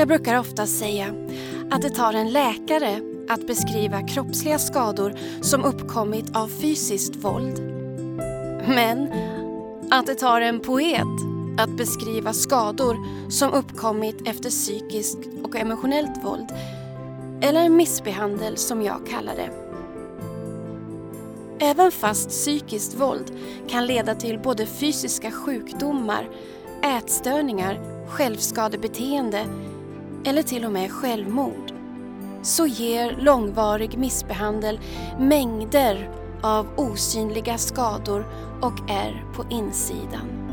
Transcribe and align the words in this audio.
Jag 0.00 0.08
brukar 0.08 0.38
ofta 0.38 0.66
säga 0.66 1.06
att 1.70 1.82
det 1.82 1.90
tar 1.90 2.12
en 2.12 2.30
läkare 2.32 3.00
att 3.28 3.46
beskriva 3.46 4.08
kroppsliga 4.08 4.58
skador 4.58 5.14
som 5.40 5.64
uppkommit 5.64 6.36
av 6.36 6.48
fysiskt 6.48 7.16
våld. 7.16 7.60
Men 8.68 9.12
att 9.90 10.06
det 10.06 10.14
tar 10.14 10.40
en 10.40 10.60
poet 10.60 11.06
att 11.58 11.76
beskriva 11.76 12.32
skador 12.32 12.96
som 13.30 13.52
uppkommit 13.52 14.28
efter 14.28 14.50
psykiskt 14.50 15.18
och 15.42 15.56
emotionellt 15.56 16.24
våld 16.24 16.48
eller 17.40 17.68
missbehandel 17.68 18.56
som 18.56 18.82
jag 18.82 19.06
kallar 19.06 19.34
det. 19.36 19.50
Även 21.66 21.92
fast 21.92 22.28
psykiskt 22.28 22.94
våld 22.94 23.32
kan 23.68 23.86
leda 23.86 24.14
till 24.14 24.38
både 24.38 24.66
fysiska 24.66 25.30
sjukdomar, 25.30 26.28
ätstörningar, 26.82 28.06
självskadebeteende 28.08 29.44
eller 30.24 30.42
till 30.42 30.64
och 30.64 30.72
med 30.72 30.90
självmord 30.92 31.72
så 32.42 32.66
ger 32.66 33.16
långvarig 33.20 33.98
missbehandel 33.98 34.80
mängder 35.18 36.10
av 36.42 36.66
osynliga 36.76 37.58
skador 37.58 38.26
och 38.62 38.90
är 38.90 39.24
på 39.34 39.44
insidan. 39.50 40.50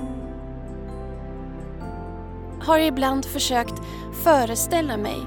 Har 2.61 2.79
ibland 2.79 3.25
försökt 3.25 3.81
föreställa 4.23 4.97
mig 4.97 5.17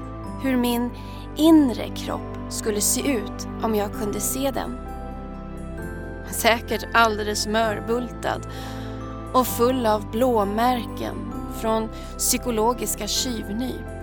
hur 0.43 0.57
min 0.57 0.89
inre 1.35 1.87
kropp 1.95 2.37
skulle 2.49 2.81
se 2.81 3.11
ut 3.11 3.47
om 3.63 3.75
jag 3.75 3.93
kunde 3.93 4.19
se 4.19 4.51
den. 4.51 4.77
Säkert 6.31 6.85
alldeles 6.93 7.47
mörbultad 7.47 8.41
och 9.33 9.47
full 9.47 9.85
av 9.85 10.11
blåmärken 10.11 11.15
från 11.61 11.89
psykologiska 12.17 13.07
tjuvnyp. 13.07 14.00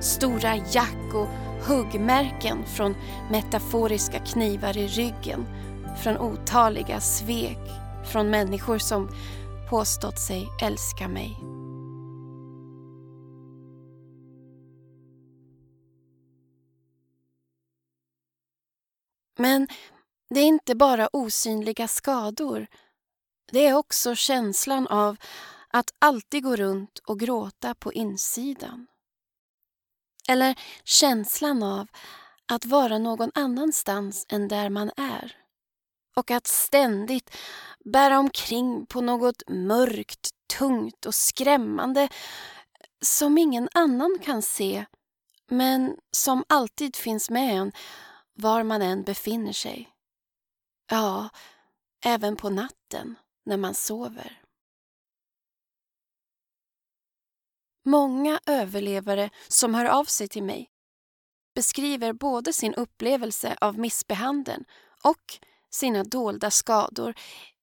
Stora 0.00 0.56
jack 0.56 1.14
och 1.14 1.28
huggmärken 1.66 2.66
från 2.66 2.94
metaforiska 3.30 4.18
knivar 4.18 4.76
i 4.76 4.86
ryggen 4.86 5.46
från 6.02 6.18
otaliga 6.18 7.00
svek 7.00 7.58
från 8.12 8.30
människor 8.30 8.78
som 8.78 9.08
påstått 9.70 10.18
sig 10.18 10.48
älska 10.62 11.08
mig. 11.08 11.36
Men 19.38 19.68
det 20.30 20.40
är 20.40 20.46
inte 20.46 20.74
bara 20.74 21.08
osynliga 21.12 21.88
skador. 21.88 22.66
Det 23.52 23.66
är 23.66 23.74
också 23.74 24.14
känslan 24.14 24.86
av 24.86 25.16
att 25.68 25.90
alltid 25.98 26.42
gå 26.42 26.56
runt 26.56 26.98
och 26.98 27.20
gråta 27.20 27.74
på 27.74 27.92
insidan. 27.92 28.86
Eller 30.28 30.54
känslan 30.84 31.62
av 31.62 31.86
att 32.46 32.64
vara 32.64 32.98
någon 32.98 33.30
annanstans 33.34 34.26
än 34.28 34.48
där 34.48 34.68
man 34.68 34.90
är. 34.96 35.36
Och 36.16 36.30
att 36.30 36.46
ständigt 36.46 37.36
bära 37.84 38.18
omkring 38.18 38.86
på 38.86 39.00
något 39.00 39.42
mörkt, 39.48 40.30
tungt 40.58 41.06
och 41.06 41.14
skrämmande 41.14 42.08
som 43.02 43.38
ingen 43.38 43.68
annan 43.74 44.18
kan 44.22 44.42
se 44.42 44.84
men 45.50 45.96
som 46.10 46.44
alltid 46.48 46.96
finns 46.96 47.30
med 47.30 47.56
en 47.56 47.72
var 48.34 48.62
man 48.62 48.82
än 48.82 49.02
befinner 49.02 49.52
sig. 49.52 49.88
Ja, 50.90 51.28
även 52.04 52.36
på 52.36 52.50
natten 52.50 53.14
när 53.44 53.56
man 53.56 53.74
sover. 53.74 54.39
Många 57.90 58.40
överlevare 58.46 59.30
som 59.48 59.74
hör 59.74 59.84
av 59.84 60.04
sig 60.04 60.28
till 60.28 60.42
mig 60.42 60.70
beskriver 61.54 62.12
både 62.12 62.52
sin 62.52 62.74
upplevelse 62.74 63.56
av 63.60 63.78
missbehandeln 63.78 64.64
och 65.04 65.38
sina 65.70 66.04
dolda 66.04 66.50
skador 66.50 67.14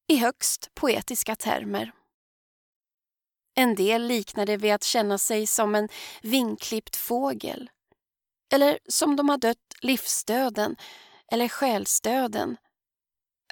i 0.07 0.17
högst 0.17 0.75
poetiska 0.75 1.35
termer. 1.35 1.91
En 3.55 3.75
del 3.75 4.07
liknar 4.07 4.45
det 4.45 4.57
vid 4.57 4.73
att 4.73 4.83
känna 4.83 5.17
sig 5.17 5.47
som 5.47 5.75
en 5.75 5.89
vinklippt 6.21 6.95
fågel 6.95 7.69
eller 8.53 8.79
som 8.87 9.15
de 9.15 9.29
har 9.29 9.37
dött 9.37 9.73
livsdöden 9.81 10.75
eller 11.31 11.47
själsdöden. 11.47 12.57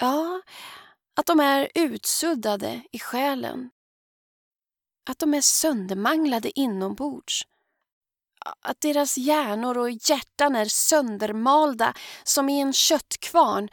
Ja, 0.00 0.42
att 1.16 1.26
de 1.26 1.40
är 1.40 1.68
utsuddade 1.74 2.82
i 2.92 2.98
själen. 2.98 3.70
Att 5.06 5.18
de 5.18 5.34
är 5.34 5.40
söndermanglade 5.40 6.60
inombords. 6.60 7.42
Att 8.60 8.80
deras 8.80 9.18
hjärnor 9.18 9.78
och 9.78 9.90
hjärtan 9.90 10.56
är 10.56 10.64
söndermalda 10.64 11.94
som 12.24 12.48
i 12.48 12.60
en 12.60 12.72
köttkvarn. 12.72 13.68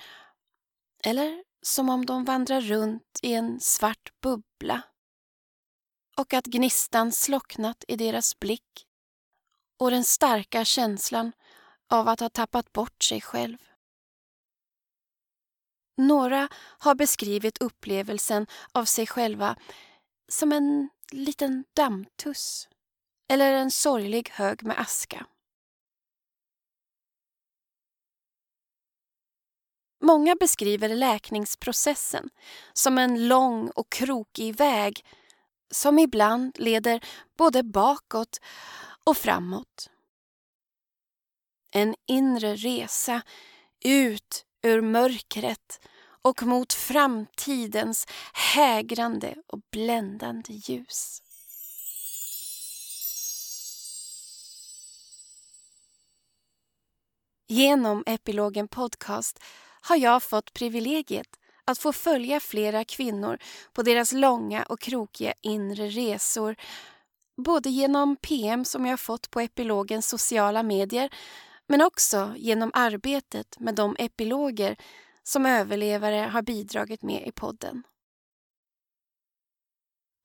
Eller 1.03 1.43
som 1.61 1.89
om 1.89 2.05
de 2.05 2.25
vandrar 2.25 2.61
runt 2.61 3.19
i 3.21 3.33
en 3.33 3.59
svart 3.59 4.21
bubbla. 4.21 4.81
Och 6.17 6.33
att 6.33 6.45
gnistan 6.45 7.11
slocknat 7.11 7.83
i 7.87 7.95
deras 7.95 8.39
blick 8.39 8.87
och 9.79 9.91
den 9.91 10.03
starka 10.03 10.65
känslan 10.65 11.31
av 11.89 12.07
att 12.07 12.19
ha 12.19 12.29
tappat 12.29 12.73
bort 12.73 13.03
sig 13.03 13.21
själv. 13.21 13.57
Några 15.97 16.49
har 16.53 16.95
beskrivit 16.95 17.57
upplevelsen 17.57 18.47
av 18.71 18.85
sig 18.85 19.07
själva 19.07 19.55
som 20.27 20.51
en 20.51 20.89
liten 21.11 21.65
dammtuss 21.73 22.69
eller 23.29 23.53
en 23.53 23.71
sorglig 23.71 24.29
hög 24.29 24.63
med 24.63 24.79
aska. 24.79 25.25
Många 30.01 30.35
beskriver 30.35 30.89
läkningsprocessen 30.89 32.29
som 32.73 32.97
en 32.97 33.27
lång 33.27 33.69
och 33.69 33.89
krokig 33.89 34.55
väg 34.55 35.05
som 35.71 35.99
ibland 35.99 36.59
leder 36.59 37.05
både 37.37 37.63
bakåt 37.63 38.39
och 39.03 39.17
framåt. 39.17 39.89
En 41.71 41.95
inre 42.07 42.55
resa 42.55 43.21
ut 43.85 44.45
ur 44.61 44.81
mörkret 44.81 45.87
och 46.23 46.43
mot 46.43 46.73
framtidens 46.73 48.07
hägrande 48.33 49.35
och 49.47 49.59
bländande 49.71 50.53
ljus. 50.53 51.21
Genom 57.47 58.03
Epilogen 58.05 58.67
Podcast 58.67 59.39
har 59.81 59.95
jag 59.95 60.23
fått 60.23 60.53
privilegiet 60.53 61.27
att 61.65 61.77
få 61.77 61.93
följa 61.93 62.39
flera 62.39 62.83
kvinnor 62.83 63.37
på 63.73 63.81
deras 63.81 64.11
långa 64.11 64.63
och 64.63 64.79
krokiga 64.79 65.33
inre 65.41 65.87
resor 65.87 66.55
både 67.37 67.69
genom 67.69 68.15
PM 68.15 68.65
som 68.65 68.85
jag 68.85 68.99
fått 68.99 69.29
på 69.29 69.39
epilogens 69.39 70.07
sociala 70.07 70.63
medier 70.63 71.09
men 71.67 71.81
också 71.81 72.33
genom 72.37 72.71
arbetet 72.73 73.59
med 73.59 73.75
de 73.75 73.95
epiloger 73.99 74.77
som 75.23 75.45
överlevare 75.45 76.15
har 76.15 76.41
bidragit 76.41 77.01
med 77.01 77.27
i 77.27 77.31
podden. 77.31 77.83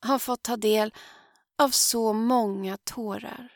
Har 0.06 0.19
fått 0.19 0.42
ta 0.42 0.56
del 0.56 0.94
av 1.59 1.70
så 1.70 2.12
många 2.12 2.76
tårar. 2.76 3.53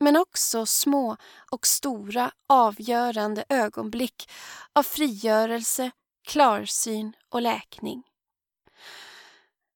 Men 0.00 0.16
också 0.16 0.66
små 0.66 1.16
och 1.50 1.66
stora 1.66 2.32
avgörande 2.46 3.44
ögonblick 3.48 4.30
av 4.72 4.82
frigörelse, 4.82 5.90
klarsyn 6.24 7.16
och 7.28 7.42
läkning. 7.42 8.02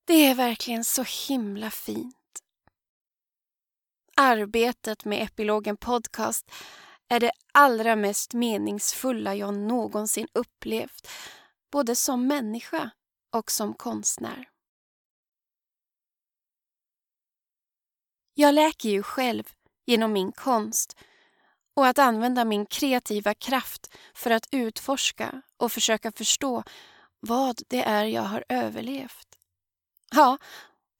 Det 0.04 0.26
är 0.26 0.34
verkligen 0.34 0.84
så 0.84 1.04
himla 1.28 1.70
fint. 1.70 2.14
Arbetet 4.16 5.04
med 5.04 5.22
Epilogen 5.22 5.76
Podcast 5.76 6.50
är 7.08 7.20
det 7.20 7.32
allra 7.52 7.96
mest 7.96 8.34
meningsfulla 8.34 9.34
jag 9.34 9.54
någonsin 9.54 10.26
upplevt, 10.32 11.08
både 11.70 11.96
som 11.96 12.26
människa 12.26 12.90
och 13.32 13.50
som 13.50 13.74
konstnär. 13.74 14.48
Jag 18.34 18.54
läker 18.54 18.88
ju 18.88 19.02
själv 19.02 19.44
genom 19.86 20.12
min 20.12 20.32
konst 20.32 20.96
och 21.74 21.86
att 21.86 21.98
använda 21.98 22.44
min 22.44 22.66
kreativa 22.66 23.34
kraft 23.34 23.94
för 24.14 24.30
att 24.30 24.48
utforska 24.50 25.42
och 25.56 25.72
försöka 25.72 26.12
förstå 26.12 26.62
vad 27.20 27.62
det 27.68 27.82
är 27.82 28.04
jag 28.04 28.22
har 28.22 28.44
överlevt. 28.48 29.38
Ja, 30.10 30.38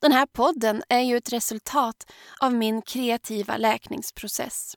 den 0.00 0.12
här 0.12 0.26
podden 0.26 0.82
är 0.88 1.00
ju 1.00 1.16
ett 1.16 1.32
resultat 1.32 2.10
av 2.40 2.54
min 2.54 2.82
kreativa 2.82 3.56
läkningsprocess. 3.56 4.76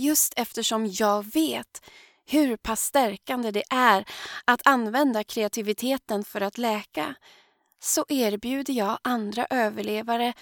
Just 0.00 0.32
eftersom 0.36 0.86
jag 0.86 1.32
vet 1.32 1.82
hur 2.26 2.56
pass 2.56 2.84
stärkande 2.84 3.50
det 3.50 3.62
är 3.70 4.04
att 4.44 4.60
använda 4.64 5.24
kreativiteten 5.24 6.24
för 6.24 6.40
att 6.40 6.58
läka 6.58 7.14
så 7.78 8.04
erbjuder 8.08 8.74
jag 8.74 8.98
andra 9.02 9.46
överlevare, 9.50 10.32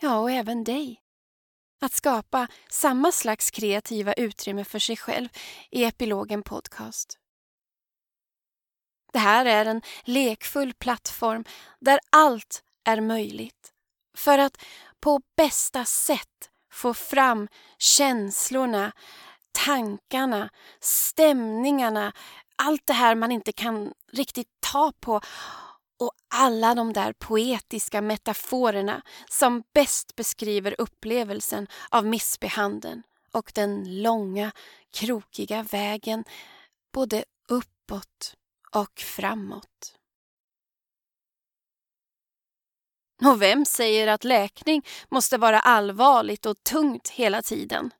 ja 0.00 0.18
och 0.18 0.30
även 0.30 0.64
dig, 0.64 1.00
att 1.80 1.92
skapa 1.92 2.48
samma 2.70 3.12
slags 3.12 3.50
kreativa 3.50 4.12
utrymme 4.12 4.64
för 4.64 4.78
sig 4.78 4.96
själv 4.96 5.28
i 5.70 5.84
Epilogen 5.84 6.42
Podcast. 6.42 7.18
Det 9.12 9.18
här 9.18 9.46
är 9.46 9.66
en 9.66 9.82
lekfull 10.04 10.74
plattform 10.74 11.44
där 11.80 12.00
allt 12.10 12.62
är 12.84 13.00
möjligt 13.00 13.72
för 14.16 14.38
att 14.38 14.56
på 15.00 15.20
bästa 15.36 15.84
sätt 15.84 16.50
få 16.74 16.94
fram 16.94 17.48
känslorna, 17.78 18.92
tankarna, 19.52 20.50
stämningarna, 20.80 22.12
allt 22.56 22.86
det 22.86 22.92
här 22.92 23.14
man 23.14 23.32
inte 23.32 23.52
kan 23.52 23.92
riktigt 24.12 24.48
ta 24.60 24.92
på 25.00 25.20
och 25.98 26.12
alla 26.34 26.74
de 26.74 26.92
där 26.92 27.12
poetiska 27.12 28.00
metaforerna 28.00 29.02
som 29.30 29.62
bäst 29.74 30.16
beskriver 30.16 30.74
upplevelsen 30.78 31.66
av 31.90 32.06
missbehandeln 32.06 33.02
och 33.32 33.52
den 33.54 34.02
långa, 34.02 34.52
krokiga 34.92 35.62
vägen 35.62 36.24
både 36.92 37.24
uppåt 37.48 38.34
och 38.70 39.00
framåt. 39.00 39.94
Och 43.22 43.42
vem 43.42 43.64
säger 43.64 44.06
att 44.06 44.24
läkning 44.24 44.86
måste 45.08 45.38
vara 45.38 45.60
allvarligt 45.60 46.46
och 46.46 46.62
tungt 46.62 47.08
hela 47.08 47.42
tiden? 47.42 47.90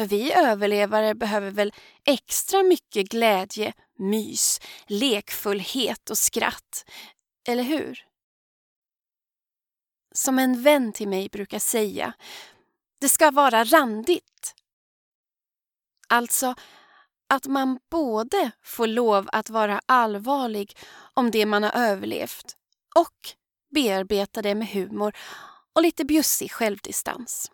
Vi 0.00 0.32
överlevare 0.32 1.14
behöver 1.14 1.50
väl 1.50 1.72
extra 2.04 2.62
mycket 2.62 3.08
glädje, 3.08 3.72
mys, 3.98 4.60
lekfullhet 4.86 6.10
och 6.10 6.18
skratt, 6.18 6.90
eller 7.48 7.62
hur? 7.62 8.04
Som 10.14 10.38
en 10.38 10.62
vän 10.62 10.92
till 10.92 11.08
mig 11.08 11.28
brukar 11.28 11.58
säga, 11.58 12.12
det 13.00 13.08
ska 13.08 13.30
vara 13.30 13.64
randigt. 13.64 14.54
Alltså 16.08 16.54
att 17.28 17.46
man 17.46 17.78
både 17.90 18.50
får 18.62 18.86
lov 18.86 19.28
att 19.32 19.50
vara 19.50 19.80
allvarlig 19.86 20.76
om 21.14 21.30
det 21.30 21.46
man 21.46 21.62
har 21.62 21.72
överlevt 21.72 22.56
och 22.94 23.34
bearbeta 23.70 24.42
det 24.42 24.54
med 24.54 24.68
humor 24.68 25.16
och 25.72 25.82
lite 25.82 26.04
bjussig 26.04 26.52
självdistans. 26.52 27.52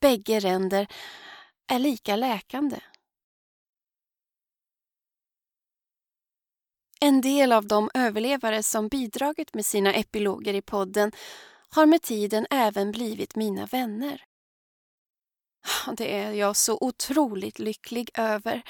Bägge 0.00 0.40
ränder 0.40 0.86
är 1.66 1.78
lika 1.78 2.16
läkande. 2.16 2.80
En 7.00 7.20
del 7.20 7.52
av 7.52 7.66
de 7.66 7.90
överlevare 7.94 8.62
som 8.62 8.88
bidragit 8.88 9.54
med 9.54 9.66
sina 9.66 9.94
epiloger 9.94 10.54
i 10.54 10.62
podden 10.62 11.12
har 11.68 11.86
med 11.86 12.02
tiden 12.02 12.46
även 12.50 12.92
blivit 12.92 13.36
mina 13.36 13.66
vänner. 13.66 14.24
Det 15.96 16.14
är 16.14 16.32
jag 16.32 16.56
så 16.56 16.78
otroligt 16.80 17.58
lycklig 17.58 18.10
över. 18.14 18.62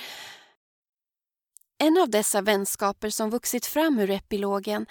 En 1.79 1.99
av 1.99 2.11
dessa 2.11 2.43
vänskaper 2.43 3.11
som 3.11 3.31
vuxit 3.31 3.67
fram 3.67 3.99
ur 3.99 4.11
epilogen 4.11 4.87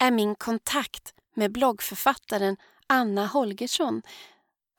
är 0.00 0.10
min 0.10 0.34
kontakt 0.34 1.14
med 1.34 1.52
bloggförfattaren 1.52 2.56
Anna 2.86 3.26
Holgersson 3.26 4.02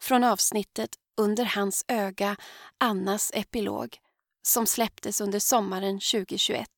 från 0.01 0.23
avsnittet 0.23 0.89
Under 1.18 1.45
hans 1.45 1.85
öga, 1.88 2.35
Annas 2.77 3.31
epilog 3.33 3.97
som 4.41 4.65
släpptes 4.65 5.21
under 5.21 5.39
sommaren 5.39 6.00
2021. 6.00 6.69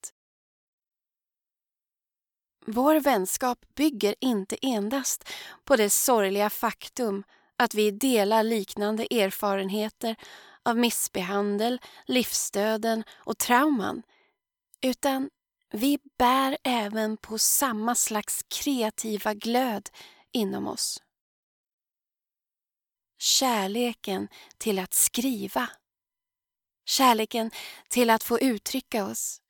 Vår 2.66 3.00
vänskap 3.00 3.66
bygger 3.76 4.16
inte 4.22 4.56
endast 4.62 5.30
på 5.64 5.76
det 5.76 5.90
sorgliga 5.90 6.50
faktum 6.50 7.24
att 7.58 7.76
vi 7.76 7.92
delar 7.92 8.44
liknande 8.44 9.04
erfarenheter 9.04 10.16
av 10.64 10.78
missbehandel, 10.78 11.82
livsdöden 12.06 13.04
och 13.14 13.38
trauman 13.38 14.04
utan 14.82 15.30
vi 15.74 16.00
bär 16.18 16.58
även 16.64 17.18
på 17.18 17.38
samma 17.38 17.96
slags 17.96 18.44
kreativa 18.48 19.34
glöd 19.34 19.90
inom 20.32 20.68
oss. 20.68 21.04
Kärleken 23.18 24.28
till 24.58 24.80
att 24.80 24.94
skriva. 24.94 25.70
Kärleken 26.86 27.52
till 27.90 28.10
att 28.10 28.24
få 28.24 28.40
uttrycka 28.40 29.06
oss. 29.06 29.42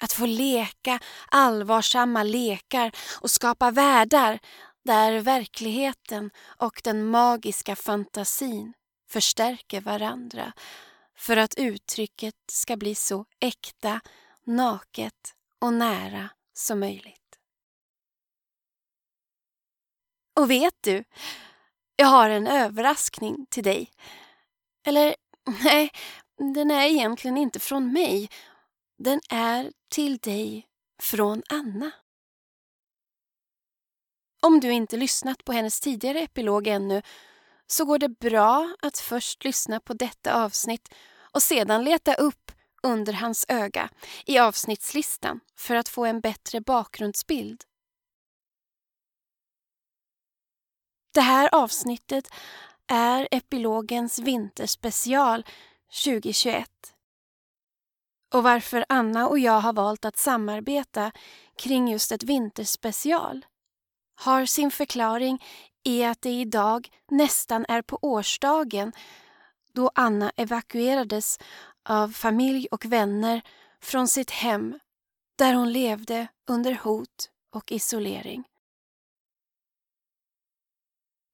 Att 0.00 0.12
få 0.12 0.26
leka 0.26 0.98
allvarsamma 1.30 2.22
lekar 2.22 2.92
och 3.20 3.30
skapa 3.30 3.70
världar 3.70 4.38
där 4.84 5.20
verkligheten 5.20 6.30
och 6.38 6.80
den 6.84 7.04
magiska 7.06 7.76
fantasin 7.76 8.72
förstärker 9.08 9.80
varandra 9.80 10.52
för 11.16 11.36
att 11.36 11.54
uttrycket 11.54 12.34
ska 12.50 12.76
bli 12.76 12.94
så 12.94 13.24
äkta, 13.40 14.00
naket 14.44 15.34
och 15.62 15.74
nära 15.74 16.30
som 16.52 16.80
möjligt. 16.80 17.38
Och 20.40 20.50
vet 20.50 20.74
du, 20.80 21.04
jag 21.96 22.06
har 22.06 22.30
en 22.30 22.46
överraskning 22.46 23.46
till 23.50 23.64
dig. 23.64 23.90
Eller 24.86 25.16
nej, 25.64 25.90
den 26.54 26.70
är 26.70 26.86
egentligen 26.86 27.36
inte 27.36 27.60
från 27.60 27.92
mig. 27.92 28.28
Den 28.98 29.20
är 29.30 29.72
till 29.88 30.18
dig 30.18 30.66
från 31.02 31.42
Anna. 31.48 31.90
Om 34.42 34.60
du 34.60 34.72
inte 34.72 34.96
lyssnat 34.96 35.44
på 35.44 35.52
hennes 35.52 35.80
tidigare 35.80 36.20
epilog 36.20 36.66
ännu 36.66 37.02
så 37.66 37.84
går 37.84 37.98
det 37.98 38.08
bra 38.08 38.76
att 38.82 38.98
först 38.98 39.44
lyssna 39.44 39.80
på 39.80 39.94
detta 39.94 40.44
avsnitt 40.44 40.94
och 41.32 41.42
sedan 41.42 41.84
leta 41.84 42.14
upp 42.14 42.52
under 42.82 43.12
hans 43.12 43.46
öga 43.48 43.88
i 44.26 44.38
avsnittslistan 44.38 45.40
för 45.56 45.74
att 45.74 45.88
få 45.88 46.04
en 46.04 46.20
bättre 46.20 46.60
bakgrundsbild. 46.60 47.64
Det 51.14 51.20
här 51.20 51.48
avsnittet 51.52 52.28
är 52.86 53.28
epilogens 53.30 54.18
vinterspecial 54.18 55.46
2021. 56.04 56.68
Och 58.34 58.42
varför 58.42 58.84
Anna 58.88 59.28
och 59.28 59.38
jag 59.38 59.60
har 59.60 59.72
valt 59.72 60.04
att 60.04 60.16
samarbeta 60.16 61.12
kring 61.56 61.88
just 61.88 62.12
ett 62.12 62.22
vinterspecial 62.22 63.46
har 64.14 64.46
sin 64.46 64.70
förklaring 64.70 65.44
i 65.84 66.04
att 66.04 66.22
det 66.22 66.30
idag 66.30 66.88
nästan 67.10 67.66
är 67.68 67.82
på 67.82 67.98
årsdagen 68.02 68.92
då 69.72 69.90
Anna 69.94 70.32
evakuerades 70.36 71.38
av 71.84 72.08
familj 72.08 72.66
och 72.70 72.84
vänner 72.84 73.42
från 73.80 74.08
sitt 74.08 74.30
hem 74.30 74.78
där 75.36 75.54
hon 75.54 75.72
levde 75.72 76.26
under 76.46 76.74
hot 76.74 77.30
och 77.54 77.72
isolering. 77.72 78.44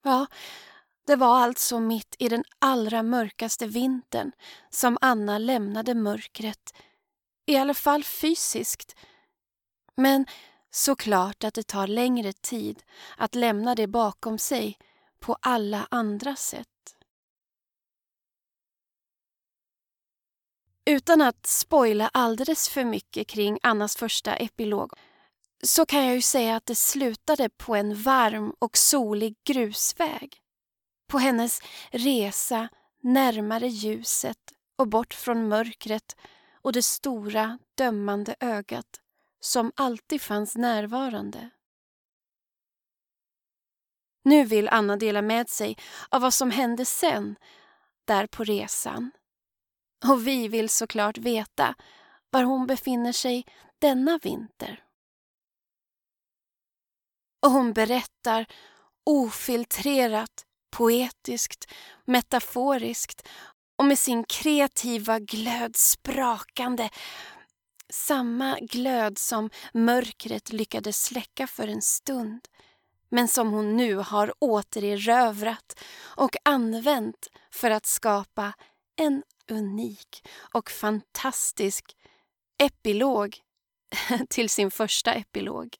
Ja, 0.04 0.26
det 1.06 1.16
var 1.16 1.38
alltså 1.38 1.80
mitt 1.80 2.16
i 2.18 2.28
den 2.28 2.44
allra 2.58 3.02
mörkaste 3.02 3.66
vintern 3.66 4.32
som 4.70 4.98
Anna 5.00 5.38
lämnade 5.38 5.94
mörkret, 5.94 6.74
i 7.46 7.56
alla 7.56 7.74
fall 7.74 8.04
fysiskt. 8.04 8.96
Men 9.94 10.26
såklart 10.70 11.44
att 11.44 11.54
det 11.54 11.66
tar 11.66 11.86
längre 11.86 12.32
tid 12.32 12.82
att 13.16 13.34
lämna 13.34 13.74
det 13.74 13.86
bakom 13.86 14.38
sig 14.38 14.78
på 15.20 15.36
alla 15.40 15.86
andra 15.90 16.36
sätt. 16.36 16.77
Utan 20.88 21.22
att 21.22 21.46
spoila 21.46 22.10
alldeles 22.12 22.68
för 22.68 22.84
mycket 22.84 23.26
kring 23.26 23.58
Annas 23.62 23.96
första 23.96 24.36
epilog 24.36 24.92
så 25.62 25.86
kan 25.86 26.04
jag 26.04 26.14
ju 26.14 26.22
säga 26.22 26.56
att 26.56 26.66
det 26.66 26.74
slutade 26.74 27.48
på 27.48 27.74
en 27.74 28.02
varm 28.02 28.54
och 28.58 28.76
solig 28.76 29.36
grusväg. 29.44 30.36
På 31.08 31.18
hennes 31.18 31.60
resa 31.90 32.68
närmare 33.02 33.68
ljuset 33.68 34.38
och 34.76 34.88
bort 34.88 35.14
från 35.14 35.48
mörkret 35.48 36.16
och 36.62 36.72
det 36.72 36.82
stora 36.82 37.58
dömande 37.74 38.34
ögat 38.40 39.00
som 39.40 39.72
alltid 39.76 40.22
fanns 40.22 40.56
närvarande. 40.56 41.50
Nu 44.24 44.44
vill 44.44 44.68
Anna 44.68 44.96
dela 44.96 45.22
med 45.22 45.48
sig 45.48 45.76
av 46.08 46.22
vad 46.22 46.34
som 46.34 46.50
hände 46.50 46.84
sen, 46.84 47.36
där 48.04 48.26
på 48.26 48.44
resan. 48.44 49.10
Och 50.06 50.26
vi 50.26 50.48
vill 50.48 50.68
såklart 50.68 51.18
veta 51.18 51.74
var 52.30 52.42
hon 52.42 52.66
befinner 52.66 53.12
sig 53.12 53.46
denna 53.78 54.18
vinter. 54.22 54.84
Och 57.42 57.50
hon 57.50 57.72
berättar 57.72 58.46
ofiltrerat, 59.04 60.44
poetiskt, 60.70 61.72
metaforiskt 62.04 63.28
och 63.76 63.84
med 63.84 63.98
sin 63.98 64.24
kreativa 64.24 65.18
glöd 65.18 65.76
sprakande. 65.76 66.90
Samma 67.92 68.58
glöd 68.60 69.18
som 69.18 69.50
mörkret 69.72 70.52
lyckades 70.52 71.04
släcka 71.04 71.46
för 71.46 71.68
en 71.68 71.82
stund 71.82 72.48
men 73.08 73.28
som 73.28 73.50
hon 73.50 73.76
nu 73.76 73.94
har 73.94 74.32
återerövrat 74.38 75.80
och 76.00 76.36
använt 76.44 77.28
för 77.50 77.70
att 77.70 77.86
skapa 77.86 78.52
en 78.96 79.22
unik 79.48 80.28
och 80.54 80.70
fantastisk 80.70 81.96
epilog 82.58 83.38
till 84.28 84.50
sin 84.50 84.70
första 84.70 85.14
epilog. 85.14 85.76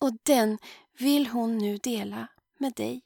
Och 0.00 0.12
den 0.22 0.58
vill 0.98 1.26
hon 1.26 1.58
nu 1.58 1.76
dela 1.76 2.28
med 2.58 2.72
dig. 2.72 3.02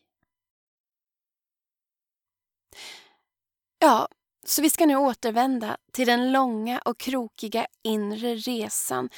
Ja, 3.78 4.08
så 4.44 4.62
vi 4.62 4.70
ska 4.70 4.86
nu 4.86 4.96
återvända 4.96 5.76
till 5.92 6.06
den 6.06 6.32
långa 6.32 6.78
och 6.78 6.98
krokiga 6.98 7.66
inre 7.82 8.34
resan 8.34 9.08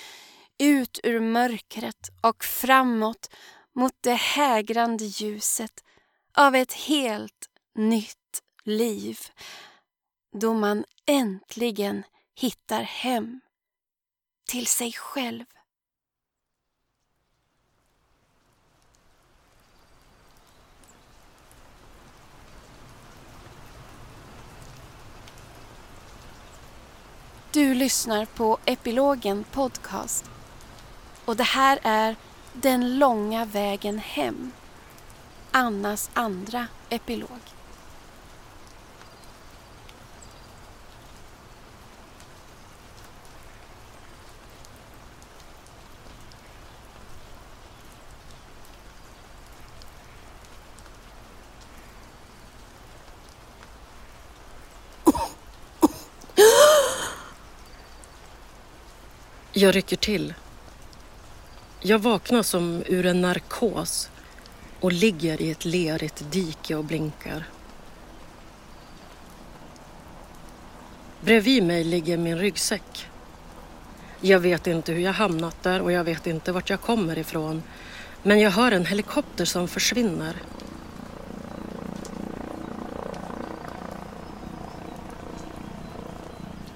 ut 0.59 1.01
ur 1.03 1.21
mörkret 1.21 2.11
och 2.21 2.45
framåt 2.45 3.35
mot 3.75 3.93
det 4.01 4.15
hägrande 4.15 5.05
ljuset 5.05 5.85
av 6.35 6.55
ett 6.55 6.73
helt 6.73 7.49
nytt 7.75 8.43
liv 8.65 9.19
då 10.33 10.55
man 10.55 10.85
äntligen 11.07 12.03
hittar 12.35 12.83
hem 12.83 13.41
till 14.47 14.67
sig 14.67 14.93
själv. 14.93 15.45
Du 27.53 27.75
lyssnar 27.75 28.25
på 28.25 28.59
Epilogen 28.65 29.45
Podcast 29.45 30.25
och 31.25 31.37
det 31.37 31.43
här 31.43 31.79
är 31.83 32.17
Den 32.53 32.99
långa 32.99 33.45
vägen 33.45 33.99
hem, 33.99 34.53
Annas 35.51 36.11
andra 36.15 36.67
epilog. 36.89 37.62
Jag 59.63 59.77
rycker 59.77 59.97
till. 59.97 60.35
Jag 61.81 61.99
vaknar 61.99 62.43
som 62.43 62.83
ur 62.87 63.07
en 63.07 63.21
narkos 63.21 64.11
och 64.81 64.93
ligger 64.93 65.43
i 65.43 65.51
ett 65.51 65.65
lerigt 65.65 66.25
dike 66.31 66.75
och 66.75 66.85
blinkar. 66.85 67.49
Bredvid 71.21 71.63
mig 71.63 71.85
ligger 71.85 72.17
min 72.17 72.39
ryggsäck. 72.39 73.09
Jag 74.21 74.41
vet 74.41 74.67
inte 74.67 74.93
hur 74.93 75.01
jag 75.01 75.13
hamnat 75.13 75.63
där 75.63 75.81
och 75.81 75.93
jag 75.93 76.05
vet 76.05 76.27
inte 76.27 76.53
vart 76.53 76.71
jag 76.71 76.81
kommer 76.81 77.19
ifrån. 77.19 77.63
Men 78.23 78.41
jag 78.41 78.51
hör 78.51 78.73
en 78.73 78.87
helikopter 78.87 79.45
som 79.45 79.69
försvinner. 79.69 80.37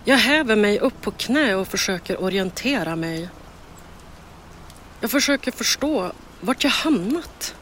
Jag 0.09 0.17
häver 0.17 0.57
mig 0.57 0.79
upp 0.79 1.01
på 1.01 1.11
knä 1.11 1.55
och 1.55 1.69
försöker 1.69 2.23
orientera 2.23 2.97
mig. 2.97 3.29
Jag 5.01 5.11
försöker 5.11 5.53
förstå 5.53 6.13
vart 6.41 6.65
jag 6.65 6.71
hamnat. 6.71 7.55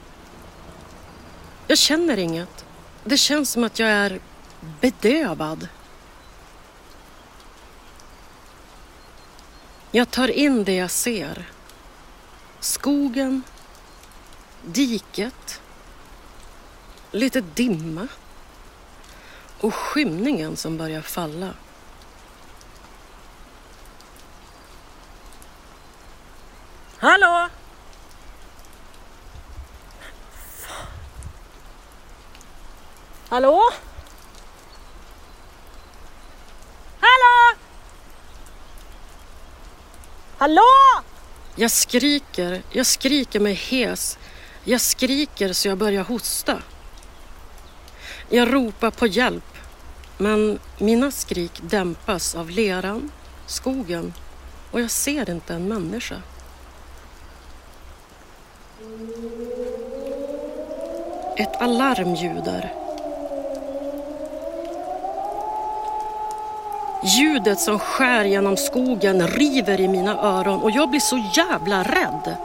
Jag 1.66 1.78
känner 1.78 2.16
inget. 2.16 2.64
Det 3.04 3.16
känns 3.16 3.50
som 3.50 3.64
att 3.64 3.78
jag 3.78 3.88
är 3.88 4.20
bedövad. 4.80 5.68
Jag 9.90 10.10
tar 10.10 10.28
in 10.28 10.64
det 10.64 10.74
jag 10.74 10.90
ser. 10.90 11.50
Skogen, 12.60 13.42
diket, 14.62 15.60
lite 17.10 17.40
dimma 17.40 18.08
och 19.60 19.74
skymningen 19.74 20.56
som 20.56 20.78
börjar 20.78 21.02
falla. 21.02 21.50
Hallå? 27.04 27.48
Hallå? 33.28 33.60
Hallå? 37.00 37.56
Hallå? 40.38 40.62
Jag 41.56 41.70
skriker, 41.70 42.62
jag 42.72 42.86
skriker 42.86 43.40
mig 43.40 43.54
hes. 43.54 44.18
Jag 44.64 44.80
skriker 44.80 45.52
så 45.52 45.68
jag 45.68 45.78
börjar 45.78 46.04
hosta. 46.04 46.62
Jag 48.28 48.54
ropar 48.54 48.90
på 48.90 49.06
hjälp, 49.06 49.58
men 50.18 50.58
mina 50.78 51.10
skrik 51.10 51.60
dämpas 51.62 52.34
av 52.34 52.50
leran, 52.50 53.10
skogen 53.46 54.14
och 54.70 54.80
jag 54.80 54.90
ser 54.90 55.30
inte 55.30 55.54
en 55.54 55.68
människa. 55.68 56.22
Ett 61.36 61.62
alarm 61.62 62.14
ljuder. 62.14 62.72
Ljudet 67.04 67.60
som 67.60 67.78
skär 67.78 68.24
genom 68.24 68.56
skogen 68.56 69.28
river 69.28 69.80
i 69.80 69.88
mina 69.88 70.18
öron 70.22 70.60
och 70.60 70.70
jag 70.70 70.90
blir 70.90 71.00
så 71.00 71.30
jävla 71.36 71.82
rädd. 71.82 72.36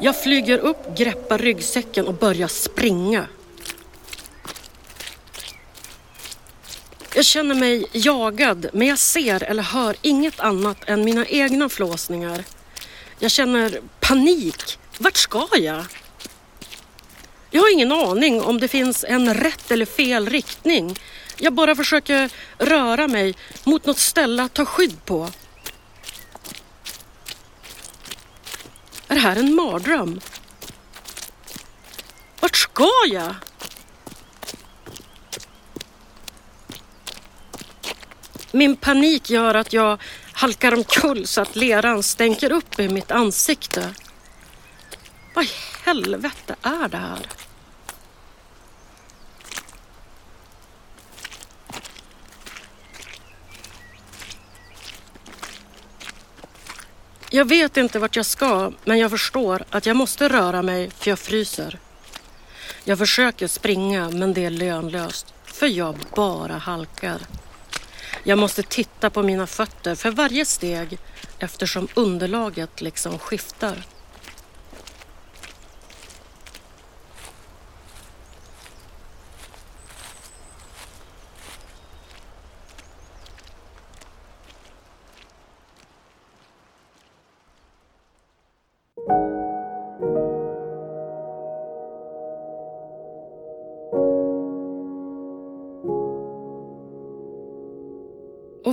Jag 0.00 0.22
flyger 0.22 0.58
upp, 0.58 0.96
greppar 0.96 1.38
ryggsäcken 1.38 2.06
och 2.06 2.14
börjar 2.14 2.48
springa. 2.48 3.26
Jag 7.14 7.24
känner 7.24 7.54
mig 7.54 7.86
jagad 7.92 8.66
men 8.72 8.88
jag 8.88 8.98
ser 8.98 9.42
eller 9.42 9.62
hör 9.62 9.96
inget 10.02 10.40
annat 10.40 10.76
än 10.86 11.04
mina 11.04 11.26
egna 11.26 11.68
flåsningar. 11.68 12.44
Jag 13.18 13.30
känner 13.30 13.80
panik. 14.00 14.78
Vart 14.98 15.16
ska 15.16 15.48
jag? 15.52 15.84
Jag 17.50 17.60
har 17.60 17.72
ingen 17.72 17.92
aning 17.92 18.42
om 18.42 18.60
det 18.60 18.68
finns 18.68 19.04
en 19.08 19.34
rätt 19.34 19.70
eller 19.70 19.86
fel 19.86 20.28
riktning. 20.28 20.98
Jag 21.36 21.52
bara 21.52 21.76
försöker 21.76 22.30
röra 22.58 23.08
mig 23.08 23.34
mot 23.64 23.86
något 23.86 23.98
ställe 23.98 24.42
att 24.42 24.54
ta 24.54 24.64
skydd 24.64 25.04
på. 25.04 25.30
Är 29.08 29.14
det 29.14 29.20
här 29.20 29.36
en 29.36 29.54
mardröm? 29.54 30.20
Vart 32.40 32.56
ska 32.56 32.90
jag? 33.08 33.34
Min 38.52 38.76
panik 38.76 39.30
gör 39.30 39.54
att 39.54 39.72
jag 39.72 40.00
halkar 40.32 40.74
omkull 40.74 41.26
så 41.26 41.40
att 41.40 41.56
leran 41.56 42.02
stänker 42.02 42.52
upp 42.52 42.80
i 42.80 42.88
mitt 42.88 43.10
ansikte. 43.10 43.94
Vad 45.34 45.44
i 45.44 45.50
helvete 45.84 46.56
är 46.62 46.88
det 46.88 46.96
här? 46.96 47.26
Jag 57.30 57.48
vet 57.48 57.76
inte 57.76 57.98
vart 57.98 58.16
jag 58.16 58.26
ska, 58.26 58.72
men 58.84 58.98
jag 58.98 59.10
förstår 59.10 59.64
att 59.70 59.86
jag 59.86 59.96
måste 59.96 60.28
röra 60.28 60.62
mig 60.62 60.90
för 60.90 61.10
jag 61.10 61.18
fryser. 61.18 61.78
Jag 62.84 62.98
försöker 62.98 63.46
springa, 63.46 64.10
men 64.10 64.34
det 64.34 64.44
är 64.44 64.50
lönlöst, 64.50 65.34
för 65.44 65.66
jag 65.66 65.96
bara 66.14 66.56
halkar. 66.56 67.20
Jag 68.24 68.38
måste 68.38 68.62
titta 68.62 69.10
på 69.10 69.22
mina 69.22 69.46
fötter 69.46 69.94
för 69.94 70.10
varje 70.10 70.44
steg 70.44 70.98
eftersom 71.38 71.88
underlaget 71.94 72.80
liksom 72.80 73.18
skiftar. 73.18 73.82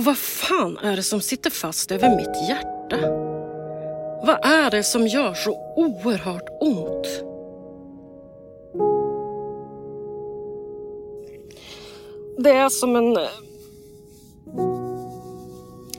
Och 0.02 0.06
vad 0.06 0.18
fan 0.18 0.78
är 0.78 0.96
det 0.96 1.02
som 1.02 1.20
sitter 1.20 1.50
fast 1.50 1.92
över 1.92 2.16
mitt 2.16 2.48
hjärta? 2.48 3.08
Vad 4.26 4.44
är 4.44 4.70
det 4.70 4.82
som 4.82 5.06
gör 5.06 5.34
så 5.34 5.74
oerhört 5.76 6.48
ont? 6.60 7.06
Det 12.38 12.50
är 12.50 12.68
som 12.68 12.96
en... 12.96 13.16
Eh, 13.16 13.28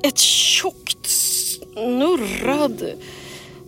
ett 0.04 0.18
tjockt, 0.18 1.10
snurrad, 1.10 2.84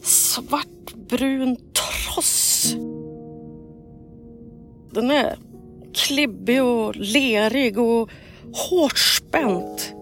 svartbrun 0.03 1.57
tross. 1.73 2.75
Den 4.91 5.11
är 5.11 5.37
klibbig 5.93 6.63
och 6.63 6.95
lerig 6.95 7.79
och 7.79 8.09
hårt 8.53 8.97
spänt. 8.97 9.94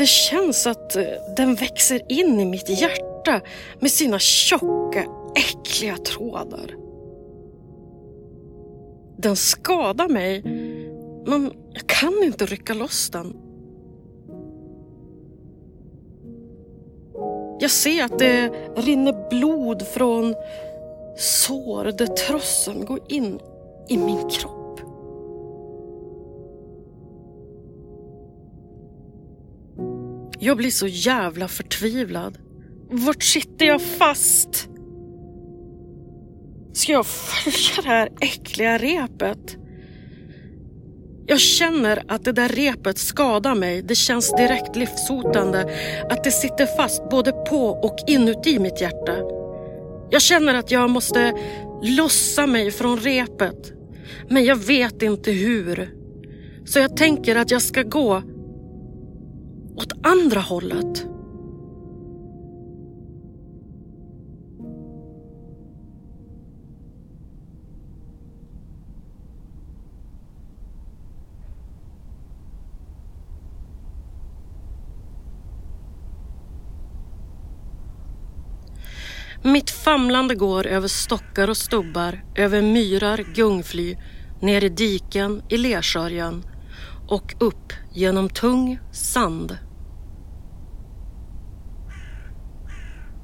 Det 0.00 0.06
känns 0.06 0.66
att 0.66 0.96
eh, 0.96 1.04
den 1.36 1.54
växer 1.54 2.00
in 2.08 2.40
i 2.40 2.44
mitt 2.44 2.68
hjärta 2.68 3.40
med 3.80 3.90
sina 3.90 4.18
tjocka, 4.18 5.04
äckliga 5.36 5.96
trådar. 5.96 6.76
Den 9.16 9.36
skadar 9.36 10.08
mig, 10.08 10.42
men 11.26 11.52
jag 11.72 11.86
kan 11.86 12.22
inte 12.22 12.46
rycka 12.46 12.74
loss 12.74 13.10
den. 13.10 13.36
Jag 17.60 17.70
ser 17.70 18.04
att 18.04 18.18
det 18.18 18.50
rinner 18.76 19.28
blod 19.30 19.86
från 19.86 20.34
sår 21.16 21.84
där 21.84 22.06
trossen 22.06 22.84
går 22.84 23.00
in 23.08 23.40
i 23.88 23.96
min 23.96 24.30
kropp. 24.30 24.59
Jag 30.42 30.56
blir 30.56 30.70
så 30.70 30.86
jävla 30.86 31.48
förtvivlad. 31.48 32.38
Vart 32.90 33.22
sitter 33.22 33.66
jag 33.66 33.82
fast? 33.82 34.68
Ska 36.72 36.92
jag 36.92 37.06
följa 37.06 37.82
det 37.82 37.88
här 37.88 38.08
äckliga 38.20 38.78
repet? 38.78 39.56
Jag 41.26 41.40
känner 41.40 42.02
att 42.08 42.24
det 42.24 42.32
där 42.32 42.48
repet 42.48 42.98
skadar 42.98 43.54
mig. 43.54 43.82
Det 43.82 43.94
känns 43.94 44.36
direkt 44.36 44.76
livshotande. 44.76 45.76
Att 46.10 46.24
det 46.24 46.30
sitter 46.30 46.76
fast 46.76 47.10
både 47.10 47.32
på 47.32 47.66
och 47.66 47.96
inuti 48.06 48.58
mitt 48.58 48.80
hjärta. 48.80 49.16
Jag 50.10 50.22
känner 50.22 50.54
att 50.54 50.70
jag 50.70 50.90
måste 50.90 51.32
lossa 51.82 52.46
mig 52.46 52.70
från 52.70 52.98
repet. 52.98 53.72
Men 54.28 54.44
jag 54.44 54.56
vet 54.56 55.02
inte 55.02 55.30
hur. 55.30 55.94
Så 56.64 56.78
jag 56.78 56.96
tänker 56.96 57.36
att 57.36 57.50
jag 57.50 57.62
ska 57.62 57.82
gå 57.82 58.22
åt 59.80 60.06
andra 60.06 60.40
hållet. 60.40 61.06
Mitt 79.42 79.70
famlande 79.70 80.34
går 80.34 80.66
över 80.66 80.88
stockar 80.88 81.50
och 81.50 81.56
stubbar, 81.56 82.24
över 82.36 82.62
myrar, 82.62 83.24
gungfly, 83.34 83.96
ner 84.40 84.64
i 84.64 84.68
diken, 84.68 85.42
i 85.48 85.56
lersörjan 85.56 86.44
och 87.08 87.34
upp 87.38 87.72
genom 87.92 88.28
tung 88.28 88.78
sand. 88.92 89.58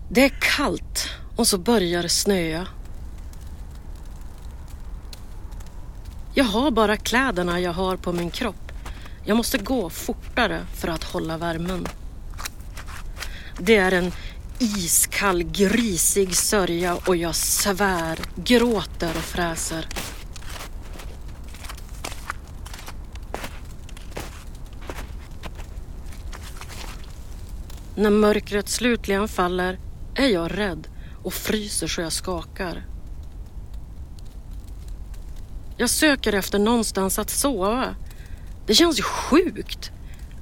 Det 0.09 0.25
är 0.25 0.33
kallt 0.41 1.09
och 1.37 1.47
så 1.47 1.59
börjar 1.59 2.03
det 2.03 2.09
snöa. 2.09 2.67
Jag 6.35 6.45
har 6.45 6.71
bara 6.71 6.97
kläderna 6.97 7.61
jag 7.61 7.73
har 7.73 7.97
på 7.97 8.13
min 8.13 8.31
kropp. 8.31 8.73
Jag 9.25 9.37
måste 9.37 9.59
gå 9.59 9.91
fortare 9.91 10.67
för 10.75 10.89
att 10.89 11.05
hålla 11.05 11.39
värmen. 11.39 11.87
Det 13.59 13.77
är 13.77 13.93
en 13.93 14.13
iskall, 14.59 15.43
grisig 15.43 16.37
sörja 16.37 16.95
och 17.07 17.17
jag 17.17 17.35
svär, 17.35 18.19
gråter 18.35 19.11
och 19.17 19.25
fräser. 19.25 19.89
När 27.95 28.11
mörkret 28.11 28.69
slutligen 28.69 29.29
faller 29.29 29.79
är 30.17 30.29
jag 30.29 30.59
rädd 30.59 30.89
och 31.23 31.35
fryser 31.35 31.87
så 31.87 32.01
jag 32.01 32.13
skakar. 32.13 32.87
Jag 35.77 35.91
söker 35.91 36.33
efter 36.33 36.59
någonstans 36.59 37.19
att 37.19 37.31
sova. 37.31 37.95
Det 38.67 38.75
känns 38.75 38.99
ju 38.99 39.03
sjukt 39.03 39.91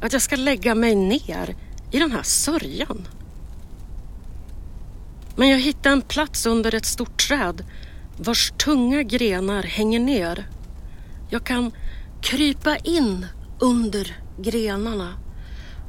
att 0.00 0.12
jag 0.12 0.22
ska 0.22 0.36
lägga 0.36 0.74
mig 0.74 0.94
ner 0.94 1.56
i 1.90 1.98
den 1.98 2.12
här 2.12 2.22
sörjan. 2.22 3.08
Men 5.36 5.48
jag 5.48 5.58
hittar 5.58 5.90
en 5.90 6.02
plats 6.02 6.46
under 6.46 6.74
ett 6.74 6.86
stort 6.86 7.28
träd 7.28 7.64
vars 8.18 8.52
tunga 8.58 9.02
grenar 9.02 9.62
hänger 9.62 10.00
ner. 10.00 10.48
Jag 11.30 11.44
kan 11.44 11.72
krypa 12.22 12.76
in 12.76 13.26
under 13.60 14.16
grenarna 14.38 15.14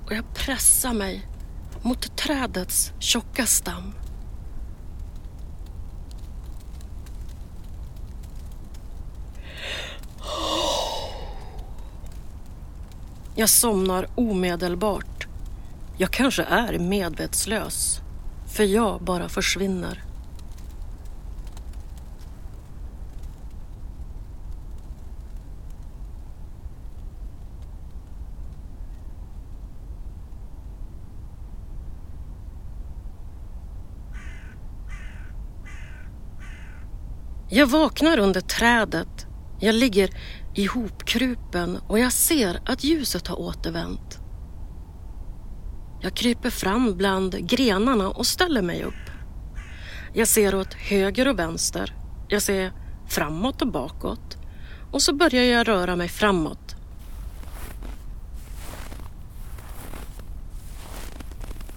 och 0.05 0.13
jag 0.13 0.33
pressar 0.33 0.93
mig 0.93 1.27
mot 1.85 2.17
trädets 2.17 2.93
tjocka 2.99 3.45
stam. 3.45 3.93
Jag 13.35 13.49
somnar 13.49 14.07
omedelbart. 14.15 15.27
Jag 15.97 16.11
kanske 16.11 16.43
är 16.43 16.79
medvetslös, 16.79 17.99
för 18.55 18.63
jag 18.63 19.01
bara 19.01 19.29
försvinner. 19.29 20.03
Jag 37.55 37.67
vaknar 37.67 38.19
under 38.19 38.41
trädet. 38.41 39.25
Jag 39.59 39.75
ligger 39.75 40.09
ihopkrupen 40.55 41.77
och 41.87 41.99
jag 41.99 42.13
ser 42.13 42.59
att 42.65 42.83
ljuset 42.83 43.27
har 43.27 43.39
återvänt. 43.39 44.19
Jag 46.01 46.13
kryper 46.13 46.49
fram 46.49 46.97
bland 46.97 47.47
grenarna 47.49 48.09
och 48.09 48.25
ställer 48.25 48.61
mig 48.61 48.83
upp. 48.83 49.09
Jag 50.13 50.27
ser 50.27 50.55
åt 50.55 50.73
höger 50.73 51.27
och 51.27 51.39
vänster. 51.39 51.95
Jag 52.27 52.41
ser 52.41 52.73
framåt 53.07 53.61
och 53.61 53.71
bakåt. 53.71 54.37
Och 54.91 55.01
så 55.01 55.15
börjar 55.15 55.43
jag 55.43 55.67
röra 55.67 55.95
mig 55.95 56.09
framåt. 56.09 56.75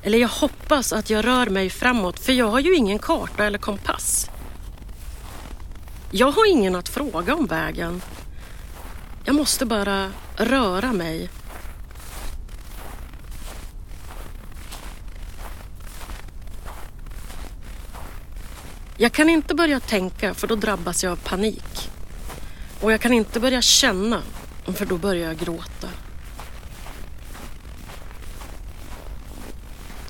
Eller 0.02 0.18
jag 0.18 0.28
hoppas 0.28 0.92
att 0.92 1.10
jag 1.10 1.24
rör 1.24 1.46
mig 1.46 1.70
framåt 1.70 2.20
för 2.20 2.32
jag 2.32 2.48
har 2.50 2.60
ju 2.60 2.74
ingen 2.74 2.98
karta 2.98 3.44
eller 3.44 3.58
kompass. 3.58 4.30
Jag 6.10 6.30
har 6.30 6.50
ingen 6.50 6.74
att 6.74 6.88
fråga 6.88 7.34
om 7.34 7.46
vägen. 7.46 8.02
Jag 9.24 9.34
måste 9.34 9.66
bara 9.66 10.12
röra 10.36 10.92
mig. 10.92 11.30
Jag 18.96 19.12
kan 19.12 19.28
inte 19.28 19.54
börja 19.54 19.80
tänka 19.80 20.34
för 20.34 20.46
då 20.46 20.56
drabbas 20.56 21.04
jag 21.04 21.12
av 21.12 21.16
panik. 21.16 21.90
Och 22.80 22.92
jag 22.92 23.00
kan 23.00 23.12
inte 23.12 23.40
börja 23.40 23.62
känna 23.62 24.22
för 24.64 24.86
då 24.86 24.96
börjar 24.96 25.26
jag 25.26 25.38
gråta. 25.38 25.88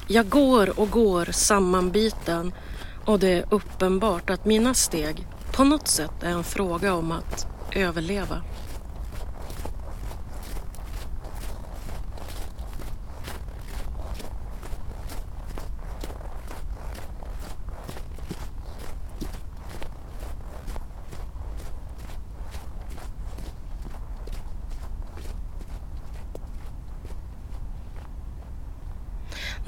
Jag 0.07 0.29
går 0.29 0.81
och 0.81 0.91
går 0.91 1.25
sammanbiten 1.33 2.53
och 3.05 3.19
det 3.19 3.29
är 3.29 3.45
uppenbart 3.51 4.31
att 4.31 4.45
mina 4.45 4.75
steg 4.75 5.27
på 5.53 5.65
något 5.65 5.89
sätt 5.89 6.23
är 6.23 6.31
en 6.31 6.45
fråga 6.45 6.95
om 6.95 7.13
att 7.13 7.47
överleva. 7.73 8.43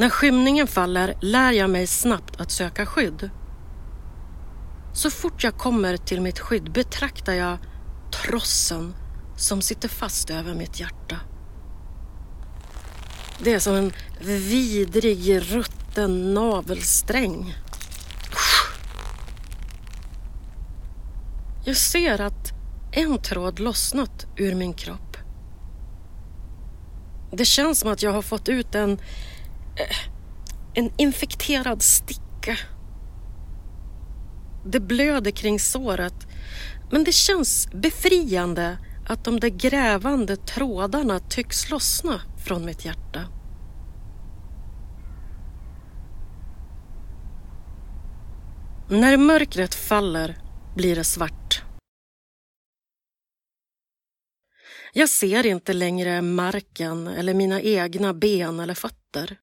När 0.01 0.11
skymningen 0.11 0.66
faller 0.66 1.14
lär 1.21 1.53
jag 1.53 1.71
mig 1.71 1.87
snabbt 1.87 2.40
att 2.40 2.51
söka 2.51 2.87
skydd. 2.87 3.31
Så 5.01 5.11
fort 5.11 5.45
jag 5.45 5.59
kommer 5.59 5.97
till 5.97 6.21
mitt 6.21 6.39
skydd 6.39 6.73
betraktar 6.73 7.33
jag 7.33 7.59
trossen 8.13 8.95
som 9.37 9.63
sitter 9.63 9.89
fast 9.89 10.31
över 10.31 10.55
mitt 10.55 10.81
hjärta. 10.81 11.17
Det 13.39 13.53
är 13.53 13.59
som 13.59 13.75
en 13.75 13.93
vidrig, 14.21 15.53
rutten 15.53 16.35
navelsträng. 16.35 17.55
Jag 21.65 21.77
ser 21.77 22.21
att 22.21 22.53
en 22.93 23.23
tråd 23.23 23.61
lossnat 23.61 24.27
ur 24.37 24.55
min 24.55 24.75
kropp. 24.75 25.17
Det 27.33 27.45
känns 27.45 27.81
som 27.81 27.93
att 27.93 28.03
jag 28.03 28.13
har 28.13 28.23
fått 28.23 28.49
ut 28.49 28.75
en, 28.75 28.93
eh, 29.77 29.97
en 30.75 30.93
infekterad 30.97 31.83
sticka. 31.83 32.57
Det 34.64 34.81
blöder 34.81 35.31
kring 35.31 35.61
såret 35.61 36.27
men 36.90 37.05
det 37.05 37.12
känns 37.12 37.68
befriande 37.73 38.79
att 39.09 39.25
de 39.25 39.40
där 39.40 39.49
grävande 39.49 40.37
trådarna 40.37 41.18
tycks 41.18 41.70
lossna 41.70 42.20
från 42.44 42.64
mitt 42.64 42.85
hjärta. 42.85 43.29
När 48.90 49.16
mörkret 49.16 49.75
faller 49.75 50.38
blir 50.77 50.96
det 50.96 51.05
svart. 51.05 51.62
Jag 54.92 55.09
ser 55.09 55.46
inte 55.46 55.73
längre 55.73 56.23
marken 56.23 57.07
eller 57.07 57.35
mina 57.35 57.61
egna 57.61 58.14
ben 58.14 58.61
eller 58.61 58.75
fötter. 58.75 59.38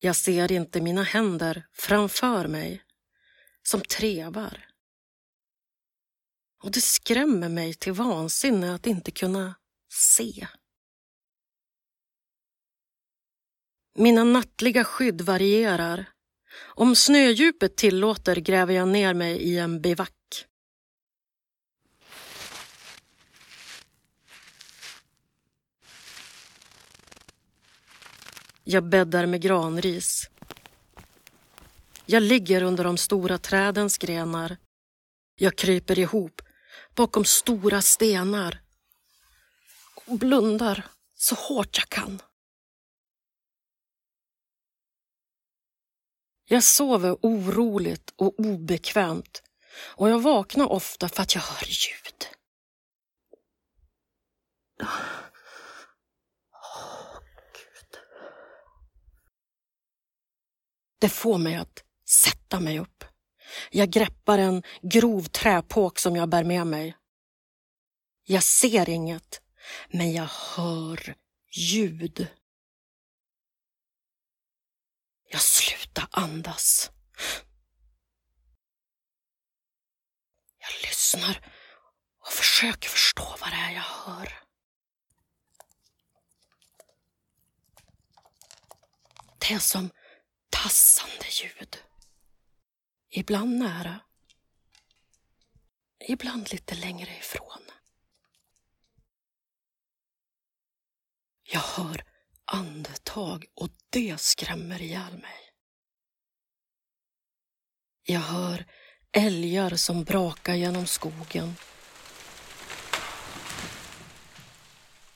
Jag 0.00 0.16
ser 0.16 0.52
inte 0.52 0.80
mina 0.80 1.02
händer 1.02 1.66
framför 1.72 2.48
mig 2.48 2.82
som 3.62 3.80
trevar. 3.80 4.68
Och 6.62 6.70
det 6.70 6.80
skrämmer 6.80 7.48
mig 7.48 7.74
till 7.74 7.92
vansinne 7.92 8.74
att 8.74 8.86
inte 8.86 9.10
kunna 9.10 9.54
se. 9.92 10.48
Mina 13.94 14.24
nattliga 14.24 14.84
skydd 14.84 15.20
varierar. 15.22 16.08
Om 16.60 16.96
snödjupet 16.96 17.76
tillåter 17.76 18.36
gräver 18.36 18.74
jag 18.74 18.88
ner 18.88 19.14
mig 19.14 19.36
i 19.36 19.58
en 19.58 19.80
bivack. 19.80 20.46
Jag 28.64 28.84
bäddar 28.84 29.26
med 29.26 29.42
granris. 29.42 30.31
Jag 32.06 32.22
ligger 32.22 32.62
under 32.62 32.84
de 32.84 32.96
stora 32.96 33.38
trädens 33.38 33.98
grenar. 33.98 34.56
Jag 35.34 35.56
kryper 35.56 35.98
ihop 35.98 36.42
bakom 36.94 37.24
stora 37.24 37.82
stenar 37.82 38.62
och 40.06 40.18
blundar 40.18 40.86
så 41.14 41.34
hårt 41.34 41.78
jag 41.78 41.88
kan. 41.88 42.22
Jag 46.44 46.64
sover 46.64 47.16
oroligt 47.22 48.12
och 48.16 48.40
obekvämt 48.40 49.42
och 49.76 50.10
jag 50.10 50.22
vaknar 50.22 50.66
ofta 50.66 51.08
för 51.08 51.22
att 51.22 51.34
jag 51.34 51.42
hör 51.42 51.66
ljud. 51.66 52.26
Oh, 56.52 57.18
Gud. 57.52 58.00
Det 60.98 61.08
får 61.08 61.38
mig 61.38 61.56
att 61.56 61.84
sätta 62.12 62.60
mig 62.60 62.78
upp. 62.78 63.04
Jag 63.70 63.90
greppar 63.90 64.38
en 64.38 64.62
grov 64.82 65.22
träpåk 65.22 65.98
som 65.98 66.16
jag 66.16 66.28
bär 66.28 66.44
med 66.44 66.66
mig. 66.66 66.96
Jag 68.24 68.42
ser 68.42 68.88
inget, 68.88 69.40
men 69.88 70.12
jag 70.12 70.28
hör 70.56 71.14
ljud. 71.50 72.26
Jag 75.30 75.40
slutar 75.40 76.08
andas. 76.10 76.90
Jag 80.58 80.88
lyssnar 80.88 81.52
och 82.20 82.32
försöker 82.32 82.88
förstå 82.88 83.36
vad 83.40 83.50
det 83.50 83.56
är 83.56 83.70
jag 83.70 83.82
hör. 83.82 84.42
Det 89.38 89.54
är 89.54 89.58
som 89.58 89.90
tassande 90.50 91.26
ljud. 91.30 91.91
Ibland 93.14 93.58
nära. 93.58 94.00
Ibland 96.08 96.52
lite 96.52 96.74
längre 96.74 97.16
ifrån. 97.16 97.62
Jag 101.42 101.60
hör 101.60 102.04
andetag 102.44 103.44
och 103.54 103.68
det 103.90 104.20
skrämmer 104.20 104.82
ihjäl 104.82 105.12
mig. 105.12 105.52
Jag 108.02 108.20
hör 108.20 108.66
älgar 109.12 109.76
som 109.76 110.04
brakar 110.04 110.54
genom 110.54 110.86
skogen. 110.86 111.54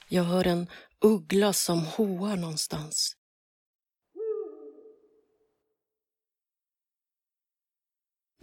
Jag 0.08 0.24
hör 0.24 0.46
en 0.46 0.70
uggla 1.00 1.52
som 1.52 1.86
hoar 1.86 2.36
någonstans. 2.36 3.15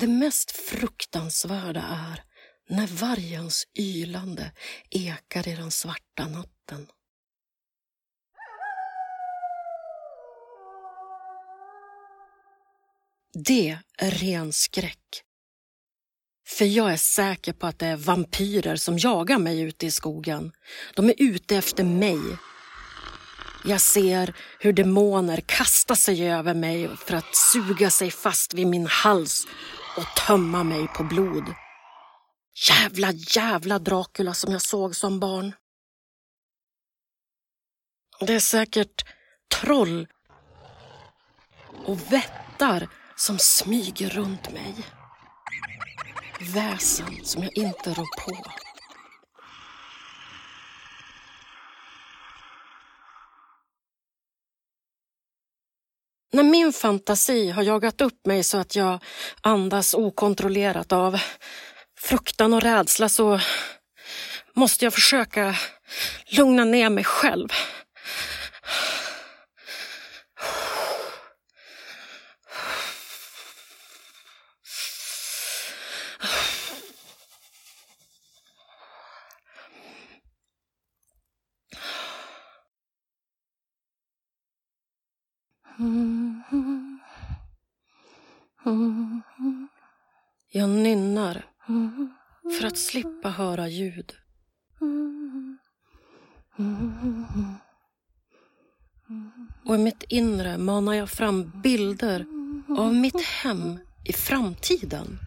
Det 0.04 0.08
mest 0.08 0.52
fruktansvärda 0.52 1.82
är 1.82 2.24
när 2.70 2.88
vargens 2.88 3.68
ylande 3.80 4.52
ekar 4.90 5.48
i 5.48 5.56
den 5.56 5.72
svarta 5.72 6.28
natten. 6.28 6.88
Det 13.34 13.78
är 13.98 14.12
ren 14.12 14.54
skräck. 14.54 15.24
För 16.48 16.66
jag 16.66 16.94
är 16.94 16.98
säker 16.98 17.54
på 17.54 17.68
att 17.68 17.80
det 17.80 17.88
är 17.88 17.98
vampyrer 17.98 18.76
som 18.76 18.98
jagar 18.98 19.38
mig 19.38 19.62
ute 19.62 19.86
i 19.86 19.92
skogen. 19.92 20.52
De 20.96 21.10
är 21.10 21.16
ute 21.18 21.58
efter 21.58 21.84
mig. 21.84 22.20
Jag 23.66 23.82
ser 23.82 24.36
hur 24.60 24.74
demoner 24.74 25.42
kastar 25.42 25.96
sig 25.96 26.32
över 26.32 26.54
mig 26.54 26.90
för 26.98 27.14
att 27.14 27.36
suga 27.36 27.90
sig 27.90 28.12
fast 28.12 28.54
vid 28.54 28.68
min 28.68 28.88
hals 28.88 29.48
och 29.98 30.16
tömma 30.28 30.64
mig 30.64 30.88
på 30.88 31.04
blod. 31.04 31.54
Jävla, 32.70 33.12
jävla 33.12 33.80
Dracula 33.80 34.34
som 34.34 34.52
jag 34.52 34.62
såg 34.62 34.96
som 34.96 35.20
barn. 35.20 35.56
Det 38.20 38.34
är 38.34 38.40
säkert 38.40 39.06
troll 39.60 40.08
och 41.86 42.14
vättar 42.14 42.88
som 43.16 43.40
smyger 43.40 44.10
runt 44.10 44.52
mig. 44.52 44.76
Väsen 46.54 47.26
som 47.26 47.44
jag 47.44 47.58
inte 47.58 47.90
rår 47.90 48.26
på. 48.26 48.52
När 56.34 56.44
min 56.44 56.74
fantasi 56.74 57.50
har 57.50 57.64
jagat 57.64 58.02
upp 58.02 58.26
mig 58.26 58.44
så 58.44 58.58
att 58.58 58.76
jag 58.76 59.00
andas 59.42 59.94
okontrollerat 59.94 60.92
av 60.92 61.20
fruktan 62.00 62.54
och 62.54 62.62
rädsla 62.62 63.10
så 63.10 63.40
måste 64.54 64.86
jag 64.86 64.94
försöka 64.94 65.56
lugna 66.26 66.66
ner 66.66 66.90
mig 66.90 67.04
själv. 67.04 67.50
Jag 90.56 90.70
nynnar 90.70 91.46
för 92.60 92.68
att 92.68 92.78
slippa 92.78 93.30
höra 93.30 93.68
ljud. 93.68 94.14
Och 99.66 99.76
i 99.76 99.78
mitt 99.78 100.04
inre 100.10 100.58
manar 100.58 100.94
jag 100.94 101.10
fram 101.10 101.62
bilder 101.64 102.26
av 102.78 102.94
mitt 102.96 103.22
hem 103.22 103.80
i 104.04 104.14
framtiden. 104.14 105.20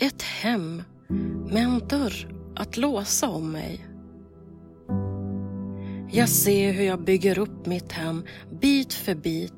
Ett 0.00 0.22
hem 0.22 0.82
med 1.50 1.64
en 1.64 1.78
dörr 1.88 2.34
att 2.56 2.76
låsa 2.76 3.28
om 3.28 3.52
mig. 3.52 3.86
Jag 6.10 6.28
ser 6.28 6.72
hur 6.72 6.84
jag 6.84 7.04
bygger 7.04 7.38
upp 7.38 7.66
mitt 7.66 7.92
hem 7.92 8.24
bit 8.60 8.92
för 8.92 9.14
bit 9.14 9.52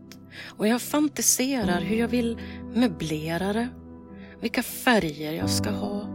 och 0.46 0.68
jag 0.68 0.82
fantiserar 0.82 1.80
hur 1.80 1.96
jag 1.96 2.08
vill 2.08 2.38
möblera 2.74 3.52
det, 3.52 3.68
vilka 4.40 4.62
färger 4.62 5.32
jag 5.32 5.50
ska 5.50 5.70
ha. 5.70 6.08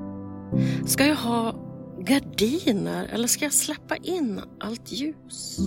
Ska 0.86 1.06
jag 1.06 1.16
ha 1.16 1.56
gardiner 2.00 3.06
eller 3.06 3.28
ska 3.28 3.46
jag 3.46 3.54
släppa 3.54 3.96
in 3.96 4.42
allt 4.60 4.92
ljus? 4.92 5.60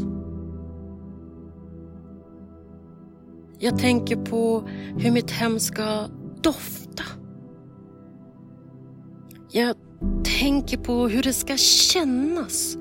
Jag 3.58 3.78
tänker 3.78 4.16
på 4.16 4.68
hur 4.98 5.10
mitt 5.10 5.30
hem 5.30 5.60
ska 5.60 6.06
dofta. 6.42 6.87
Jag 9.50 9.76
tänker 10.40 10.78
på 10.78 11.08
hur 11.08 11.22
det 11.22 11.32
ska 11.32 11.56
kännas 11.56 12.76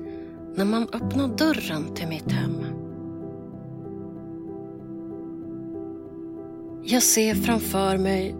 när 0.54 0.64
man 0.64 0.82
öppnar 0.82 1.28
dörren 1.28 1.94
till 1.94 2.08
mitt 2.08 2.32
hem. 2.32 2.64
Jag 6.84 7.02
ser 7.02 7.34
framför 7.34 7.98
mig 7.98 8.34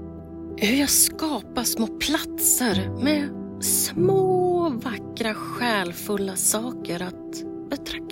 hur 0.56 0.76
jag 0.76 0.90
skapar 0.90 1.62
små 1.62 1.86
platser 1.86 3.02
med 3.02 3.28
små 3.64 4.68
vackra 4.68 5.34
själfulla 5.34 6.36
saker 6.36 7.02
att 7.02 7.44
betrakta. 7.70 8.07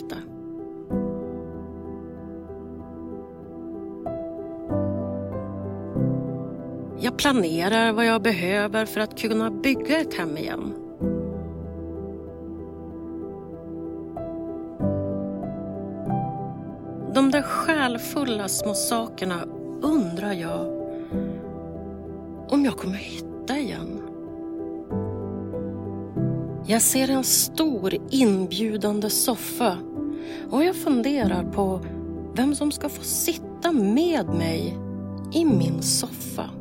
Jag 7.16 7.20
planerar 7.20 7.92
vad 7.92 8.07
jag 8.07 8.22
behöver 8.22 8.87
för 8.87 9.00
att 9.00 9.20
kunna 9.20 9.50
bygga 9.50 10.00
ett 10.00 10.14
hem 10.14 10.37
igen. 10.37 10.74
De 17.14 17.31
där 17.31 17.42
själfulla 17.42 18.48
små 18.48 18.74
sakerna 18.74 19.44
undrar 19.83 20.33
jag 20.33 20.66
om 22.48 22.64
jag 22.64 22.76
kommer 22.76 22.94
hitta 22.94 23.59
igen. 23.59 24.02
Jag 26.66 26.83
ser 26.83 27.11
en 27.11 27.24
stor 27.24 27.94
inbjudande 28.11 29.11
soffa 29.11 29.79
och 30.50 30.64
jag 30.64 30.76
funderar 30.76 31.44
på 31.44 31.81
vem 32.35 32.55
som 32.55 32.72
ska 32.72 32.88
få 32.88 33.02
sitta 33.02 33.72
med 33.72 34.29
mig 34.29 34.79
i 35.33 35.44
min 35.44 35.83
soffa. 35.83 36.55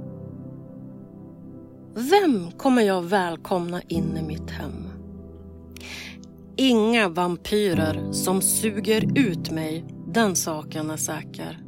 Vem 1.98 2.52
kommer 2.52 2.82
jag 2.82 3.02
välkomna 3.02 3.82
in 3.82 4.18
i 4.18 4.22
mitt 4.22 4.50
hem? 4.50 4.90
Inga 6.58 7.10
vampyrer 7.10 8.12
som 8.12 8.42
suger 8.42 9.20
ut 9.20 9.52
mig, 9.52 9.86
den 10.08 10.36
saken 10.36 10.90
är 10.90 10.98
säker. 10.98 11.60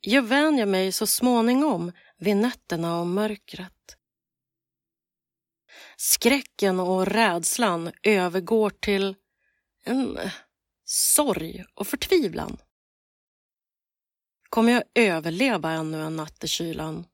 Jag 0.00 0.22
vänjer 0.22 0.66
mig 0.66 0.92
så 0.92 1.06
småningom 1.06 1.92
vid 2.18 2.36
nätterna 2.36 3.00
och 3.00 3.06
mörkret. 3.06 3.96
Skräcken 5.96 6.80
och 6.80 7.06
rädslan 7.06 7.90
övergår 8.02 8.70
till 8.70 9.16
en 9.84 10.16
eh, 10.16 10.32
sorg 10.84 11.64
och 11.74 11.86
förtvivlan. 11.86 12.56
Kommer 14.48 14.72
jag 14.72 14.82
överleva 14.94 15.70
ännu 15.70 16.02
en 16.02 16.16
natt 16.16 16.44
i 16.44 16.48
kylan? 16.48 17.06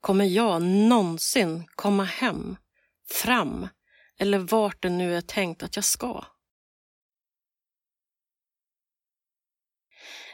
Kommer 0.00 0.24
jag 0.24 0.62
någonsin 0.62 1.66
komma 1.66 2.04
hem, 2.04 2.56
fram 3.08 3.68
eller 4.16 4.38
vart 4.38 4.82
det 4.82 4.90
nu 4.90 5.16
är 5.16 5.20
tänkt 5.20 5.62
att 5.62 5.76
jag 5.76 5.84
ska? 5.84 6.24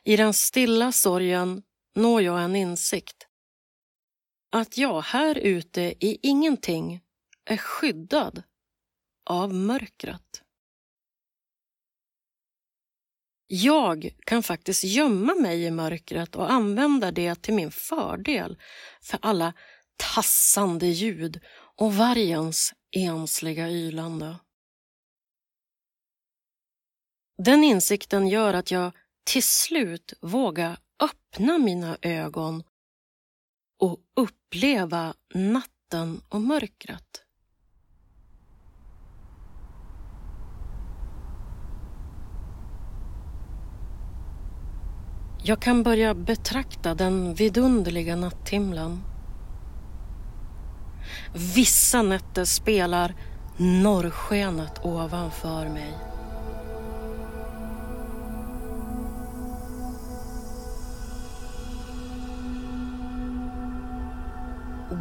I 0.04 0.16
den 0.16 0.34
stilla 0.34 0.92
sorgen 0.92 1.62
når 1.94 2.22
jag 2.22 2.44
en 2.44 2.56
insikt. 2.56 3.28
Att 4.50 4.76
jag 4.78 5.02
här 5.02 5.38
ute 5.38 5.80
i 5.80 6.18
ingenting 6.22 7.00
är 7.44 7.56
skyddad 7.56 8.42
av 9.24 9.54
mörkret. 9.54 10.42
Jag 13.46 14.10
kan 14.26 14.42
faktiskt 14.42 14.84
gömma 14.84 15.34
mig 15.34 15.64
i 15.64 15.70
mörkret 15.70 16.36
och 16.36 16.52
använda 16.52 17.10
det 17.10 17.42
till 17.42 17.54
min 17.54 17.70
fördel 17.70 18.58
för 19.02 19.18
alla 19.22 19.52
tassande 19.96 20.86
ljud 20.86 21.40
och 21.76 21.94
vargens 21.94 22.72
ensliga 22.96 23.70
ylande. 23.70 24.36
Den 27.38 27.64
insikten 27.64 28.28
gör 28.28 28.54
att 28.54 28.70
jag 28.70 28.92
till 29.24 29.42
slut 29.42 30.14
vågar 30.20 30.78
öppna 31.00 31.58
mina 31.58 31.98
ögon 32.02 32.62
och 33.78 34.00
uppleva 34.16 35.14
natten 35.34 36.20
och 36.28 36.40
mörkret. 36.40 37.23
Jag 45.46 45.60
kan 45.60 45.82
börja 45.82 46.14
betrakta 46.14 46.94
den 46.94 47.34
vidunderliga 47.34 48.16
natthimlen. 48.16 49.02
Vissa 51.54 52.02
nätter 52.02 52.44
spelar 52.44 53.14
norrskenet 53.56 54.84
ovanför 54.84 55.68
mig. 55.68 55.92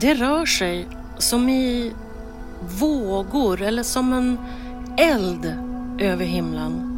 Det 0.01 0.13
rör 0.13 0.45
sig 0.45 0.87
som 1.17 1.49
i 1.49 1.93
vågor 2.79 3.61
eller 3.61 3.83
som 3.83 4.13
en 4.13 4.37
eld 4.97 5.45
över 5.99 6.25
himlen. 6.25 6.92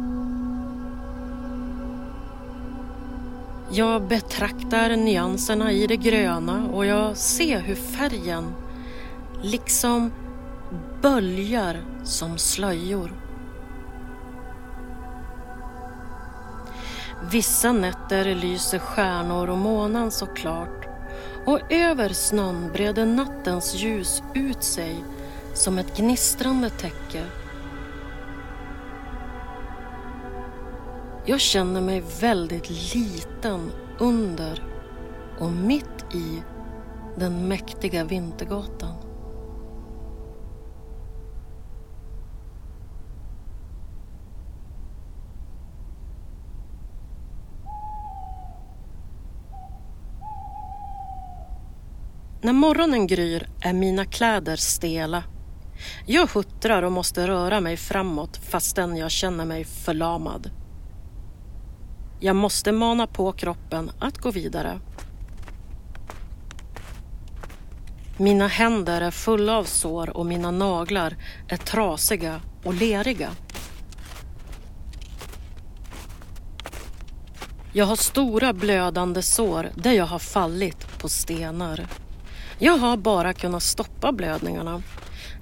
Jag 3.70 4.02
betraktar 4.02 4.96
nyanserna 4.96 5.72
i 5.72 5.86
det 5.86 5.96
gröna 5.96 6.68
och 6.72 6.86
jag 6.86 7.16
ser 7.16 7.60
hur 7.60 7.74
färgen 7.74 8.54
liksom 9.42 10.12
böljar 11.02 11.76
som 12.04 12.38
slöjor. 12.38 13.12
Vissa 17.30 17.72
nätter 17.72 18.34
lyser 18.34 18.78
stjärnor 18.78 19.50
och 19.50 19.58
månen 19.58 20.10
så 20.10 20.26
klart 20.26 20.86
och 21.44 21.72
över 21.72 22.08
snön 22.08 22.70
breder 22.72 23.06
nattens 23.06 23.74
ljus 23.74 24.22
ut 24.34 24.62
sig 24.62 25.04
som 25.54 25.78
ett 25.78 25.96
gnistrande 25.96 26.70
täcke. 26.70 27.24
Jag 31.28 31.40
känner 31.40 31.80
mig 31.80 32.02
väldigt 32.20 32.94
liten 32.94 33.72
under 33.98 34.62
och 35.38 35.52
mitt 35.52 36.14
i 36.14 36.42
den 37.18 37.48
mäktiga 37.48 38.04
Vintergatan. 38.04 38.94
När 52.42 52.52
morgonen 52.52 53.06
gryr 53.06 53.48
är 53.60 53.72
mina 53.72 54.04
kläder 54.04 54.56
stela. 54.56 55.24
Jag 56.06 56.26
huttrar 56.26 56.82
och 56.82 56.92
måste 56.92 57.28
röra 57.28 57.60
mig 57.60 57.76
framåt 57.76 58.36
fastän 58.36 58.96
jag 58.96 59.10
känner 59.10 59.44
mig 59.44 59.64
förlamad. 59.64 60.50
Jag 62.20 62.36
måste 62.36 62.72
mana 62.72 63.06
på 63.06 63.32
kroppen 63.32 63.90
att 63.98 64.18
gå 64.18 64.30
vidare. 64.30 64.80
Mina 68.16 68.46
händer 68.46 69.00
är 69.00 69.10
fulla 69.10 69.56
av 69.56 69.64
sår 69.64 70.16
och 70.16 70.26
mina 70.26 70.50
naglar 70.50 71.16
är 71.48 71.56
trasiga 71.56 72.40
och 72.64 72.74
leriga. 72.74 73.30
Jag 77.72 77.84
har 77.86 77.96
stora 77.96 78.52
blödande 78.52 79.22
sår 79.22 79.70
där 79.74 79.92
jag 79.92 80.06
har 80.06 80.18
fallit 80.18 80.98
på 80.98 81.08
stenar. 81.08 81.86
Jag 82.58 82.78
har 82.78 82.96
bara 82.96 83.32
kunnat 83.32 83.62
stoppa 83.62 84.12
blödningarna. 84.12 84.82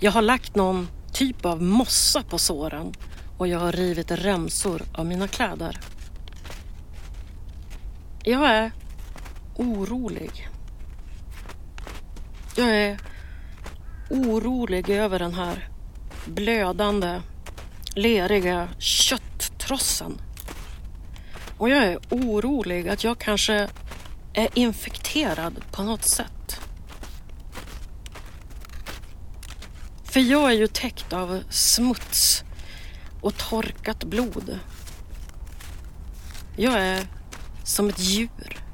Jag 0.00 0.12
har 0.12 0.22
lagt 0.22 0.54
någon 0.54 0.88
typ 1.12 1.44
av 1.44 1.62
mossa 1.62 2.22
på 2.22 2.38
såren 2.38 2.92
och 3.38 3.48
jag 3.48 3.58
har 3.58 3.72
rivit 3.72 4.10
remsor 4.10 4.82
av 4.94 5.06
mina 5.06 5.28
kläder. 5.28 5.80
Jag 8.26 8.50
är 8.50 8.72
orolig. 9.54 10.48
Jag 12.56 12.70
är 12.70 12.98
orolig 14.10 14.90
över 14.90 15.18
den 15.18 15.34
här 15.34 15.68
blödande, 16.26 17.20
leriga 17.94 18.68
kötttrossen. 18.78 20.20
Och 21.58 21.70
jag 21.70 21.84
är 21.84 21.98
orolig 22.10 22.88
att 22.88 23.04
jag 23.04 23.18
kanske 23.18 23.68
är 24.32 24.48
infekterad 24.54 25.64
på 25.72 25.82
något 25.82 26.04
sätt. 26.04 26.60
För 30.04 30.20
jag 30.20 30.50
är 30.50 30.56
ju 30.56 30.66
täckt 30.66 31.12
av 31.12 31.42
smuts 31.50 32.44
och 33.20 33.36
torkat 33.36 34.04
blod. 34.04 34.58
Jag 36.56 36.74
är 36.74 37.06
som 37.64 37.88
ett 37.88 38.00
djur. 38.00 38.64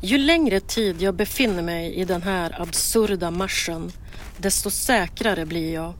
Ju 0.00 0.18
längre 0.18 0.60
tid 0.60 1.02
jag 1.02 1.14
befinner 1.14 1.62
mig 1.62 1.94
i 1.94 2.04
den 2.04 2.22
här 2.22 2.60
absurda 2.62 3.30
marschen, 3.30 3.92
desto 4.36 4.70
säkrare 4.70 5.46
blir 5.46 5.74
jag. 5.74 5.94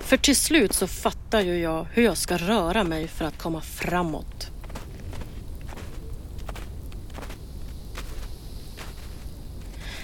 För 0.00 0.16
till 0.16 0.36
slut 0.36 0.72
så 0.72 0.86
fattar 0.86 1.40
ju 1.40 1.58
jag 1.58 1.86
hur 1.92 2.02
jag 2.02 2.16
ska 2.16 2.36
röra 2.36 2.84
mig 2.84 3.08
för 3.08 3.24
att 3.24 3.38
komma 3.38 3.60
framåt. 3.60 4.50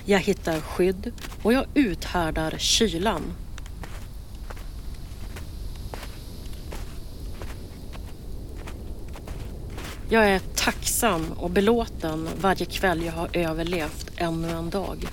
Jag 0.05 0.19
hittar 0.19 0.61
skydd 0.61 1.13
och 1.43 1.53
jag 1.53 1.67
uthärdar 1.75 2.55
kylan. 2.59 3.23
Jag 10.11 10.29
är 10.29 10.39
tacksam 10.39 11.33
och 11.33 11.51
belåten 11.51 12.29
varje 12.41 12.67
kväll 12.67 13.03
jag 13.05 13.13
har 13.13 13.37
överlevt 13.37 14.11
ännu 14.17 14.51
en 14.51 14.71
dag. 14.71 15.09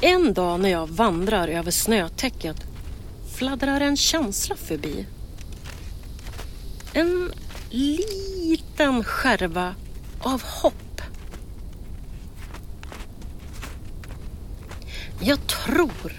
En 0.00 0.34
dag 0.34 0.60
när 0.60 0.68
jag 0.68 0.86
vandrar 0.86 1.48
över 1.48 1.70
snötäcket 1.70 2.56
fladdrar 3.34 3.80
en 3.80 3.96
känsla 3.96 4.56
förbi. 4.56 5.06
En 6.92 7.32
liten 7.70 9.04
skärva 9.04 9.74
av 10.20 10.42
hopp. 10.42 11.00
Jag 15.20 15.46
tror, 15.46 16.12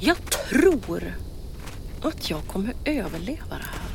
jag 0.00 0.16
tror 0.48 1.14
att 2.02 2.30
jag 2.30 2.46
kommer 2.46 2.74
överleva 2.84 3.48
det 3.48 3.54
här. 3.54 3.94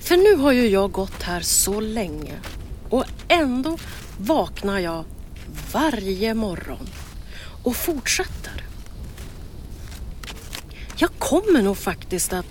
För 0.00 0.16
nu 0.16 0.42
har 0.42 0.52
ju 0.52 0.68
jag 0.68 0.92
gått 0.92 1.22
här 1.22 1.40
så 1.40 1.80
länge 1.80 2.34
och 2.90 3.04
ändå 3.28 3.78
vaknar 4.18 4.78
jag 4.78 5.04
varje 5.72 6.34
morgon 6.34 6.88
och 7.62 7.76
fortsätter. 7.76 8.64
Jag 10.96 11.10
kommer 11.18 11.62
nog 11.62 11.76
faktiskt 11.76 12.32
att 12.32 12.46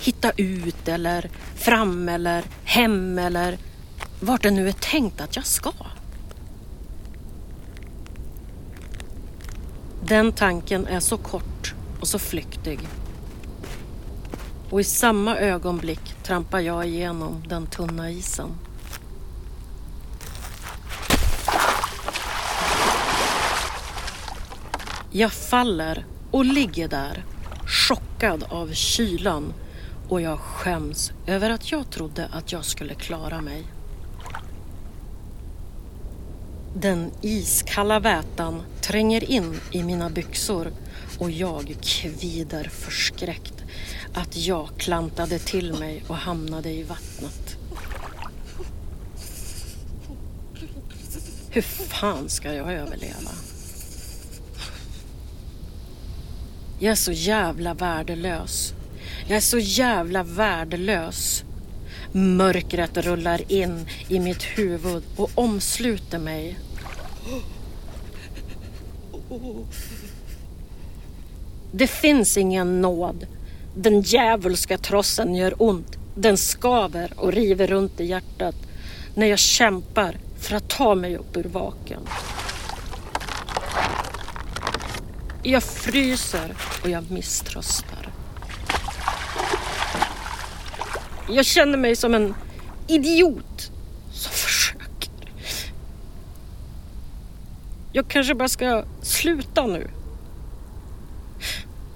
hitta 0.00 0.32
ut 0.36 0.88
eller 0.88 1.30
fram 1.54 2.08
eller 2.08 2.44
hem 2.64 3.18
eller 3.18 3.58
vart 4.20 4.42
det 4.42 4.50
nu 4.50 4.68
är 4.68 4.72
tänkt 4.72 5.20
att 5.20 5.36
jag 5.36 5.46
ska. 5.46 5.72
Den 10.10 10.32
tanken 10.32 10.86
är 10.86 11.00
så 11.00 11.16
kort 11.16 11.74
och 12.00 12.08
så 12.08 12.18
flyktig. 12.18 12.80
Och 14.70 14.80
i 14.80 14.84
samma 14.84 15.36
ögonblick 15.36 16.14
trampar 16.22 16.60
jag 16.60 16.86
igenom 16.86 17.42
den 17.48 17.66
tunna 17.66 18.10
isen. 18.10 18.48
Jag 25.10 25.32
faller 25.32 26.04
och 26.30 26.44
ligger 26.44 26.88
där, 26.88 27.24
chockad 27.66 28.44
av 28.48 28.72
kylan 28.72 29.52
och 30.08 30.20
jag 30.20 30.38
skäms 30.38 31.12
över 31.26 31.50
att 31.50 31.72
jag 31.72 31.90
trodde 31.90 32.28
att 32.32 32.52
jag 32.52 32.64
skulle 32.64 32.94
klara 32.94 33.40
mig. 33.40 33.79
Den 36.74 37.10
iskalla 37.20 38.00
vätan 38.00 38.62
tränger 38.80 39.30
in 39.30 39.60
i 39.70 39.82
mina 39.82 40.10
byxor 40.10 40.72
och 41.18 41.30
jag 41.30 41.76
kvider 41.82 42.64
förskräckt 42.64 43.54
att 44.14 44.36
jag 44.36 44.68
klantade 44.78 45.38
till 45.38 45.74
mig 45.74 46.04
och 46.08 46.16
hamnade 46.16 46.70
i 46.70 46.82
vattnet. 46.82 47.56
Hur 51.50 51.62
fan 51.62 52.28
ska 52.28 52.54
jag 52.54 52.72
överleva? 52.72 53.30
Jag 56.78 56.92
är 56.92 56.96
så 56.96 57.12
jävla 57.12 57.74
värdelös. 57.74 58.74
Jag 59.26 59.36
är 59.36 59.40
så 59.40 59.58
jävla 59.58 60.22
värdelös. 60.22 61.44
Mörkret 62.12 62.96
rullar 62.96 63.52
in 63.52 63.86
i 64.08 64.18
mitt 64.18 64.42
huvud 64.42 65.02
och 65.16 65.30
omsluter 65.34 66.18
mig. 66.18 66.58
Det 71.72 71.86
finns 71.86 72.36
ingen 72.36 72.80
nåd. 72.80 73.26
Den 73.76 74.00
djävulska 74.00 74.78
trossen 74.78 75.34
gör 75.34 75.54
ont. 75.62 75.96
Den 76.14 76.36
skaver 76.36 77.12
och 77.16 77.32
river 77.32 77.66
runt 77.66 78.00
i 78.00 78.04
hjärtat 78.04 78.54
när 79.14 79.26
jag 79.26 79.38
kämpar 79.38 80.16
för 80.38 80.56
att 80.56 80.68
ta 80.68 80.94
mig 80.94 81.16
upp 81.16 81.36
ur 81.36 81.44
vaken. 81.44 82.00
Jag 85.42 85.62
fryser 85.62 86.56
och 86.82 86.90
jag 86.90 87.10
misströstar. 87.10 87.99
Jag 91.32 91.46
känner 91.46 91.78
mig 91.78 91.96
som 91.96 92.14
en 92.14 92.34
idiot 92.88 93.70
som 94.12 94.32
försöker. 94.32 95.10
Jag 97.92 98.08
kanske 98.08 98.34
bara 98.34 98.48
ska 98.48 98.84
sluta 99.02 99.66
nu. 99.66 99.90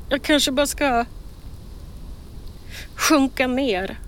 Jag 0.09 0.23
kanske 0.23 0.53
bara 0.53 0.67
ska 0.67 1.05
sjunka 2.95 3.47
ner 3.47 3.99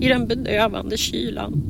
i 0.00 0.08
den 0.08 0.28
bedövande 0.28 0.96
kylan. 0.96 1.62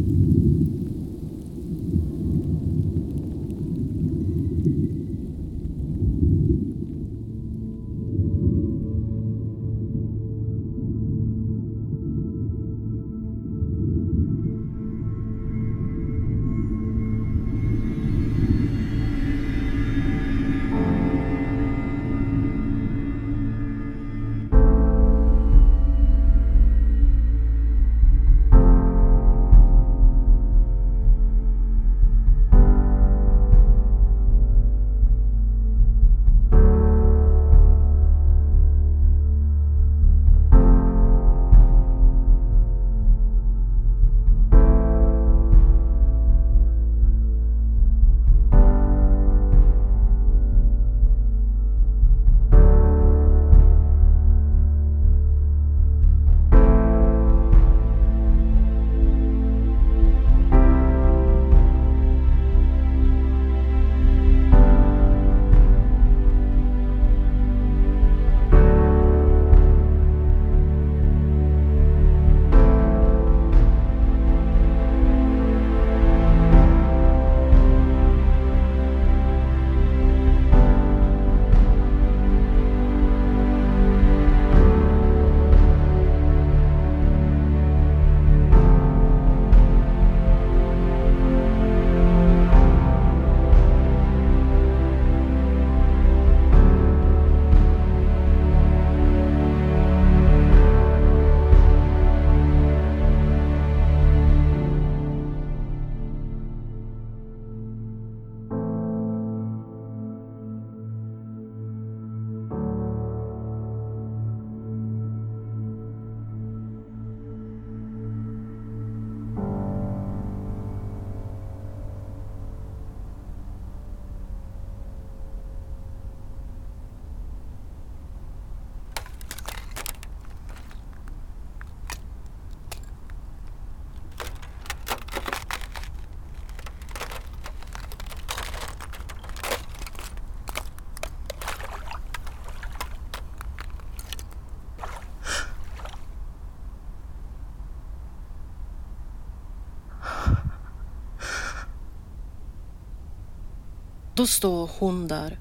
Då 154.23 154.27
står 154.27 154.71
hon 154.79 155.09
där. 155.09 155.39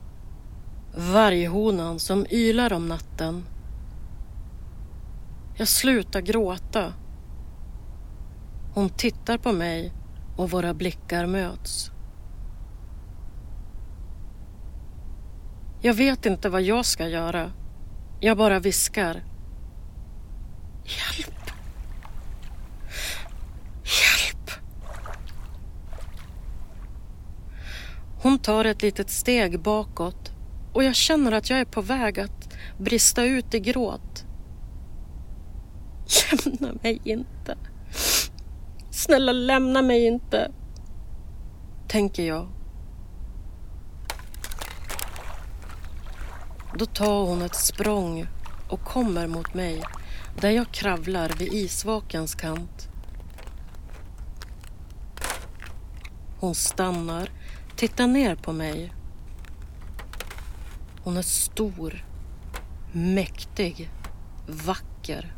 Varghonan 0.95 1.99
som 1.99 2.25
ylar 2.29 2.73
om 2.73 2.87
natten. 2.87 3.43
Jag 5.57 5.67
slutar 5.67 6.21
gråta. 6.21 6.93
Hon 8.73 8.89
tittar 8.89 9.37
på 9.37 9.51
mig 9.51 9.93
och 10.37 10.51
våra 10.51 10.73
blickar 10.73 11.25
möts. 11.25 11.91
Jag 15.81 15.93
vet 15.93 16.25
inte 16.25 16.49
vad 16.49 16.61
jag 16.61 16.85
ska 16.85 17.07
göra. 17.07 17.51
Jag 18.19 18.37
bara 18.37 18.59
viskar. 18.59 19.23
Hjälp! 20.83 21.30
Tar 28.41 28.65
ett 28.65 28.81
litet 28.81 29.09
steg 29.09 29.59
bakåt 29.59 30.31
och 30.73 30.83
jag 30.83 30.95
känner 30.95 31.31
att 31.31 31.49
jag 31.49 31.59
är 31.59 31.65
på 31.65 31.81
väg 31.81 32.19
att 32.19 32.53
brista 32.77 33.23
ut 33.23 33.53
i 33.53 33.59
gråt. 33.59 34.25
Lämna 36.45 36.73
mig 36.83 37.01
inte. 37.03 37.57
Snälla 38.91 39.31
lämna 39.31 39.81
mig 39.81 40.05
inte. 40.07 40.51
Tänker 41.87 42.23
jag. 42.23 42.47
Då 46.77 46.85
tar 46.85 47.25
hon 47.25 47.41
ett 47.41 47.55
språng 47.55 48.27
och 48.69 48.83
kommer 48.83 49.27
mot 49.27 49.53
mig 49.53 49.83
där 50.41 50.49
jag 50.49 50.71
kravlar 50.71 51.29
vid 51.37 51.53
isvakens 51.53 52.35
kant. 52.35 52.89
Hon 56.39 56.55
stannar, 56.55 57.29
tittar 57.81 58.07
ner 58.07 58.35
på 58.35 58.51
mig. 58.53 58.93
Hon 61.03 61.17
är 61.17 61.21
stor, 61.21 62.05
mäktig, 62.91 63.89
vacker 64.47 65.35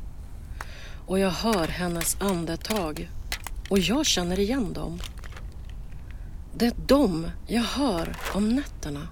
och 1.08 1.20
jag 1.20 1.30
hör 1.30 1.68
hennes 1.68 2.18
andetag 2.20 3.10
och 3.70 3.80
jag 3.80 4.06
känner 4.06 4.39
igen 4.39 4.74
dem. 4.74 5.00
Det 6.56 6.66
är 6.66 6.74
dem 6.86 7.28
jag 7.48 7.64
hör 7.64 8.16
om 8.34 8.50
nätterna. 8.50 9.08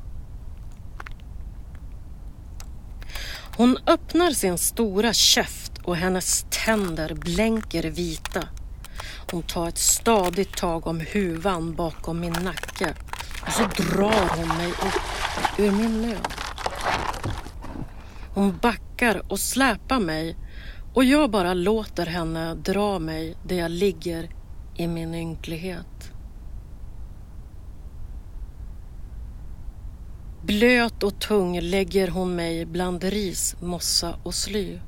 Hon 3.58 3.78
öppnar 3.88 4.32
sin 4.32 4.58
stora 4.58 5.14
käft 5.14 5.78
och 5.84 5.96
hennes 5.96 6.46
tänder 6.50 7.14
blänker 7.14 7.84
vita. 7.84 8.48
Hon 9.32 9.44
tar 9.44 9.68
ett 9.68 9.78
stadigt 9.78 10.58
tag 10.58 10.88
om 10.88 11.00
huvan 11.00 11.76
bakom 11.76 12.20
min 12.20 12.34
nacke 12.34 12.96
och 13.46 13.52
så 13.52 13.64
drar 13.64 14.38
hon 14.38 14.48
mig 14.48 14.72
upp 14.72 15.60
ur 15.60 15.72
min 15.72 16.02
nöd. 16.02 16.28
Hon 18.34 18.58
backar 18.62 19.32
och 19.32 19.40
släpar 19.40 20.00
mig 20.00 20.38
och 20.94 21.04
jag 21.04 21.32
bara 21.32 21.54
låter 21.54 22.06
henne 22.06 22.56
dra 22.56 23.00
mig 23.00 23.38
där 23.48 23.56
jag 23.56 23.72
ligger 23.72 24.30
i 24.76 24.88
min 24.88 25.16
ynklighet. 25.16 26.14
Blöt 30.44 31.04
och 31.04 31.20
tung 31.20 31.60
lägger 31.60 32.08
hon 32.08 32.36
mig 32.36 32.66
bland 32.66 33.04
ris, 33.04 33.56
mossa 33.62 34.16
och 34.24 34.34
sly. 34.34 34.80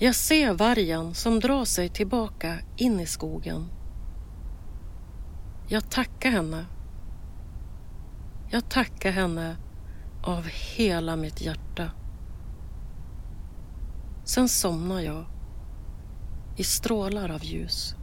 Jag 0.00 0.14
ser 0.14 0.52
vargen 0.52 1.14
som 1.14 1.40
drar 1.40 1.64
sig 1.64 1.88
tillbaka 1.88 2.58
in 2.76 3.00
i 3.00 3.06
skogen. 3.06 3.68
Jag 5.68 5.90
tackar 5.90 6.30
henne. 6.30 6.66
Jag 8.50 8.68
tackar 8.68 9.10
henne 9.10 9.56
av 10.22 10.46
hela 10.76 11.16
mitt 11.16 11.40
hjärta. 11.40 11.90
Sen 14.24 14.48
somnar 14.48 15.00
jag 15.00 15.24
i 16.56 16.64
strålar 16.64 17.28
av 17.28 17.44
ljus. 17.44 17.97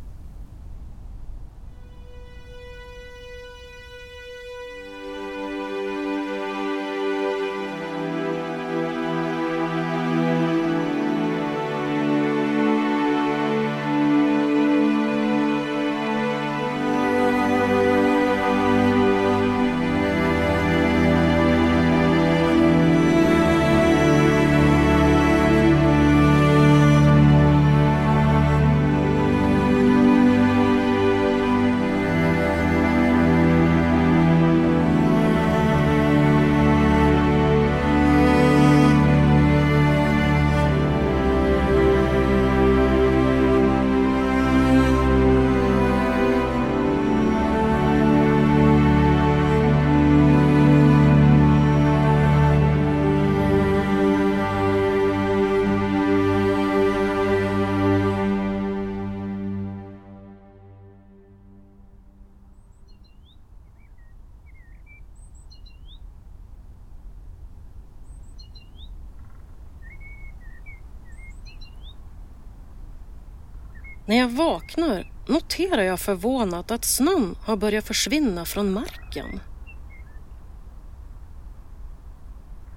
Noterar 75.46 75.82
jag 75.82 76.00
förvånat 76.00 76.72
att 76.72 76.86
snön 76.86 77.36
har 77.42 77.58
börjat 77.58 77.86
försvinna 77.86 78.46
från 78.46 78.74
marken. 78.74 79.40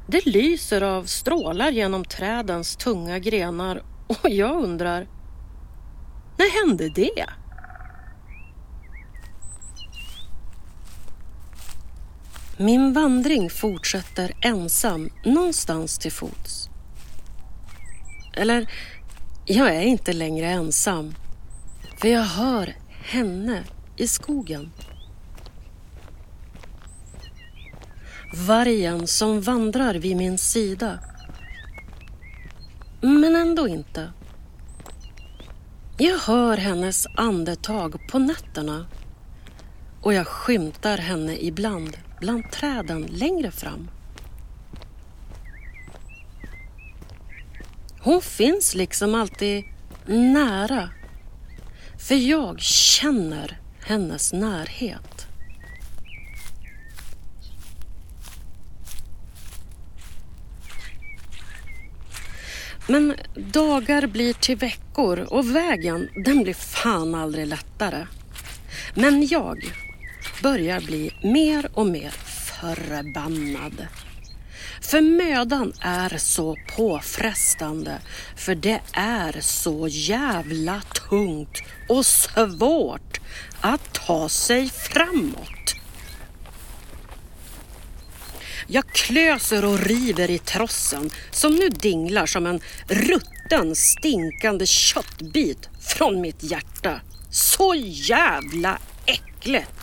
Det 0.06 0.26
lyser 0.26 0.82
av 0.82 1.04
strålar 1.04 1.70
genom 1.70 2.04
trädens 2.04 2.76
tunga 2.76 3.18
grenar 3.18 3.82
och 4.06 4.30
jag 4.30 4.62
undrar, 4.62 5.08
när 6.38 6.66
hände 6.66 6.88
det? 6.88 7.26
Min 12.56 12.92
vandring 12.92 13.50
fortsätter 13.50 14.32
ensam 14.40 15.10
någonstans 15.24 15.98
till 15.98 16.12
fots. 16.12 16.68
Eller 18.34 18.70
jag 19.44 19.74
är 19.74 19.82
inte 19.82 20.12
längre 20.12 20.46
ensam. 20.46 21.14
För 22.00 22.08
jag 22.08 22.22
hör 22.22 22.74
henne 22.88 23.64
i 23.96 24.08
skogen. 24.08 24.72
Vargen 28.46 29.06
som 29.06 29.40
vandrar 29.40 29.94
vid 29.94 30.16
min 30.16 30.38
sida. 30.38 30.98
Men 33.00 33.36
ändå 33.36 33.68
inte. 33.68 34.12
Jag 35.98 36.18
hör 36.18 36.56
hennes 36.56 37.06
andetag 37.14 38.08
på 38.10 38.18
nätterna 38.18 38.86
och 40.02 40.14
jag 40.14 40.26
skymtar 40.26 40.98
henne 40.98 41.36
ibland 41.40 41.96
bland 42.20 42.50
träden 42.50 43.02
längre 43.02 43.50
fram. 43.50 43.90
Hon 48.00 48.20
finns 48.22 48.74
liksom 48.74 49.14
alltid 49.14 49.64
nära. 50.06 50.90
För 52.08 52.14
jag 52.14 52.60
känner 52.60 53.58
hennes 53.80 54.32
närhet. 54.32 55.26
Men 62.86 63.14
dagar 63.36 64.06
blir 64.06 64.32
till 64.34 64.56
veckor 64.56 65.18
och 65.18 65.56
vägen 65.56 66.08
den 66.24 66.42
blir 66.42 66.54
fan 66.54 67.14
aldrig 67.14 67.46
lättare. 67.46 68.06
Men 68.94 69.26
jag, 69.26 69.72
börjar 70.42 70.80
bli 70.80 71.10
mer 71.22 71.70
och 71.74 71.86
mer 71.86 72.10
förbannad. 72.10 73.86
För 74.80 75.00
mödan 75.00 75.72
är 75.80 76.18
så 76.18 76.56
påfrestande, 76.76 77.98
för 78.36 78.54
det 78.54 78.80
är 78.92 79.40
så 79.40 79.88
jävla 79.88 80.82
tungt 81.08 81.62
och 81.88 82.06
svårt 82.06 83.20
att 83.60 83.92
ta 83.92 84.28
sig 84.28 84.68
framåt. 84.68 85.74
Jag 88.66 88.88
klöser 88.88 89.64
och 89.64 89.78
river 89.78 90.30
i 90.30 90.38
trossen 90.38 91.10
som 91.30 91.54
nu 91.54 91.68
dinglar 91.68 92.26
som 92.26 92.46
en 92.46 92.60
rutten 92.88 93.76
stinkande 93.76 94.66
köttbit 94.66 95.68
från 95.80 96.20
mitt 96.20 96.42
hjärta. 96.42 97.00
Så 97.30 97.74
jävla 97.84 98.78
äckligt! 99.06 99.77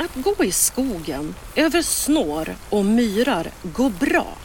Att 0.00 0.14
gå 0.14 0.44
i 0.44 0.52
skogen 0.52 1.34
över 1.54 1.82
snår 1.82 2.56
och 2.70 2.84
myrar 2.84 3.50
går 3.62 3.90
bra. 3.90 4.36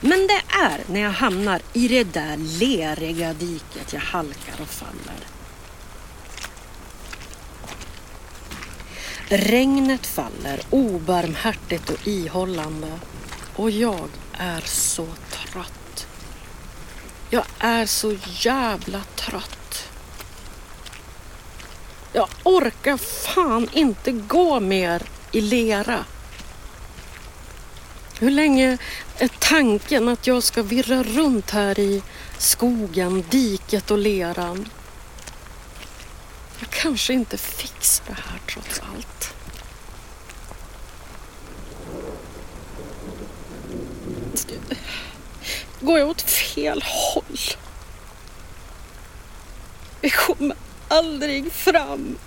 Men 0.00 0.26
det 0.26 0.42
är 0.62 0.80
när 0.92 1.00
jag 1.00 1.10
hamnar 1.10 1.62
i 1.72 1.88
det 1.88 2.04
där 2.04 2.36
leriga 2.36 3.34
diket 3.34 3.92
jag 3.92 4.00
halkar 4.00 4.60
och 4.60 4.68
faller. 4.68 5.20
Regnet 9.28 10.06
faller 10.06 10.60
obarmhärtigt 10.70 11.90
och 11.90 12.06
ihållande 12.06 12.98
och 13.56 13.70
jag 13.70 14.08
är 14.32 14.60
så 14.60 15.06
trött. 15.30 16.06
Jag 17.30 17.44
är 17.58 17.86
så 17.86 18.16
jävla 18.26 19.00
trött. 19.14 19.63
Jag 22.16 22.28
orkar 22.42 22.96
fan 22.96 23.68
inte 23.72 24.12
gå 24.12 24.60
mer 24.60 25.02
i 25.32 25.40
lera. 25.40 26.04
Hur 28.18 28.30
länge 28.30 28.78
är 29.18 29.30
tanken 29.38 30.08
att 30.08 30.26
jag 30.26 30.42
ska 30.42 30.62
virra 30.62 31.02
runt 31.02 31.50
här 31.50 31.78
i 31.78 32.02
skogen, 32.38 33.24
diket 33.30 33.90
och 33.90 33.98
leran? 33.98 34.68
Jag 36.58 36.70
kanske 36.70 37.12
inte 37.12 37.38
fixar 37.38 38.04
det 38.06 38.22
här 38.30 38.40
trots 38.46 38.80
allt. 38.94 39.34
Går 45.80 45.98
jag 45.98 46.08
åt 46.08 46.22
fel 46.22 46.84
håll? 46.86 47.38
Vi 50.00 50.10
kommer 50.10 50.56
aldrig 50.88 51.52
fram. 51.52 52.18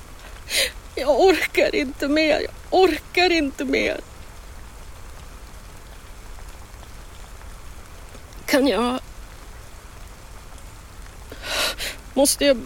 Jag 0.96 1.20
orkar 1.22 1.76
inte 1.76 2.08
mer. 2.08 2.42
Jag 2.42 2.82
orkar 2.82 3.30
inte 3.30 3.66
mer. 3.66 4.02
Kan 8.46 8.68
jag... 8.68 9.00
Måste 12.14 12.46
jag 12.46 12.62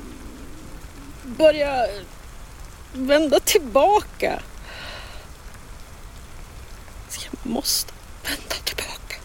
börja 1.24 1.88
vända 2.94 3.40
tillbaka? 3.40 4.42
Jag 7.24 7.52
måste 7.52 7.94
vända 8.24 8.56
tillbaka. 8.64 9.16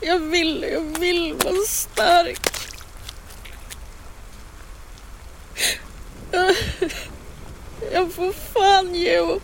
Jag 0.00 0.18
vill, 0.18 0.66
jag 0.72 0.98
vill 0.98 1.34
vara 1.34 1.66
stark. 1.66 2.47
Jag 7.92 8.12
får 8.12 8.32
fan 8.32 8.94
ge 8.94 9.18
upp. 9.18 9.42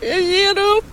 Jag 0.00 0.20
ger 0.20 0.58
upp. 0.58 0.84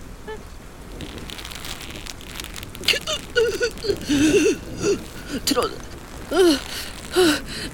Tro, 5.44 5.62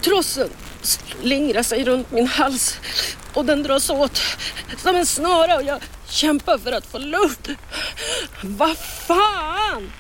trossen 0.03 0.49
slingrar 0.83 1.63
sig 1.63 1.85
runt 1.85 2.11
min 2.11 2.27
hals 2.27 2.79
och 3.35 3.45
den 3.45 3.63
dras 3.63 3.91
åt 3.91 4.23
som 4.79 4.97
en 4.97 5.07
snara 5.07 5.57
och 5.57 5.63
jag 5.63 5.81
kämpar 6.09 6.59
för 6.59 6.73
att 6.73 6.87
få 6.87 6.99
luft. 6.99 7.49
Vad 8.43 8.77
fan! 8.79 9.93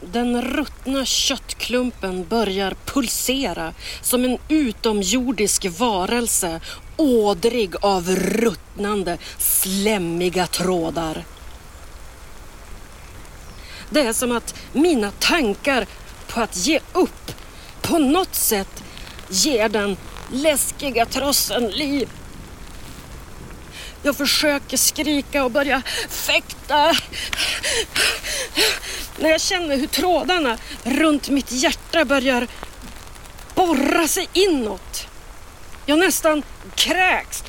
Den 0.00 0.42
ruttna 0.42 1.04
köttklumpen 1.04 2.28
börjar 2.28 2.76
pulsera 2.84 3.74
som 4.02 4.24
en 4.24 4.38
utomjordisk 4.48 5.66
varelse 5.78 6.60
ådrig 6.96 7.74
av 7.80 8.10
ruttnande, 8.16 9.18
slemmiga 9.38 10.46
trådar. 10.46 11.24
Det 13.90 14.00
är 14.00 14.12
som 14.12 14.32
att 14.32 14.54
mina 14.72 15.10
tankar 15.10 15.86
på 16.28 16.40
att 16.40 16.56
ge 16.56 16.80
upp 16.92 17.32
på 17.82 17.98
något 17.98 18.34
sätt 18.34 18.82
ger 19.28 19.68
den 19.68 19.96
läskiga 20.32 21.06
trossen 21.06 21.68
liv. 21.68 22.08
Jag 24.02 24.16
försöker 24.16 24.76
skrika 24.76 25.44
och 25.44 25.50
börja 25.50 25.82
fäkta. 26.08 26.96
När 29.18 29.30
jag 29.30 29.40
känner 29.40 29.76
hur 29.76 29.86
trådarna 29.86 30.58
runt 30.84 31.28
mitt 31.28 31.52
hjärta 31.52 32.04
börjar 32.04 32.46
borra 33.54 34.08
sig 34.08 34.28
inåt. 34.32 35.06
Jag 35.86 35.98
nästan 35.98 36.42
kräks. 36.74 37.42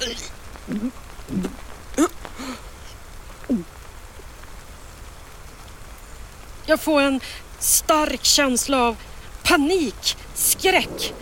Jag 6.66 6.82
får 6.82 7.02
en 7.02 7.20
stark 7.60 8.26
känsla 8.26 8.82
av 8.82 8.96
panik, 9.44 10.18
skräck 10.36 11.14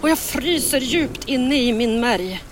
och 0.00 0.10
jag 0.10 0.18
fryser 0.18 0.80
djupt 0.80 1.28
inne 1.28 1.56
i 1.56 1.72
min 1.72 2.00
märg. 2.00 2.42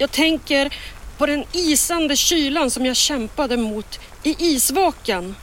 Jag 0.00 0.10
tänker 0.10 0.74
på 1.16 1.26
den 1.26 1.44
isande 1.52 2.16
kylan 2.16 2.70
som 2.70 2.86
jag 2.86 2.96
kämpade 2.96 3.56
mot 3.56 4.00
i 4.22 4.36
isvaken. 4.38 5.34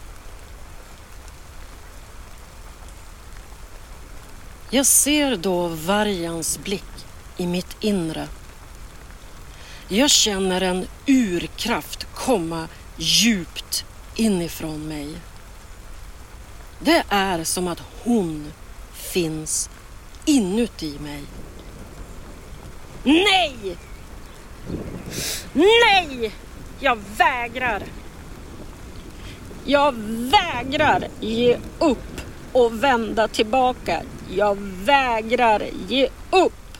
Jag 4.69 4.85
ser 4.85 5.35
då 5.35 5.67
vargens 5.67 6.59
blick 6.59 7.05
i 7.37 7.47
mitt 7.47 7.77
inre. 7.83 8.27
Jag 9.87 10.09
känner 10.09 10.61
en 10.61 10.87
urkraft 11.07 12.07
komma 12.13 12.67
djupt 12.97 13.85
inifrån 14.15 14.87
mig. 14.87 15.15
Det 16.79 17.03
är 17.09 17.43
som 17.43 17.67
att 17.67 17.81
hon 18.03 18.53
finns 18.93 19.69
inuti 20.25 20.99
mig. 20.99 21.23
Nej! 23.03 23.77
Nej! 25.53 26.31
Jag 26.79 26.99
vägrar. 27.17 27.83
Jag 29.65 29.95
vägrar 30.31 31.07
ge 31.19 31.57
upp 31.79 32.21
och 32.51 32.83
vända 32.83 33.27
tillbaka. 33.27 34.01
Jag 34.29 34.57
vägrar 34.61 35.63
ge 35.87 36.09
upp 36.29 36.77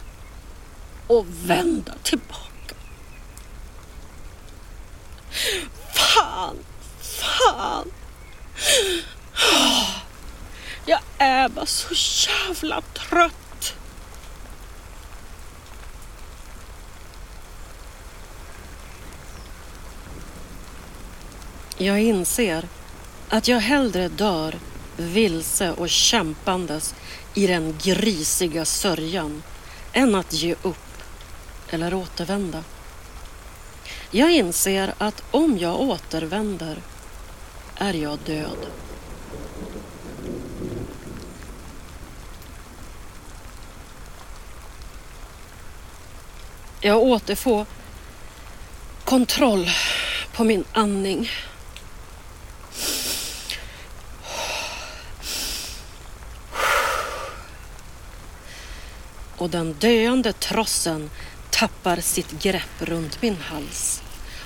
och 1.07 1.25
vända 1.45 1.93
tillbaka. 2.03 2.75
Fan, 5.93 6.55
fan. 7.01 7.91
Jag 10.85 10.99
är 11.17 11.49
bara 11.49 11.65
så 11.65 11.93
jävla 12.29 12.81
trött. 12.81 13.44
Jag 21.77 22.01
inser 22.01 22.67
att 23.29 23.47
jag 23.47 23.59
hellre 23.59 24.07
dör 24.07 24.55
vilse 24.97 25.71
och 25.71 25.89
kämpandes 25.89 26.95
i 27.33 27.47
den 27.47 27.77
grisiga 27.83 28.65
sörjan 28.65 29.43
än 29.93 30.15
att 30.15 30.33
ge 30.33 30.55
upp 30.61 31.03
eller 31.69 31.93
återvända. 31.93 32.63
Jag 34.11 34.31
inser 34.31 34.93
att 34.97 35.23
om 35.31 35.57
jag 35.57 35.79
återvänder 35.79 36.81
är 37.75 37.93
jag 37.93 38.19
död. 38.25 38.67
Jag 46.81 46.97
återfår 46.97 47.65
kontroll 49.03 49.69
på 50.33 50.43
min 50.43 50.63
andning. 50.71 51.29
Och 59.37 59.49
den 59.49 59.73
döende 59.73 60.33
trossen 60.33 61.09
tappar 61.49 61.97
sitt 61.97 62.31
grepp 62.31 62.81
runt 62.81 63.21
min 63.21 63.37
hals 63.37 64.01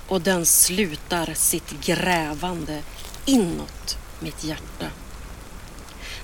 och 0.08 0.22
den 0.22 0.46
slutar 0.46 1.34
sitt 1.34 1.82
grävande 1.82 2.84
inåt 3.26 3.98
mitt 4.20 4.44
hjärta. 4.44 4.86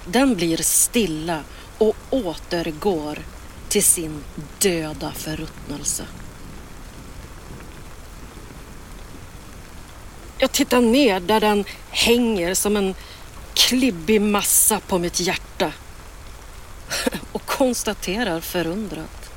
Den 0.06 0.36
blir 0.36 0.58
stilla 0.58 1.44
och 1.78 1.96
återgår 2.10 3.20
till 3.70 3.84
sin 3.84 4.24
döda 4.60 5.12
förruttnelse. 5.12 6.04
Jag 10.38 10.52
tittar 10.52 10.82
ner 10.82 11.20
där 11.20 11.40
den 11.40 11.66
hänger 11.90 12.54
som 12.54 12.78
en 12.78 12.96
klibbig 13.54 14.22
massa 14.22 14.80
på 14.80 14.98
mitt 14.98 15.20
hjärta 15.20 15.72
och 17.32 17.46
konstaterar 17.46 18.42
förundrat 18.42 19.32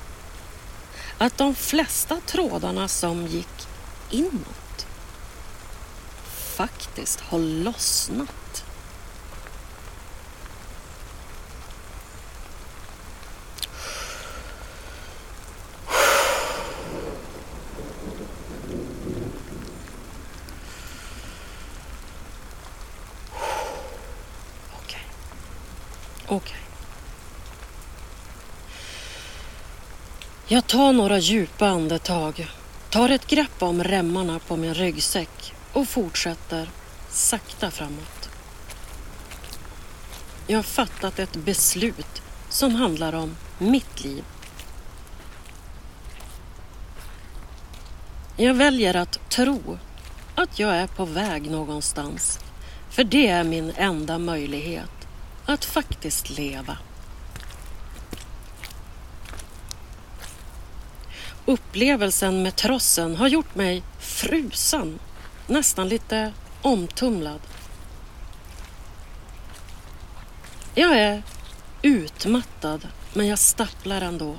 att 1.18 1.38
de 1.38 1.54
flesta 1.54 2.20
trådarna 2.26 2.88
som 2.88 3.26
gick 3.26 3.68
inåt 4.10 4.86
faktiskt 6.58 7.20
har 7.20 7.38
lossnat. 7.38 8.64
Okej. 24.72 25.00
Okej. 26.26 26.56
Jag 30.50 30.66
tar 30.66 30.92
några 30.92 31.18
djupa 31.18 31.66
andetag, 31.66 32.46
tar 32.90 33.08
ett 33.08 33.26
grepp 33.26 33.62
om 33.62 33.84
remmarna 33.84 34.38
på 34.38 34.56
min 34.56 34.74
ryggsäck 34.74 35.54
och 35.72 35.88
fortsätter 35.88 36.68
sakta 37.10 37.70
framåt. 37.70 38.30
Jag 40.46 40.58
har 40.58 40.62
fattat 40.62 41.18
ett 41.18 41.36
beslut 41.36 42.22
som 42.48 42.74
handlar 42.74 43.14
om 43.14 43.36
mitt 43.58 44.04
liv. 44.04 44.24
Jag 48.36 48.54
väljer 48.54 48.96
att 48.96 49.30
tro 49.30 49.78
att 50.34 50.58
jag 50.58 50.74
är 50.76 50.86
på 50.86 51.04
väg 51.04 51.50
någonstans. 51.50 52.38
För 52.90 53.04
det 53.04 53.28
är 53.28 53.44
min 53.44 53.72
enda 53.76 54.18
möjlighet 54.18 55.08
att 55.46 55.64
faktiskt 55.64 56.30
leva. 56.30 56.78
Upplevelsen 61.48 62.42
med 62.42 62.56
trossen 62.56 63.16
har 63.16 63.28
gjort 63.28 63.54
mig 63.54 63.82
frusen, 63.98 64.98
nästan 65.46 65.88
lite 65.88 66.32
omtumlad. 66.62 67.40
Jag 70.74 70.98
är 70.98 71.22
utmattad, 71.82 72.88
men 73.14 73.26
jag 73.26 73.38
stapplar 73.38 74.00
ändå. 74.00 74.36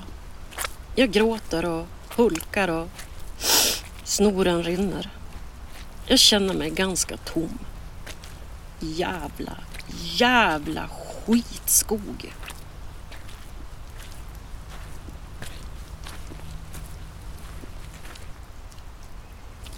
Jag 0.95 1.11
gråter 1.11 1.65
och 1.65 1.87
hulkar 2.15 2.67
och 2.67 2.87
snoren 4.03 4.63
rinner. 4.63 5.09
Jag 6.07 6.19
känner 6.19 6.53
mig 6.53 6.69
ganska 6.69 7.17
tom. 7.17 7.59
Jävla, 8.79 9.57
jävla 10.03 10.87
skitskog. 10.87 12.33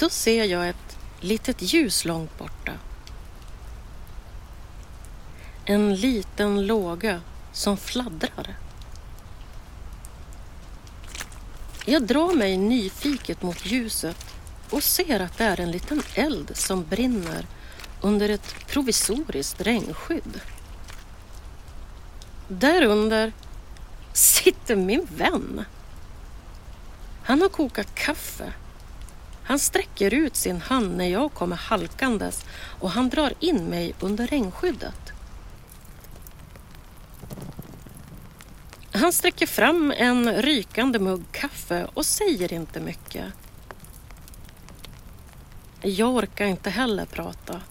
Då 0.02 0.10
ser 0.10 0.44
jag 0.46 0.70
ett 0.70 0.98
litet 1.20 1.62
ljus 1.62 2.06
långt 2.06 2.38
borta. 2.38 2.74
En 5.66 5.96
liten 5.96 6.68
låga 6.68 7.22
som 7.52 7.78
fladdrar. 7.78 8.58
Jag 11.86 12.04
drar 12.04 12.34
mig 12.34 12.58
nyfiket 12.58 13.42
mot 13.42 13.66
ljuset 13.66 14.26
och 14.70 14.84
ser 14.84 15.20
att 15.20 15.38
det 15.38 15.44
är 15.44 15.60
en 15.60 15.72
liten 15.72 16.04
eld 16.14 16.58
som 16.58 16.84
brinner 16.84 17.46
under 18.02 18.30
ett 18.30 18.68
provisoriskt 18.68 19.62
regnskydd. 19.62 20.42
Därunder 22.48 23.34
sitter 24.14 24.76
min 24.76 25.08
vän. 25.18 25.66
Han 27.24 27.42
har 27.42 27.50
kokat 27.50 27.96
kaffe. 27.96 28.54
Han 29.44 29.60
sträcker 29.60 30.14
ut 30.14 30.36
sin 30.36 30.62
hand 30.62 30.98
när 30.98 31.08
jag 31.08 31.34
kommer 31.34 31.56
halkandes 31.56 32.46
och 32.80 32.92
han 32.92 33.10
drar 33.10 33.34
in 33.40 33.66
mig 33.66 33.94
under 34.00 34.28
regnskyddet. 34.28 35.12
Han 38.92 39.14
sträcker 39.14 39.48
fram 39.48 39.94
en 39.98 40.42
rykande 40.42 41.00
mugg 41.00 41.24
kaffe 41.32 41.88
och 41.94 42.06
säger 42.06 42.54
inte 42.54 42.80
mycket. 42.80 43.26
Jag 45.82 46.10
orkar 46.10 46.46
inte 46.46 46.70
heller 46.70 47.06
prata. 47.06 47.62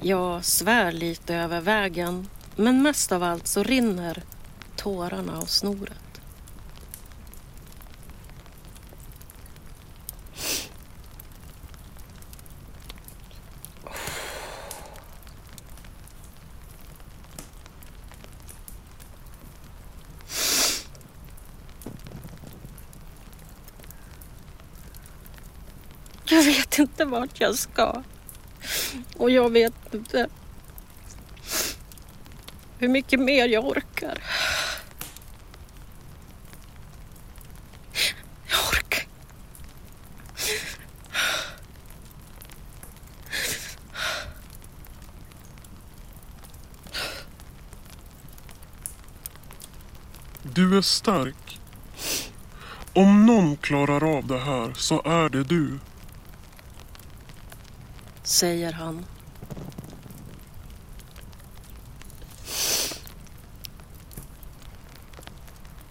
Jag 0.00 0.44
svär 0.44 0.92
lite 0.92 1.34
över 1.34 1.60
vägen 1.60 2.28
men 2.56 2.82
mest 2.82 3.12
av 3.12 3.22
allt 3.22 3.46
så 3.46 3.62
rinner 3.62 4.22
tårarna 4.76 5.38
och 5.38 5.48
snoret. 5.48 6.07
Jag 26.30 26.42
vet 26.42 26.78
inte 26.78 27.04
vart 27.04 27.40
jag 27.40 27.54
ska. 27.54 28.02
Och 29.16 29.30
jag 29.30 29.52
vet 29.52 29.94
inte 29.94 30.28
hur 32.78 32.88
mycket 32.88 33.20
mer 33.20 33.48
jag 33.48 33.64
orkar. 33.64 34.22
Jag 38.50 38.60
orkar 38.70 39.04
Du 50.42 50.76
är 50.78 50.82
stark. 50.82 51.60
Om 52.92 53.26
någon 53.26 53.56
klarar 53.56 54.16
av 54.16 54.26
det 54.26 54.38
här 54.38 54.72
så 54.76 55.02
är 55.04 55.28
det 55.28 55.44
du 55.44 55.78
säger 58.28 58.72
han. 58.72 59.06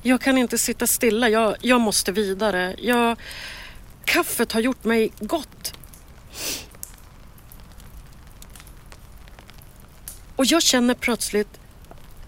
Jag 0.02 0.22
kan 0.22 0.38
inte 0.38 0.58
sitta 0.58 0.88
stilla. 0.88 1.30
Jag, 1.30 1.56
jag 1.62 1.82
måste 1.82 2.12
vidare. 2.12 2.76
Jag, 2.80 3.18
kaffet 4.06 4.52
har 4.52 4.60
gjort 4.60 4.84
mig 4.84 5.12
gott. 5.20 5.74
Och 10.36 10.46
jag 10.46 10.62
känner 10.64 10.94
plötsligt 10.94 11.60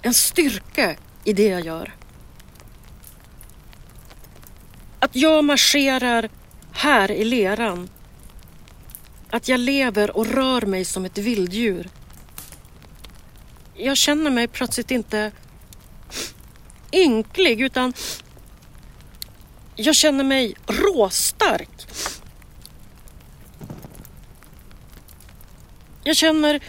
en 0.01 0.13
styrka 0.13 0.95
i 1.23 1.33
det 1.33 1.47
jag 1.47 1.65
gör. 1.65 1.95
Att 4.99 5.15
jag 5.15 5.43
marscherar 5.43 6.29
här 6.71 7.11
i 7.11 7.23
leran 7.23 7.89
att 9.29 9.47
jag 9.47 9.59
lever 9.59 10.17
och 10.17 10.27
rör 10.27 10.61
mig 10.61 10.85
som 10.85 11.05
ett 11.05 11.17
vilddjur. 11.17 11.89
Jag 13.73 13.97
känner 13.97 14.31
mig 14.31 14.47
plötsligt 14.47 14.91
inte 14.91 15.31
ynklig 16.91 17.61
utan 17.61 17.93
jag 19.75 19.95
känner 19.95 20.23
mig 20.23 20.55
råstark. 20.67 21.69
Jag 26.03 26.15
känner 26.15 26.59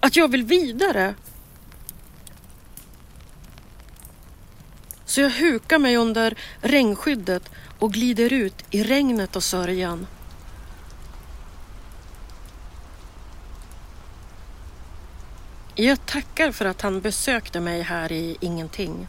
att 0.00 0.16
jag 0.16 0.30
vill 0.30 0.44
vidare. 0.44 1.14
Så 5.04 5.20
jag 5.20 5.30
hukar 5.30 5.78
mig 5.78 5.96
under 5.96 6.38
regnskyddet 6.60 7.50
och 7.78 7.92
glider 7.92 8.32
ut 8.32 8.64
i 8.70 8.82
regnet 8.82 9.36
och 9.36 9.44
sörjan. 9.44 10.06
Jag 15.78 16.06
tackar 16.06 16.52
för 16.52 16.64
att 16.64 16.82
han 16.82 17.00
besökte 17.00 17.60
mig 17.60 17.82
här 17.82 18.12
i 18.12 18.36
ingenting. 18.40 19.08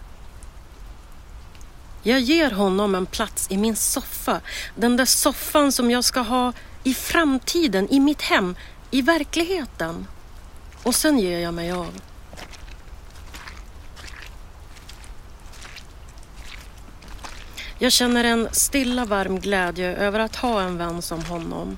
Jag 2.04 2.20
ger 2.20 2.52
honom 2.52 2.96
en 2.96 3.06
plats 3.06 3.48
i 3.52 3.58
min 3.58 3.76
soffa. 3.76 4.42
Den 4.76 4.98
där 4.98 5.06
soffan 5.06 5.72
som 5.72 5.92
jag 5.92 6.04
ska 6.04 6.20
ha 6.20 6.54
i 6.84 6.94
framtiden, 6.94 7.88
i 7.90 8.00
mitt 8.00 8.22
hem, 8.22 8.56
i 8.92 9.02
verkligheten. 9.02 10.08
Och 10.84 10.96
sen 10.96 11.20
ger 11.20 11.40
jag 11.40 11.54
mig 11.54 11.72
av. 11.72 12.02
Jag 17.80 17.92
känner 17.92 18.24
en 18.24 18.50
stilla 18.52 19.06
varm 19.06 19.40
glädje 19.40 19.96
över 19.96 20.20
att 20.20 20.36
ha 20.36 20.62
en 20.62 20.78
vän 20.78 21.02
som 21.02 21.26
honom. 21.26 21.78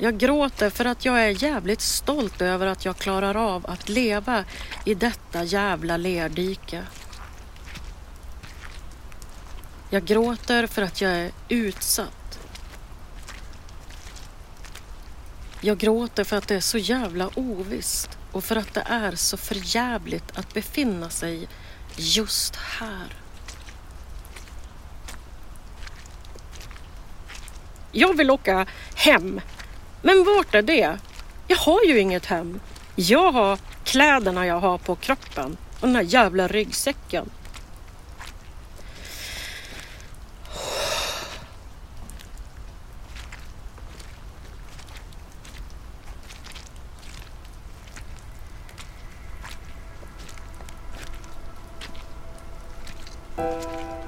Jag 0.00 0.18
gråter 0.18 0.70
för 0.70 0.84
att 0.84 1.04
jag 1.04 1.24
är 1.24 1.44
jävligt 1.44 1.80
stolt 1.80 2.40
över 2.40 2.66
att 2.66 2.84
jag 2.84 2.96
klarar 2.96 3.34
av 3.34 3.66
att 3.70 3.88
leva 3.88 4.44
i 4.84 4.94
detta 4.94 5.44
jävla 5.44 5.96
lerdike. 5.96 6.84
Jag 9.90 10.04
gråter 10.04 10.66
för 10.66 10.82
att 10.82 11.00
jag 11.00 11.12
är 11.12 11.30
utsatt. 11.48 12.38
Jag 15.60 15.78
gråter 15.78 16.24
för 16.24 16.36
att 16.36 16.48
det 16.48 16.54
är 16.54 16.60
så 16.60 16.78
jävla 16.78 17.30
ovisst 17.34 18.18
och 18.32 18.44
för 18.44 18.56
att 18.56 18.74
det 18.74 18.84
är 18.86 19.12
så 19.14 19.36
förjävligt 19.36 20.38
att 20.38 20.54
befinna 20.54 21.10
sig 21.10 21.48
just 21.96 22.56
här. 22.56 23.16
Jag 27.92 28.16
vill 28.16 28.30
åka 28.30 28.66
hem 28.94 29.40
men 30.02 30.24
vart 30.24 30.54
är 30.54 30.62
det? 30.62 30.98
Jag 31.46 31.56
har 31.56 31.84
ju 31.84 31.98
inget 31.98 32.26
hem. 32.26 32.60
Jag 32.96 33.32
har 33.32 33.58
kläderna 33.84 34.46
jag 34.46 34.60
har 34.60 34.78
på 34.78 34.94
kroppen 34.94 35.56
och 35.80 35.86
den 35.86 35.96
här 35.96 36.02
jävla 36.02 36.48
ryggsäcken. 36.48 37.30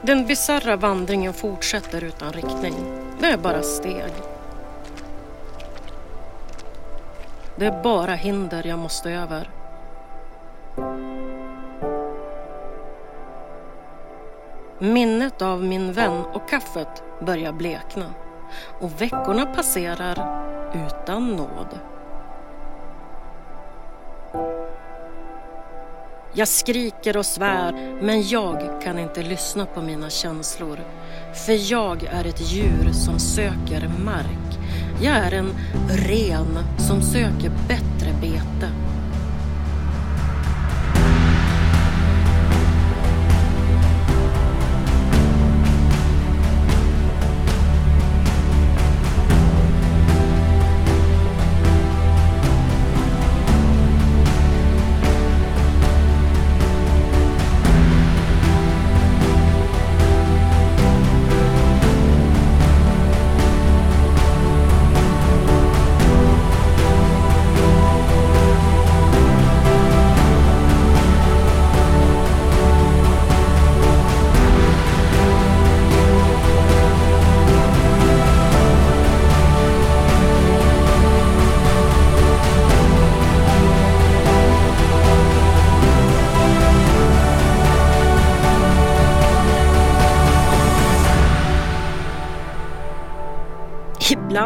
Den 0.03 0.27
bisarra 0.27 0.77
vandringen 0.77 1.35
fortsätter 1.35 2.05
utan 2.05 2.33
riktning. 2.33 2.75
Det 3.21 3.27
är 3.27 3.37
bara 3.37 3.63
steg. 3.63 4.13
Det 7.61 7.67
är 7.67 7.83
bara 7.83 8.15
hinder 8.15 8.67
jag 8.67 8.79
måste 8.79 9.11
över. 9.11 9.51
Minnet 14.79 15.43
av 15.43 15.65
min 15.65 15.93
vän 15.93 16.25
och 16.25 16.49
kaffet 16.49 17.03
börjar 17.21 17.53
blekna 17.53 18.15
och 18.81 19.03
veckorna 19.03 19.47
passerar 19.47 20.45
utan 20.87 21.37
nåd. 21.37 21.79
Jag 26.33 26.49
skriker 26.49 27.17
och 27.17 27.27
svär, 27.27 27.73
men 28.03 28.29
jag 28.29 28.83
kan 28.83 28.99
inte 28.99 29.23
lyssna 29.23 29.67
på 29.67 29.83
mina 29.83 30.11
känslor. 30.11 30.79
För 31.47 31.73
jag 31.73 32.05
är 32.05 32.25
ett 32.27 32.53
djur 32.53 32.93
som 32.93 33.19
söker 33.19 33.91
mark. 34.05 34.50
Jag 35.03 35.17
är 35.17 35.33
en 35.33 35.51
ren 35.89 36.59
som 36.79 37.03
söker 37.03 37.51
bättre 37.69 38.13
bete. 38.21 38.80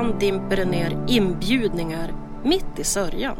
Ibland 0.05 0.20
dimper 0.20 0.57
det 0.57 0.64
ner 0.64 1.05
inbjudningar 1.09 2.14
mitt 2.42 2.78
i 2.78 2.84
sörjan. 2.84 3.36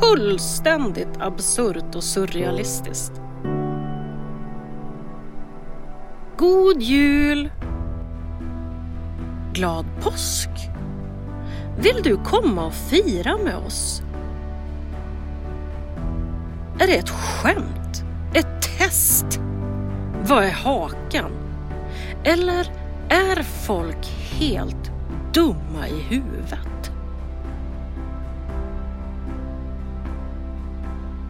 Fullständigt 0.00 1.20
absurt 1.20 1.94
och 1.94 2.04
surrealistiskt. 2.04 3.12
God 6.36 6.82
jul! 6.82 7.50
Glad 9.52 9.86
påsk! 10.00 10.50
Vill 11.80 12.02
du 12.02 12.16
komma 12.16 12.66
och 12.66 12.74
fira 12.74 13.38
med 13.44 13.56
oss? 13.56 14.02
Är 16.78 16.86
det 16.86 16.96
ett 16.96 17.10
skämt? 17.10 18.02
Ett 18.34 18.78
test? 18.78 19.40
Vad 20.22 20.44
är 20.44 20.50
hakan? 20.52 21.30
Eller 22.24 22.72
är 23.08 23.42
folk 23.42 24.27
helt 24.38 24.90
dumma 25.32 25.88
i 25.88 26.00
huvudet? 26.00 26.92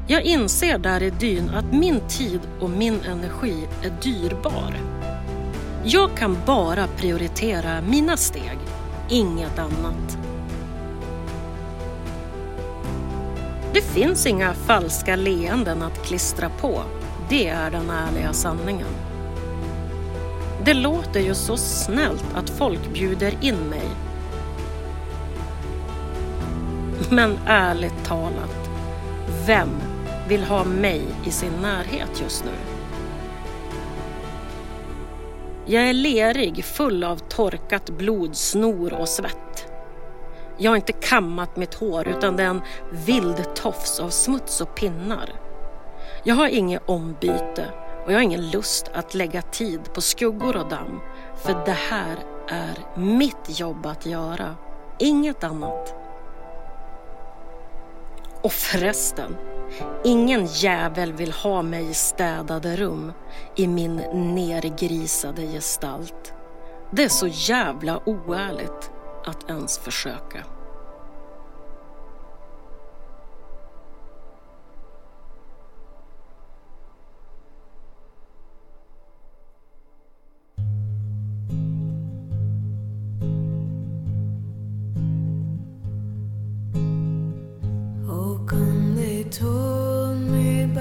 Jag 0.07 0.23
inser 0.23 0.79
där 0.79 1.03
i 1.03 1.11
dyn 1.11 1.51
att 1.51 1.73
min 1.73 2.01
tid 2.09 2.41
och 2.61 2.71
min 2.71 3.01
energi 3.01 3.69
är 3.83 3.93
dyrbar. 4.03 4.75
Jag 5.85 6.17
kan 6.17 6.37
bara 6.47 6.87
prioritera 6.87 7.81
mina 7.81 8.17
steg, 8.17 8.59
inget 9.09 9.59
annat. 9.59 10.19
Det 13.75 13.83
finns 13.83 14.27
inga 14.27 14.55
falska 14.55 15.17
leenden 15.17 15.83
att 15.83 16.07
klistra 16.07 16.51
på. 16.61 16.83
Det 17.29 17.49
är 17.49 17.71
den 17.71 17.91
ärliga 17.91 18.33
sanningen. 18.33 19.08
Det 20.69 20.75
låter 20.75 21.21
ju 21.21 21.35
så 21.35 21.57
snällt 21.57 22.25
att 22.35 22.51
folk 22.51 22.89
bjuder 22.93 23.35
in 23.41 23.57
mig. 23.57 23.89
Men 27.11 27.39
ärligt 27.47 28.05
talat, 28.05 28.71
vem 29.47 29.69
vill 30.29 30.43
ha 30.43 30.65
mig 30.65 31.03
i 31.25 31.31
sin 31.31 31.53
närhet 31.63 32.21
just 32.23 32.45
nu? 32.45 32.51
Jag 35.67 35.89
är 35.89 35.95
lerig, 35.95 36.65
full 36.65 37.05
av 37.05 37.17
torkat 37.17 37.91
blod, 37.91 38.37
snor 38.37 38.93
och 38.93 39.09
svett. 39.09 39.67
Jag 40.59 40.71
har 40.71 40.77
inte 40.77 40.93
kammat 40.93 41.57
mitt 41.57 41.75
hår 41.75 42.09
utan 42.09 42.37
det 42.37 42.43
är 42.43 42.49
en 42.49 42.63
vild 42.93 43.55
tofs 43.55 44.01
av 44.01 44.09
smuts 44.09 44.61
och 44.61 44.75
pinnar. 44.75 45.33
Jag 46.25 46.35
har 46.35 46.49
inget 46.49 46.83
ombyte 46.87 47.65
och 48.09 48.13
jag 48.15 48.19
har 48.19 48.23
ingen 48.23 48.51
lust 48.51 48.91
att 48.95 49.15
lägga 49.15 49.43
tid 49.43 49.93
på 49.95 50.01
skuggor 50.01 50.57
och 50.57 50.69
damm. 50.69 51.01
För 51.37 51.65
det 51.67 51.77
här 51.91 52.17
är 52.49 53.01
mitt 53.01 53.61
jobb 53.61 53.87
att 53.87 54.07
göra, 54.07 54.57
inget 54.99 55.45
annat. 55.45 55.95
Och 58.43 58.53
förresten, 58.53 59.37
ingen 60.05 60.47
jävel 60.47 61.13
vill 61.13 61.33
ha 61.33 61.63
mig 61.63 61.91
i 61.91 61.95
städade 61.95 62.77
rum 62.77 63.13
i 63.57 63.67
min 63.67 63.97
nergrisade 64.35 65.43
gestalt. 65.43 66.35
Det 66.91 67.05
är 67.05 67.09
så 67.09 67.27
jävla 67.27 68.01
oärligt 68.09 68.91
att 69.25 69.51
ens 69.51 69.79
försöka. 69.79 70.45
Told 89.31 90.19
me 90.19 90.67
by 90.67 90.81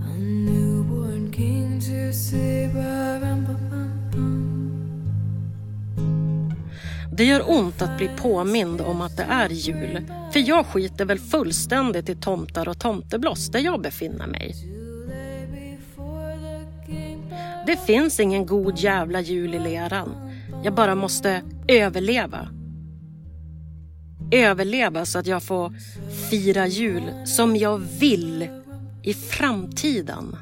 a 0.00 0.18
newborn 0.18 1.32
king 1.32 1.80
to 1.80 2.12
say 2.12 2.56
Det 7.16 7.24
gör 7.24 7.50
ont 7.50 7.82
att 7.82 7.96
bli 7.96 8.10
påmind 8.16 8.80
om 8.80 9.00
att 9.00 9.16
det 9.16 9.22
är 9.22 9.48
jul. 9.48 10.04
För 10.32 10.48
jag 10.48 10.66
skiter 10.66 11.04
väl 11.04 11.18
fullständigt 11.18 12.08
i 12.08 12.14
tomtar 12.14 12.68
och 12.68 12.78
tomtebloss 12.78 13.48
där 13.48 13.60
jag 13.60 13.80
befinner 13.80 14.26
mig. 14.26 14.54
Det 17.66 17.76
finns 17.76 18.20
ingen 18.20 18.46
god 18.46 18.78
jävla 18.78 19.20
jul 19.20 19.54
i 19.54 19.58
leran. 19.58 20.32
Jag 20.64 20.74
bara 20.74 20.94
måste 20.94 21.42
överleva. 21.68 22.48
Överleva 24.30 25.06
så 25.06 25.18
att 25.18 25.26
jag 25.26 25.42
får 25.42 25.72
fira 26.30 26.66
jul 26.66 27.02
som 27.24 27.56
jag 27.56 27.78
vill 27.78 28.48
i 29.02 29.14
framtiden. 29.14 30.36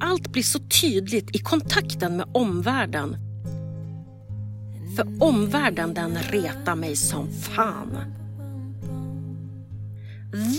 Allt 0.00 0.32
blir 0.32 0.42
så 0.42 0.58
tydligt 0.58 1.36
i 1.36 1.38
kontakten 1.38 2.16
med 2.16 2.26
omvärlden. 2.32 3.16
För 4.96 5.22
omvärlden 5.24 5.94
den 5.94 6.18
retar 6.30 6.74
mig 6.74 6.96
som 6.96 7.28
fan. 7.32 7.98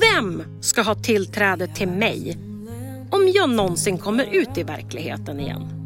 Vem 0.01 0.43
ska 0.61 0.81
ha 0.81 0.95
tillträde 0.95 1.67
till 1.67 1.87
mig 1.87 2.37
om 3.11 3.31
jag 3.35 3.49
någonsin 3.49 3.97
kommer 3.97 4.23
ut 4.23 4.57
i 4.57 4.63
verkligheten 4.63 5.39
igen? 5.39 5.84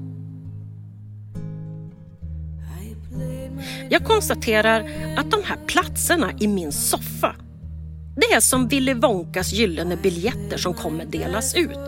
Jag 3.89 4.03
konstaterar 4.03 4.79
att 5.17 5.31
de 5.31 5.43
här 5.45 5.57
platserna 5.67 6.31
i 6.39 6.47
min 6.47 6.71
soffa 6.71 7.35
det 8.19 8.35
är 8.35 8.39
som 8.39 8.67
Willy 8.67 8.93
Wonkas 8.93 9.51
gyllene 9.53 9.95
biljetter 9.95 10.57
som 10.57 10.73
kommer 10.73 11.05
delas 11.05 11.55
ut. 11.55 11.79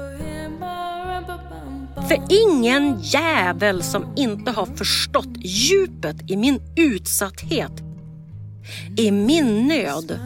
För 2.07 2.17
ingen 2.29 2.99
jävel 2.99 3.83
som 3.83 4.13
inte 4.15 4.51
har 4.51 4.65
förstått 4.65 5.37
djupet 5.37 6.31
i 6.31 6.37
min 6.37 6.61
utsatthet, 6.75 7.71
i 8.97 9.11
min 9.11 9.67
nöd, 9.67 10.19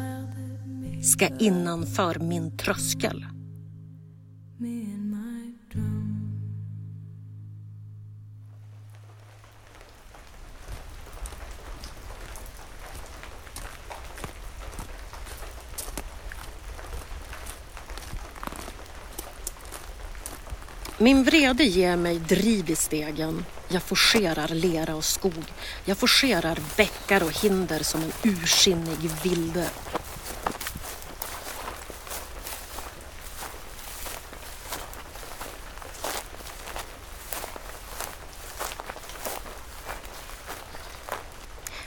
ska 1.03 1.27
innanför 1.39 2.19
min 2.19 2.57
tröskel. 2.57 3.25
Min 20.97 21.23
vrede 21.23 21.63
ger 21.63 21.97
mig 21.97 22.19
driv 22.19 22.69
i 22.69 22.75
stegen. 22.75 23.45
Jag 23.67 23.83
forcerar 23.83 24.47
lera 24.47 24.95
och 24.95 25.03
skog. 25.03 25.43
Jag 25.85 25.97
forcerar 25.97 26.59
bäckar 26.77 27.23
och 27.23 27.43
hinder 27.43 27.79
som 27.79 28.01
en 28.03 28.11
ursinnig 28.23 29.09
vilde. 29.23 29.69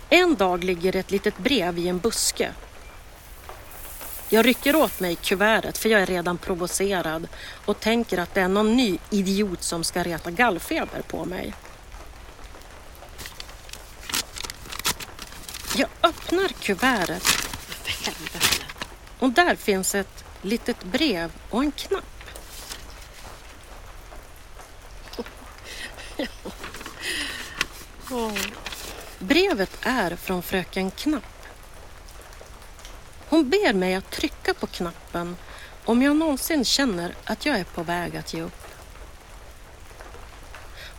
En 0.09 0.35
dag 0.35 0.65
ligger 0.65 0.97
ett 0.97 1.11
litet 1.11 1.39
brev 1.39 1.79
i 1.79 1.89
en 1.89 1.99
buske 1.99 2.53
jag 4.29 4.47
rycker 4.47 4.77
åt 4.77 5.01
mig 5.01 5.17
kuvertet 5.17 5.79
för 5.79 5.89
jag 5.89 6.01
är 6.01 6.07
redan 6.07 6.39
provocerad 6.39 7.29
och 7.65 7.81
tänker 7.81 8.19
att 8.19 8.35
det 8.35 8.41
är 8.41 8.49
någon 8.49 8.77
ny 8.77 8.99
idiot 9.11 9.63
som 9.63 9.85
ska 9.85 10.03
reta 10.03 10.31
gallfeber 10.31 11.03
på 11.09 11.25
mig. 11.25 11.55
Jag 15.77 15.89
öppnar 16.03 16.49
kuvertet. 16.49 17.23
Och 19.19 19.31
där 19.31 19.55
finns 19.55 19.95
ett 19.95 20.25
litet 20.43 20.85
brev 20.85 21.33
och 21.51 21.63
en 21.63 21.73
knapp. 21.73 22.05
Brevet 29.19 29.79
är 29.83 30.17
från 30.17 30.43
fröken 30.43 30.91
Knapp. 30.91 31.38
Hon 33.29 33.51
ber 33.51 33.73
mig 33.73 33.95
att 33.95 34.11
trycka 34.11 34.55
på 34.55 34.67
knappen 34.67 35.37
om 35.85 36.03
jag 36.03 36.17
någonsin 36.17 36.65
känner 36.65 37.15
att 37.25 37.47
jag 37.47 37.59
är 37.59 37.65
på 37.65 37.83
väg 37.83 38.17
att 38.17 38.35
ge 38.35 38.43
upp. 38.43 38.67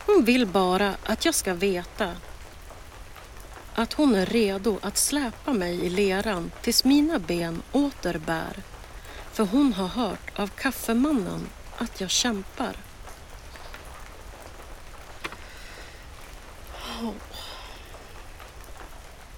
Hon 0.06 0.24
vill 0.24 0.46
bara 0.46 0.94
att 1.04 1.24
jag 1.24 1.34
ska 1.34 1.54
veta 1.54 2.16
att 3.74 3.92
hon 3.92 4.14
är 4.14 4.26
redo 4.26 4.78
att 4.82 4.96
släpa 4.96 5.52
mig 5.52 5.86
i 5.86 5.90
leran 5.90 6.50
tills 6.62 6.84
mina 6.84 7.18
ben 7.18 7.62
åter 7.72 8.18
bär. 8.18 8.62
För 9.32 9.44
hon 9.44 9.72
har 9.72 9.88
hört 9.88 10.38
av 10.38 10.48
kaffemannen 10.48 11.48
att 11.76 12.00
jag 12.00 12.10
kämpar. 12.10 12.76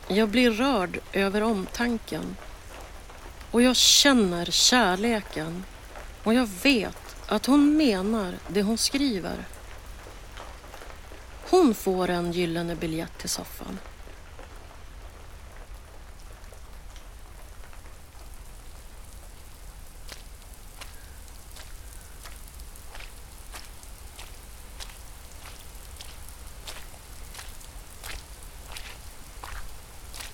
Jag 0.08 0.28
blir 0.28 0.50
rörd 0.50 0.98
över 1.12 1.42
omtanken 1.42 2.36
och 3.52 3.62
jag 3.62 3.76
känner 3.76 4.44
kärleken 4.44 5.64
och 6.24 6.34
jag 6.34 6.48
vet 6.62 7.16
att 7.26 7.46
hon 7.46 7.76
menar 7.76 8.34
det 8.48 8.62
hon 8.62 8.78
skriver. 8.78 9.44
Hon 11.50 11.74
får 11.74 12.10
en 12.10 12.32
gyllene 12.32 12.74
biljett 12.74 13.18
till 13.18 13.28
soffan. 13.30 13.78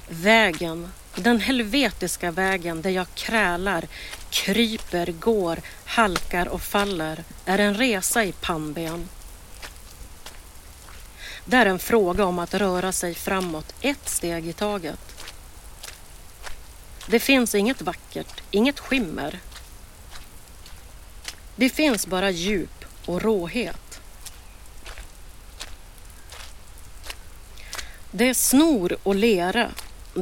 Vägen 0.09 0.89
den 1.19 1.41
helvetiska 1.41 2.31
vägen 2.31 2.83
där 2.83 2.91
jag 2.91 3.07
krälar, 3.15 3.89
kryper, 4.31 5.07
går, 5.07 5.59
halkar 5.85 6.49
och 6.49 6.63
faller 6.63 7.25
är 7.45 7.59
en 7.59 7.75
resa 7.75 8.25
i 8.25 8.33
pannben. 8.33 9.09
Det 11.45 11.57
är 11.57 11.67
en 11.67 11.79
fråga 11.79 12.25
om 12.25 12.39
att 12.39 12.55
röra 12.55 12.93
sig 12.93 13.15
framåt 13.15 13.75
ett 13.81 14.09
steg 14.09 14.47
i 14.47 14.53
taget. 14.53 15.01
Det 17.07 17.21
finns 17.21 17.55
inget 17.55 17.83
vackert, 17.83 18.43
inget 18.51 18.81
skimmer. 18.81 19.39
Det 21.57 21.69
finns 21.69 22.07
bara 22.07 22.31
djup 22.31 22.85
och 23.07 23.23
råhet. 23.23 24.01
Det 28.11 28.29
är 28.29 28.35
snor 28.35 28.97
och 29.03 29.15
lera 29.15 29.71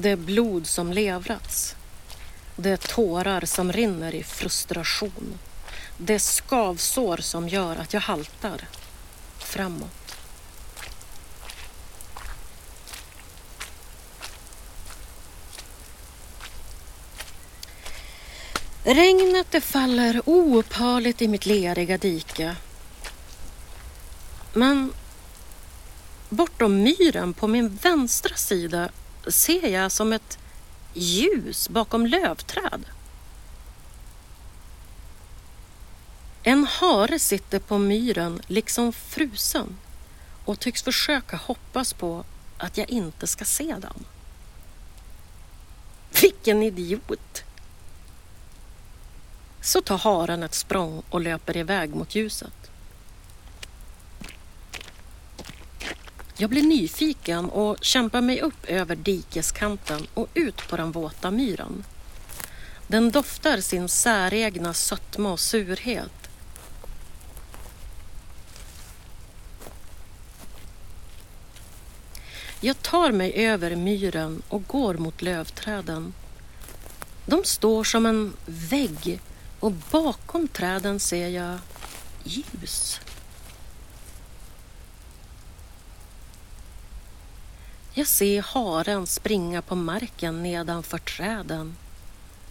det 0.01 0.11
är 0.11 0.17
blod 0.17 0.67
som 0.67 0.93
levrats. 0.93 1.77
Det 2.57 2.71
är 2.71 2.77
tårar 2.77 3.41
som 3.41 3.73
rinner 3.73 4.15
i 4.15 4.23
frustration. 4.23 5.39
Det 5.99 6.15
är 6.15 6.19
skavsår 6.19 7.17
som 7.17 7.49
gör 7.49 7.77
att 7.77 7.93
jag 7.93 8.01
haltar 8.01 8.69
framåt. 9.39 10.07
Regnet 18.85 19.47
det 19.51 19.61
faller 19.61 20.23
oupphörligt 20.25 21.23
i 21.23 21.29
mitt 21.29 21.47
leriga 21.47 21.99
dike. 21.99 22.57
Men 24.53 24.93
bortom 26.29 26.83
myren 26.83 27.35
på 27.35 27.49
min 27.49 27.77
vänstra 27.77 28.37
sida 28.37 28.89
ser 29.29 29.69
jag 29.69 29.93
som 29.93 30.13
ett 30.13 30.39
ljus 30.95 31.69
bakom 31.69 32.07
lövträd. 32.07 32.85
En 36.43 36.67
hare 36.67 37.19
sitter 37.19 37.59
på 37.59 37.79
myren 37.79 38.41
liksom 38.47 38.93
frusen 38.93 39.77
och 40.45 40.61
tycks 40.61 40.83
försöka 40.83 41.37
hoppas 41.37 41.93
på 41.93 42.25
att 42.59 42.79
jag 42.79 42.91
inte 42.91 43.27
ska 43.27 43.45
se 43.45 43.77
den. 43.79 44.05
Vilken 46.23 46.63
idiot! 46.63 47.45
Så 49.61 49.81
tar 49.81 49.99
haren 49.99 50.43
ett 50.43 50.55
språng 50.55 51.03
och 51.11 51.21
löper 51.21 51.57
iväg 51.57 51.95
mot 51.95 52.15
ljuset. 52.15 52.71
Jag 56.39 56.51
blir 56.51 56.63
nyfiken 56.63 57.51
och 57.51 57.77
kämpar 57.81 58.21
mig 58.21 58.41
upp 58.41 58.65
över 58.65 58.97
dikeskanten 58.97 60.07
och 60.15 60.29
ut 60.35 60.69
på 60.69 60.77
den 60.77 60.93
våta 60.93 61.31
myren. 61.31 61.85
Den 62.87 63.11
doftar 63.11 63.61
sin 63.61 63.89
säregna 63.89 64.75
sötma 64.75 65.33
och 65.33 65.41
surhet. 65.41 66.13
Jag 72.61 72.83
tar 72.83 73.13
mig 73.13 73.33
över 73.47 73.77
myren 73.77 74.43
och 74.49 74.67
går 74.67 74.95
mot 74.95 75.23
lövträden. 75.23 76.15
De 77.27 77.45
står 77.45 77.85
som 77.85 78.07
en 78.07 78.33
vägg 78.47 79.21
och 79.61 79.73
bakom 79.73 80.49
träden 80.49 81.01
ser 81.01 81.29
jag 81.29 81.59
ljus. 82.25 83.01
Jag 87.99 88.07
ser 88.07 88.43
haren 88.43 89.07
springa 89.07 89.63
på 89.63 89.75
marken 89.75 90.43
nedanför 90.43 90.99
träden 90.99 91.77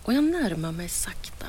och 0.04 0.14
jag 0.14 0.24
närmar 0.24 0.72
mig 0.72 0.90
sakta. 0.90 1.46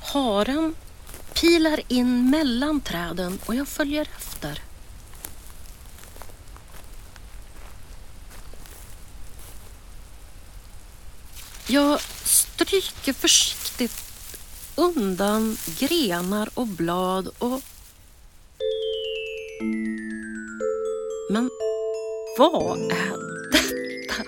Haren 0.00 0.74
pilar 1.34 1.80
in 1.88 2.30
mellan 2.30 2.80
träden 2.80 3.38
och 3.46 3.54
jag 3.54 3.68
följer 3.68 4.08
efter. 4.16 4.62
Jag 11.66 12.00
stryker 12.24 13.12
försiktigt 13.12 14.09
undan 14.80 15.56
grenar 15.78 16.48
och 16.54 16.66
blad 16.66 17.28
och... 17.38 17.60
Men 21.30 21.50
vad 22.38 22.78
är 22.78 22.88
detta? 23.52 24.22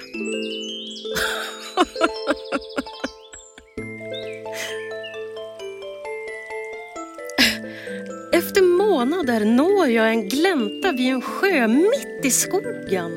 Efter 8.33 8.63
månader 8.63 9.45
når 9.45 9.89
jag 9.89 10.11
en 10.11 10.29
glänta 10.29 10.93
vid 10.93 11.13
en 11.13 11.23
sjö 11.23 11.69
mitt 11.69 12.25
i 12.25 12.31
skogen. 12.31 13.13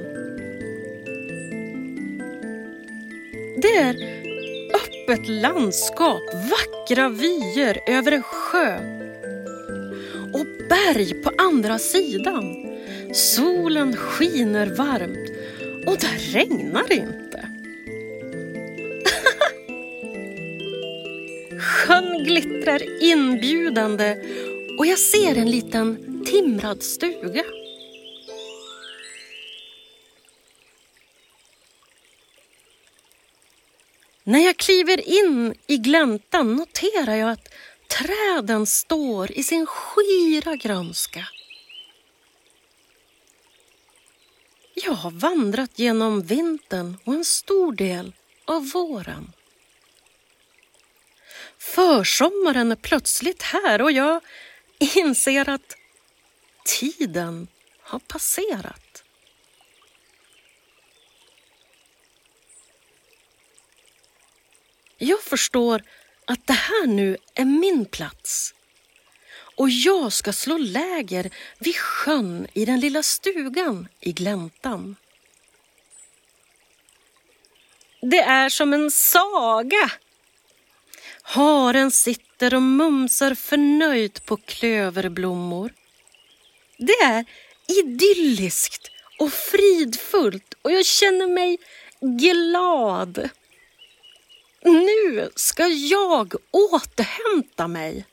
Det 3.62 3.78
är 3.78 4.25
öppet 5.06 5.28
landskap, 5.28 6.22
vackra 6.34 7.10
vyer 7.10 7.80
över 7.88 8.12
en 8.12 8.24
sjö 8.24 8.76
och 10.34 10.46
berg 10.70 11.14
på 11.14 11.32
andra 11.38 11.80
sidan. 11.80 12.56
Solen 13.14 13.96
skiner 13.96 14.68
varmt 14.68 15.30
och 15.88 15.98
det 16.00 16.38
regnar 16.40 16.92
inte. 16.92 17.50
Sjön 21.60 22.24
glittrar 22.24 23.04
inbjudande 23.04 24.18
och 24.80 24.86
jag 24.86 25.00
ser 25.00 25.38
en 25.38 25.52
liten 25.52 25.98
timrad 26.26 26.84
stuga. 26.84 27.44
När 34.28 34.40
jag 34.40 34.58
kliver 34.58 35.10
in 35.10 35.56
i 35.68 35.78
gläntan 35.78 36.56
noterar 36.56 37.16
jag 37.16 37.30
att 37.32 37.54
träden 37.88 38.66
står 38.66 39.32
i 39.32 39.44
sin 39.44 39.66
skira 39.66 40.56
grönska. 40.56 41.28
Jag 44.74 44.94
har 44.94 45.12
vandrat 45.12 45.80
genom 45.80 46.22
vintern 46.22 46.98
och 47.04 47.14
en 47.14 47.26
stor 47.26 47.74
del 47.74 48.14
av 48.46 48.70
våren. 48.70 49.32
Försommaren 51.58 52.72
är 52.72 52.76
plötsligt 52.76 53.42
här 53.42 53.82
och 53.82 53.92
jag 53.92 54.22
inser 54.80 55.50
att 55.50 55.76
tiden 56.66 57.48
har 57.82 58.00
passerat. 58.00 58.85
Jag 64.98 65.22
förstår 65.22 65.84
att 66.26 66.48
det 66.48 66.54
här 66.54 66.88
nu 66.88 67.18
är 67.34 67.46
min 67.46 67.86
plats 67.86 68.54
och 69.58 69.70
jag 69.70 70.14
ska 70.14 70.34
slå 70.34 70.58
läger 70.58 71.30
vid 71.60 71.76
sjön 71.76 72.48
i 72.54 72.66
den 72.66 72.80
lilla 72.80 73.04
stugan 73.04 73.88
i 74.00 74.12
gläntan. 74.12 74.96
Det 78.02 78.22
är 78.22 78.50
som 78.50 78.74
en 78.74 78.92
saga. 78.92 79.92
Haren 81.22 81.92
sitter 81.92 82.54
och 82.56 82.62
mumsar 82.62 83.36
förnöjt 83.36 84.26
på 84.26 84.38
klöverblommor. 84.38 85.74
Det 86.78 87.02
är 87.04 87.26
idylliskt 87.68 88.92
och 89.20 89.34
fridfullt 89.34 90.54
och 90.62 90.72
jag 90.72 90.86
känner 90.86 91.28
mig 91.28 91.58
glad. 92.02 93.30
Nu 94.66 95.30
ska 95.36 95.68
jag 95.68 96.34
återhämta 96.52 97.68
mig. 97.68 98.06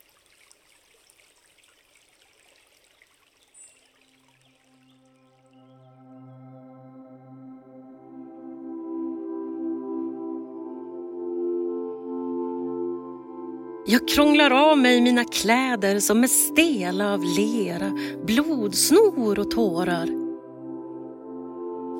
Jag 13.85 14.07
krånglar 14.07 14.51
av 14.51 14.77
mig 14.77 15.01
mina 15.01 15.23
kläder 15.23 15.99
som 15.99 16.23
är 16.23 16.27
stela 16.27 17.13
av 17.13 17.23
lera, 17.23 17.91
blod, 18.25 18.75
snor 18.75 19.39
och 19.39 19.51
tårar. 19.51 20.07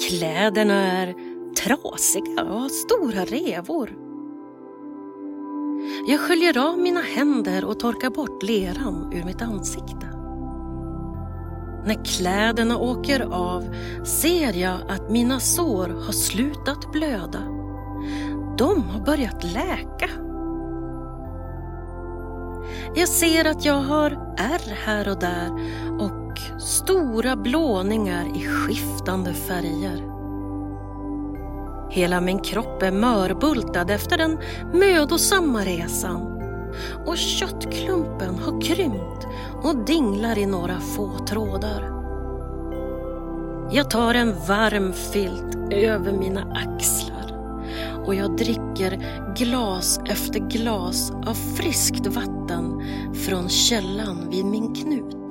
Kläderna 0.10 0.92
är 0.92 1.14
trasiga 1.56 2.44
och 2.44 2.60
har 2.62 2.70
stora 2.70 3.26
revor. 3.26 4.03
Jag 6.08 6.20
sköljer 6.20 6.58
av 6.58 6.78
mina 6.78 7.02
händer 7.02 7.66
och 7.66 7.80
torkar 7.80 8.10
bort 8.10 8.44
leran 8.44 9.14
ur 9.14 9.24
mitt 9.24 9.42
ansikte. 9.42 10.08
När 11.86 12.06
kläderna 12.06 12.78
åker 12.78 13.20
av 13.20 13.76
ser 14.06 14.54
jag 14.54 14.80
att 14.90 15.12
mina 15.12 15.40
sår 15.40 15.88
har 15.88 16.12
slutat 16.12 16.92
blöda. 16.92 17.40
De 18.58 18.84
har 18.90 19.06
börjat 19.06 19.44
läka. 19.44 20.10
Jag 22.96 23.10
ser 23.10 23.46
att 23.46 23.66
jag 23.66 23.82
har 23.82 24.12
ärr 24.38 24.76
här 24.86 25.10
och 25.10 25.20
där 25.20 25.52
och 26.00 26.62
stora 26.62 27.36
blåningar 27.36 28.26
i 28.38 28.42
skiftande 28.42 29.34
färger. 29.34 30.13
Hela 31.94 32.22
min 32.22 32.40
kropp 32.40 32.84
är 32.84 32.92
mörbultad 32.92 33.90
efter 33.90 34.18
den 34.18 34.40
mödosamma 34.74 35.60
resan 35.60 36.42
och 37.06 37.18
köttklumpen 37.18 38.36
har 38.36 38.62
krympt 38.62 39.28
och 39.64 39.86
dinglar 39.86 40.38
i 40.38 40.46
några 40.46 40.80
få 40.80 41.18
trådar. 41.28 41.90
Jag 43.72 43.90
tar 43.90 44.14
en 44.14 44.34
varm 44.48 44.94
filt 44.94 45.72
över 45.72 46.12
mina 46.12 46.42
axlar 46.42 47.34
och 48.06 48.16
jag 48.16 48.38
dricker 48.38 49.24
glas 49.36 50.00
efter 50.06 50.40
glas 50.40 51.12
av 51.12 51.34
friskt 51.34 52.08
vatten 52.08 52.84
från 53.14 53.50
källan 53.50 54.30
vid 54.30 54.46
min 54.46 54.76
knut. 54.76 55.23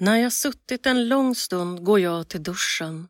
När 0.00 0.16
jag 0.16 0.32
suttit 0.32 0.86
en 0.86 1.08
lång 1.08 1.34
stund 1.34 1.84
går 1.84 2.00
jag 2.00 2.28
till 2.28 2.42
duschen. 2.42 3.08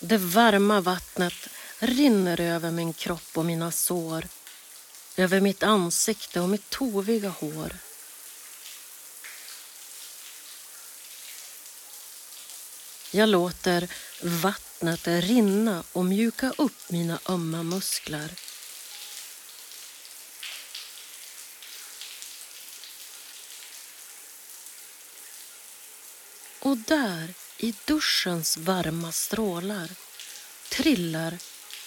Det 0.00 0.16
varma 0.16 0.80
vattnet 0.80 1.48
rinner 1.78 2.40
över 2.40 2.70
min 2.70 2.92
kropp 2.92 3.30
och 3.34 3.44
mina 3.44 3.70
sår, 3.70 4.28
över 5.16 5.40
mitt 5.40 5.62
ansikte 5.62 6.40
och 6.40 6.48
mitt 6.48 6.70
toviga 6.70 7.28
hår. 7.28 7.76
Jag 13.10 13.28
låter 13.28 13.88
vattnet 14.22 15.06
rinna 15.06 15.84
och 15.92 16.04
mjuka 16.04 16.52
upp 16.58 16.90
mina 16.90 17.18
ömma 17.28 17.62
muskler. 17.62 18.34
Och 26.74 26.80
där, 26.80 27.34
i 27.58 27.74
duschens 27.84 28.56
varma 28.56 29.12
strålar 29.12 29.90
trillar 30.68 31.38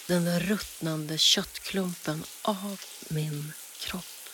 den 0.06 0.40
ruttnande 0.40 1.18
köttklumpen 1.18 2.24
av 2.42 2.80
min 3.08 3.52
kropp. 3.78 4.28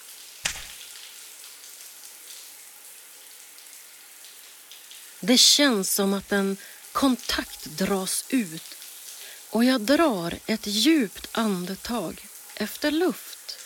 Det 5.21 5.39
känns 5.39 5.95
som 5.95 6.15
att 6.15 6.33
en 6.33 6.57
kontakt 6.93 7.65
dras 7.65 8.25
ut 8.29 8.77
och 9.51 9.65
jag 9.65 9.81
drar 9.81 10.39
ett 10.47 10.67
djupt 10.67 11.29
andetag 11.33 12.27
efter 12.55 12.91
luft. 12.91 13.59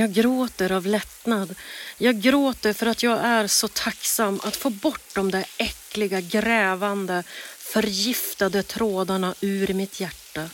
Jag 0.00 0.12
gråter 0.12 0.72
av 0.72 0.86
lättnad. 0.86 1.54
Jag 1.98 2.20
gråter 2.20 2.72
för 2.72 2.86
att 2.86 3.02
jag 3.02 3.18
är 3.24 3.46
så 3.46 3.68
tacksam 3.68 4.40
att 4.44 4.56
få 4.56 4.70
bort 4.70 5.14
de 5.14 5.30
där 5.30 5.46
äckliga, 5.56 6.20
grävande, 6.20 7.24
förgiftade 7.58 8.62
trådarna 8.62 9.34
ur 9.40 9.74
mitt 9.74 10.00
hjärta. 10.00 10.50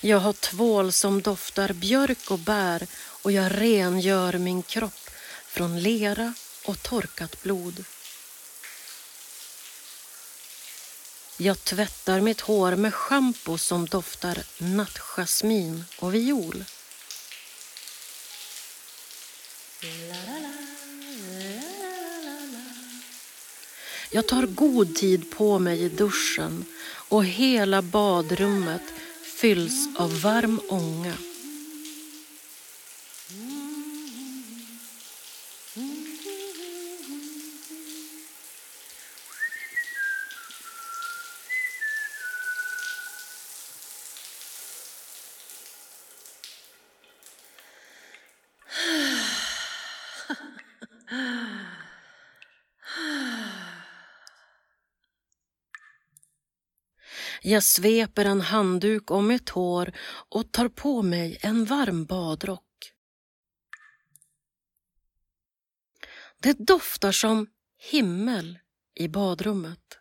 Jag 0.00 0.18
har 0.18 0.32
tvål 0.32 0.92
som 0.92 1.22
doftar 1.22 1.72
björk 1.72 2.30
och 2.30 2.38
bär 2.38 2.86
och 3.22 3.32
jag 3.32 3.52
rengör 3.60 4.38
min 4.38 4.62
kropp 4.62 5.10
från 5.46 5.80
lera 5.80 6.34
och 6.64 6.82
torkat 6.82 7.42
blod. 7.42 7.84
Jag 11.42 11.64
tvättar 11.64 12.20
mitt 12.20 12.40
hår 12.40 12.76
med 12.76 12.94
schampo 12.94 13.58
som 13.58 13.86
doftar 13.86 14.38
nattjasmin 14.58 15.84
och 15.98 16.14
viol. 16.14 16.64
Jag 24.10 24.28
tar 24.28 24.46
god 24.46 24.94
tid 24.94 25.30
på 25.30 25.58
mig 25.58 25.82
i 25.82 25.88
duschen 25.88 26.64
och 27.08 27.24
hela 27.24 27.82
badrummet 27.82 28.82
fylls 29.40 29.88
av 29.96 30.20
varm 30.20 30.60
ånga. 30.68 31.14
Jag 57.50 57.62
sveper 57.62 58.24
en 58.24 58.40
handduk 58.40 59.10
om 59.10 59.26
mitt 59.26 59.48
hår 59.48 59.92
och 60.28 60.52
tar 60.52 60.68
på 60.68 61.02
mig 61.02 61.38
en 61.42 61.64
varm 61.64 62.04
badrock. 62.04 62.92
Det 66.38 66.52
doftar 66.52 67.12
som 67.12 67.46
himmel 67.90 68.58
i 68.94 69.08
badrummet. 69.08 69.98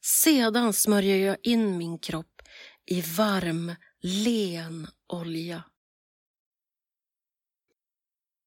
Sedan 0.00 0.72
smörjer 0.72 1.26
jag 1.26 1.36
in 1.42 1.78
min 1.78 1.98
kropp 1.98 2.42
i 2.86 3.00
varm, 3.00 3.74
len 4.00 4.88
olja. 5.06 5.64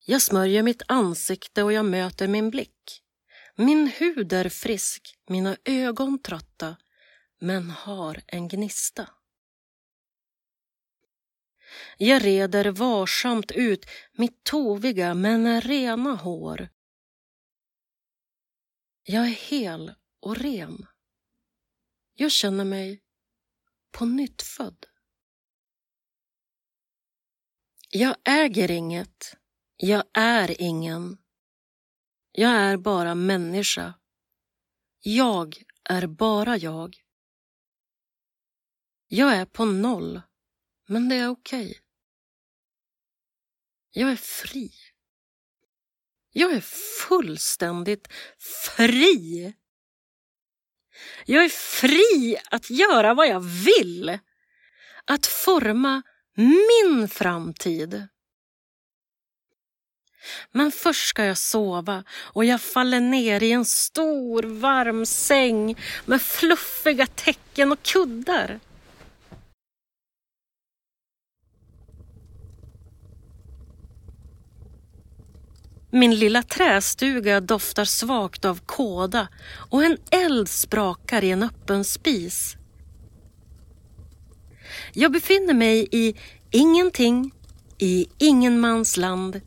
Jag 0.05 0.21
smörjer 0.21 0.63
mitt 0.63 0.81
ansikte 0.87 1.63
och 1.63 1.73
jag 1.73 1.85
möter 1.85 2.27
min 2.27 2.49
blick. 2.49 3.03
Min 3.59 3.87
hud 3.87 4.33
är 4.33 4.49
frisk, 4.49 5.19
mina 5.27 5.57
ögon 5.65 6.21
trötta, 6.21 6.77
men 7.39 7.69
har 7.69 8.21
en 8.27 8.47
gnista. 8.47 9.09
Jag 11.97 12.25
reder 12.25 12.71
varsamt 12.71 13.51
ut 13.51 13.85
mitt 14.11 14.43
toviga 14.43 15.13
men 15.13 15.61
rena 15.61 16.15
hår. 16.15 16.69
Jag 19.03 19.23
är 19.27 19.49
hel 19.49 19.93
och 20.19 20.37
ren. 20.37 20.85
Jag 22.13 22.31
känner 22.31 22.65
mig 22.65 23.03
på 23.91 24.05
nytt 24.05 24.41
född. 24.41 24.85
Jag 27.89 28.15
äger 28.23 28.71
inget. 28.71 29.37
Jag 29.77 30.03
är 30.13 30.61
ingen. 30.61 31.17
Jag 32.39 32.51
är 32.51 32.77
bara 32.77 33.15
människa. 33.15 33.93
Jag 34.99 35.63
är 35.83 36.07
bara 36.07 36.57
jag. 36.57 36.97
Jag 39.07 39.33
är 39.33 39.45
på 39.45 39.65
noll, 39.65 40.21
men 40.87 41.09
det 41.09 41.15
är 41.15 41.29
okej. 41.29 41.65
Okay. 41.65 41.75
Jag 43.91 44.11
är 44.11 44.15
fri. 44.15 44.71
Jag 46.31 46.53
är 46.53 46.61
fullständigt 47.07 48.07
fri. 48.65 49.53
Jag 51.25 51.45
är 51.45 51.49
fri 51.49 52.37
att 52.51 52.69
göra 52.69 53.13
vad 53.13 53.27
jag 53.27 53.39
vill. 53.39 54.19
Att 55.05 55.25
forma 55.25 56.01
min 56.35 57.07
framtid. 57.07 58.07
Men 60.51 60.71
först 60.71 61.07
ska 61.07 61.25
jag 61.25 61.37
sova 61.37 62.03
och 62.09 62.45
jag 62.45 62.61
faller 62.61 62.99
ner 62.99 63.43
i 63.43 63.51
en 63.51 63.65
stor 63.65 64.43
varm 64.43 65.05
säng 65.05 65.77
med 66.05 66.21
fluffiga 66.21 67.05
täcken 67.05 67.71
och 67.71 67.83
kuddar. 67.83 68.59
Min 75.89 76.15
lilla 76.15 76.43
trästuga 76.43 77.41
doftar 77.41 77.85
svagt 77.85 78.45
av 78.45 78.59
kåda 78.65 79.27
och 79.69 79.83
en 79.83 79.97
eld 80.11 80.49
sprakar 80.49 81.23
i 81.23 81.31
en 81.31 81.43
öppen 81.43 81.83
spis. 81.83 82.57
Jag 84.93 85.11
befinner 85.11 85.53
mig 85.53 85.87
i 85.91 86.15
ingenting, 86.51 87.31
i 87.77 88.07
ingenmansland 88.17 89.41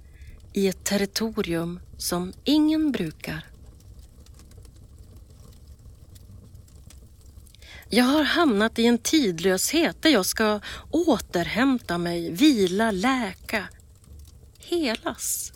i 0.53 0.69
ett 0.69 0.85
territorium 0.85 1.81
som 1.99 2.33
ingen 2.45 2.93
brukar. 2.93 3.47
Jag 7.89 8.05
har 8.05 8.23
hamnat 8.23 8.79
i 8.79 8.87
en 8.87 8.99
tidlöshet 8.99 10.03
där 10.03 10.11
jag 10.11 10.27
ska 10.27 10.61
återhämta 10.91 11.99
mig, 11.99 12.33
vila, 12.33 12.91
läka, 12.91 13.69
helas. 14.59 15.53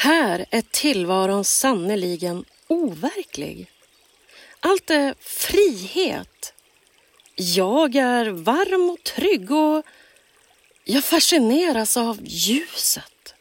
Här 0.00 0.46
är 0.50 0.62
tillvaron 0.62 1.44
sannerligen 1.44 2.44
overklig. 2.66 3.70
Allt 4.60 4.90
är 4.90 5.14
frihet. 5.20 6.54
Jag 7.34 7.94
är 7.94 8.26
varm 8.26 8.90
och 8.90 9.02
trygg 9.02 9.50
och 9.50 9.84
jag 10.84 11.04
fascineras 11.04 11.96
av 11.96 12.18
ljuset. 12.22 13.34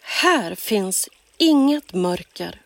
Här 0.00 0.54
finns 0.54 1.08
inget 1.38 1.92
mörker. 1.94 2.62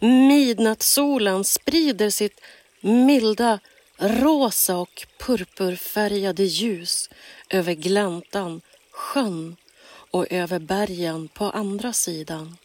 Midnattssolen 0.00 1.44
sprider 1.44 2.10
sitt 2.10 2.40
milda 2.80 3.58
rosa 3.98 4.76
och 4.76 5.06
purpurfärgade 5.18 6.44
ljus 6.44 7.10
över 7.50 7.74
gläntan, 7.74 8.60
sjön 8.90 9.56
och 10.10 10.32
över 10.32 10.58
bergen 10.58 11.28
på 11.28 11.44
andra 11.44 11.92
sidan. 11.92 12.56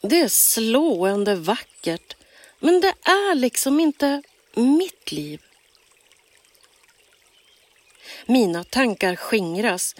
Det 0.00 0.20
är 0.20 0.28
slående 0.28 1.34
vackert 1.34 2.16
Men 2.58 2.80
det 2.80 2.94
är 3.02 3.34
liksom 3.34 3.80
inte 3.80 4.22
mitt 4.54 5.12
liv. 5.12 5.42
Mina 8.26 8.64
tankar 8.64 9.16
skingras 9.16 9.94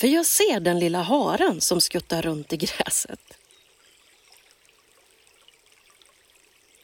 för 0.00 0.08
jag 0.08 0.26
ser 0.26 0.60
den 0.60 0.78
lilla 0.78 1.02
haren 1.02 1.60
som 1.60 1.80
skuttar 1.80 2.22
runt 2.22 2.52
i 2.52 2.56
gräset. 2.56 3.35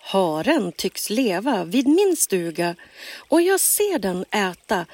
Haren 0.05 0.73
tycks 0.73 1.11
leva 1.11 1.65
vid 1.65 1.89
min 1.89 2.16
stuga 2.16 2.77
och 3.29 3.43
jag 3.43 3.61
ser 3.61 3.99
den 3.99 4.24
äta 4.31 4.87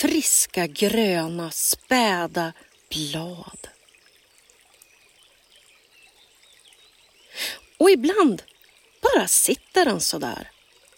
friska 0.00 0.66
gröna 0.66 1.50
späda 1.50 2.52
blad. 2.90 3.68
Och 7.78 7.90
ibland 7.90 8.42
bara 9.00 9.28
sitter 9.28 9.84
den 9.84 10.00
så 10.00 10.18
där, 10.18 10.50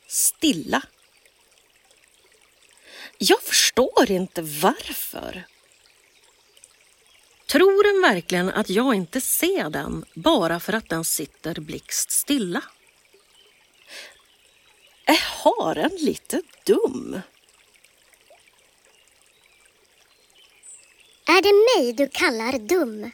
stilla. 0.07 0.83
Jag 3.19 3.43
förstår 3.43 4.11
inte 4.11 4.43
varför. 4.43 5.47
Tror 7.47 7.93
den 7.93 8.15
verkligen 8.15 8.51
att 8.51 8.71
jag 8.71 8.95
inte 8.95 9.21
ser 9.21 9.71
den 9.71 10.05
bara 10.15 10.61
för 10.61 10.73
att 10.73 10.89
den 10.89 11.05
sitter 11.05 11.61
blixt 11.61 12.11
stilla? 12.11 12.63
Är 15.09 15.21
haren 15.45 15.97
lite 15.97 16.43
dum? 16.65 17.21
Är 21.27 21.43
det 21.43 21.83
mig 21.83 21.93
du 21.93 22.09
kallar 22.09 22.59
dum? 22.59 23.11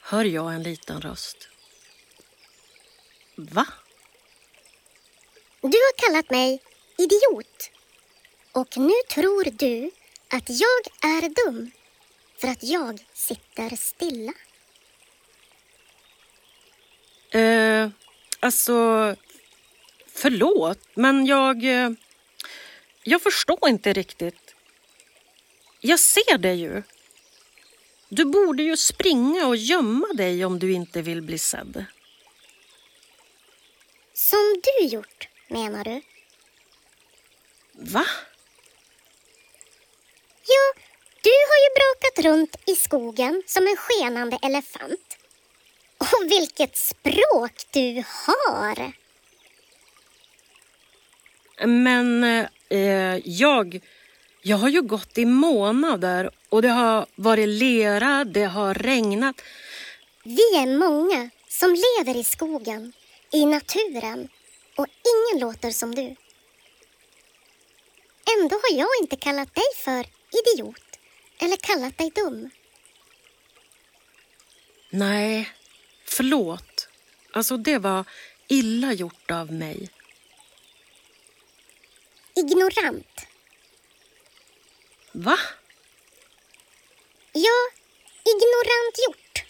Hör 0.00 0.24
jag 0.24 0.54
en 0.54 0.62
liten 0.62 1.00
röst. 1.00 1.48
Va? 3.36 3.66
Du 5.60 5.68
har 5.68 6.06
kallat 6.06 6.30
mig 6.30 6.62
idiot. 6.98 7.70
Och 8.52 8.76
nu 8.76 8.94
tror 9.08 9.44
du 9.44 9.90
att 10.28 10.48
jag 10.48 11.10
är 11.12 11.44
dum 11.44 11.70
för 12.36 12.48
att 12.48 12.62
jag 12.62 13.06
sitter 13.14 13.76
stilla. 13.76 14.32
Eh, 17.30 17.90
alltså, 18.40 19.16
förlåt, 20.14 20.78
men 20.94 21.26
jag... 21.26 21.64
Eh, 21.64 21.90
jag 23.04 23.22
förstår 23.22 23.68
inte 23.68 23.92
riktigt. 23.92 24.54
Jag 25.80 26.00
ser 26.00 26.38
dig 26.38 26.60
ju. 26.60 26.82
Du 28.08 28.24
borde 28.24 28.62
ju 28.62 28.76
springa 28.76 29.46
och 29.46 29.56
gömma 29.56 30.06
dig 30.06 30.44
om 30.44 30.58
du 30.58 30.72
inte 30.72 31.02
vill 31.02 31.22
bli 31.22 31.38
sedd. 31.38 31.84
Som 34.14 34.60
du 34.62 34.86
gjort, 34.86 35.28
menar 35.48 35.84
du? 35.84 36.02
Va? 37.72 38.06
Ja, 40.46 40.82
du 41.22 41.30
har 41.30 41.58
ju 41.64 41.70
brakat 41.74 42.24
runt 42.24 42.56
i 42.66 42.76
skogen 42.76 43.42
som 43.46 43.66
en 43.66 43.76
skenande 43.76 44.38
elefant. 44.42 45.16
Och 45.98 46.30
vilket 46.30 46.76
språk 46.76 47.66
du 47.70 48.04
har! 48.06 49.01
Men 51.66 52.24
eh, 52.68 53.18
jag, 53.24 53.80
jag 54.42 54.56
har 54.56 54.68
ju 54.68 54.82
gått 54.82 55.18
i 55.18 55.24
månader 55.24 56.30
och 56.48 56.62
det 56.62 56.68
har 56.68 57.06
varit 57.14 57.48
lera, 57.48 58.24
det 58.24 58.44
har 58.44 58.74
regnat. 58.74 59.42
Vi 60.24 60.56
är 60.56 60.78
många 60.78 61.30
som 61.48 61.70
lever 61.70 62.20
i 62.20 62.24
skogen, 62.24 62.92
i 63.32 63.46
naturen 63.46 64.28
och 64.76 64.86
ingen 64.86 65.40
låter 65.40 65.70
som 65.70 65.94
du. 65.94 66.16
Ändå 68.38 68.56
har 68.56 68.78
jag 68.78 68.88
inte 69.00 69.16
kallat 69.16 69.54
dig 69.54 69.64
för 69.84 70.06
idiot 70.40 70.98
eller 71.38 71.56
kallat 71.56 71.98
dig 71.98 72.10
dum. 72.10 72.50
Nej, 74.90 75.50
förlåt. 76.04 76.88
Alltså 77.32 77.56
det 77.56 77.78
var 77.78 78.04
illa 78.48 78.92
gjort 78.92 79.30
av 79.30 79.52
mig. 79.52 79.88
Ignorant. 82.34 83.26
Va? 85.12 85.38
Ja, 87.32 87.58
ignorant 88.24 88.98
gjort. 89.06 89.44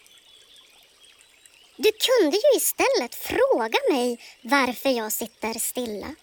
Du 1.76 1.92
kunde 1.92 2.36
ju 2.36 2.56
istället 2.56 3.14
fråga 3.14 3.78
mig 3.90 4.18
varför 4.42 4.90
jag 4.90 5.12
sitter 5.12 5.58
stilla. 5.58 6.14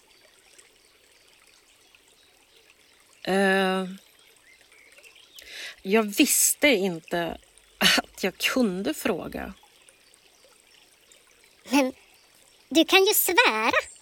Eh, 3.22 3.86
jag 5.82 6.02
visste 6.02 6.68
inte 6.68 7.38
att 7.78 8.24
jag 8.24 8.38
kunde 8.38 8.94
fråga. 8.94 9.54
Men 11.70 11.92
du 12.68 12.84
kan 12.84 13.04
ju 13.04 13.14
svära. 13.14 13.99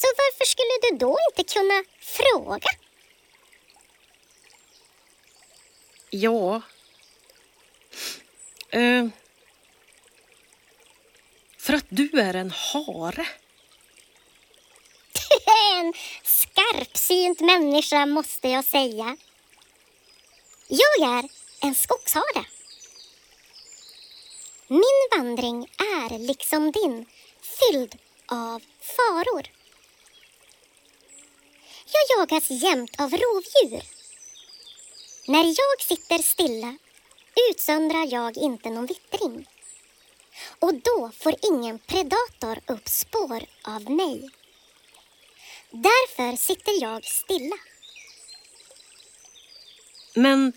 Så 0.00 0.06
varför 0.16 0.44
skulle 0.44 0.76
du 0.82 0.98
då 0.98 1.18
inte 1.30 1.52
kunna 1.54 1.84
fråga? 2.00 2.70
Ja. 6.10 6.62
Eh, 8.70 9.06
för 11.58 11.72
att 11.72 11.86
du 11.88 12.20
är 12.20 12.34
en 12.34 12.50
hare. 12.50 13.26
En 15.72 15.94
skarpsynt 16.22 17.40
människa 17.40 18.06
måste 18.06 18.48
jag 18.48 18.64
säga. 18.64 19.16
Jag 20.68 21.08
är 21.18 21.28
en 21.60 21.74
skogshare. 21.74 22.44
Min 24.66 25.08
vandring 25.16 25.62
är 25.78 26.18
liksom 26.18 26.72
din, 26.72 27.06
fylld 27.42 27.98
av 28.26 28.62
faror. 28.80 29.59
Jag 31.92 32.18
jagas 32.18 32.50
jämt 32.50 33.00
av 33.00 33.10
rovdjur. 33.10 33.82
När 35.26 35.44
jag 35.44 35.86
sitter 35.86 36.18
stilla 36.18 36.76
utsöndrar 37.50 38.12
jag 38.12 38.36
inte 38.36 38.70
någon 38.70 38.86
vittring. 38.86 39.46
Och 40.58 40.74
då 40.74 41.10
får 41.18 41.34
ingen 41.42 41.78
predator 41.78 42.58
upp 42.66 42.88
spår 42.88 43.44
av 43.62 43.90
mig. 43.90 44.30
Därför 45.70 46.36
sitter 46.36 46.82
jag 46.82 47.04
stilla. 47.04 47.56
Men 50.14 50.52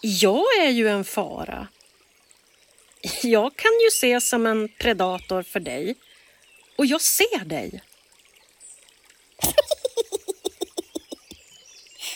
jag 0.00 0.46
är 0.60 0.70
ju 0.70 0.88
en 0.88 1.04
fara. 1.04 1.68
Jag 3.22 3.56
kan 3.56 3.72
ju 3.80 3.88
ses 3.88 4.28
som 4.28 4.46
en 4.46 4.68
predator 4.68 5.42
för 5.42 5.60
dig. 5.60 5.94
Och 6.78 6.86
jag 6.86 7.00
ser 7.00 7.44
dig. 7.44 7.82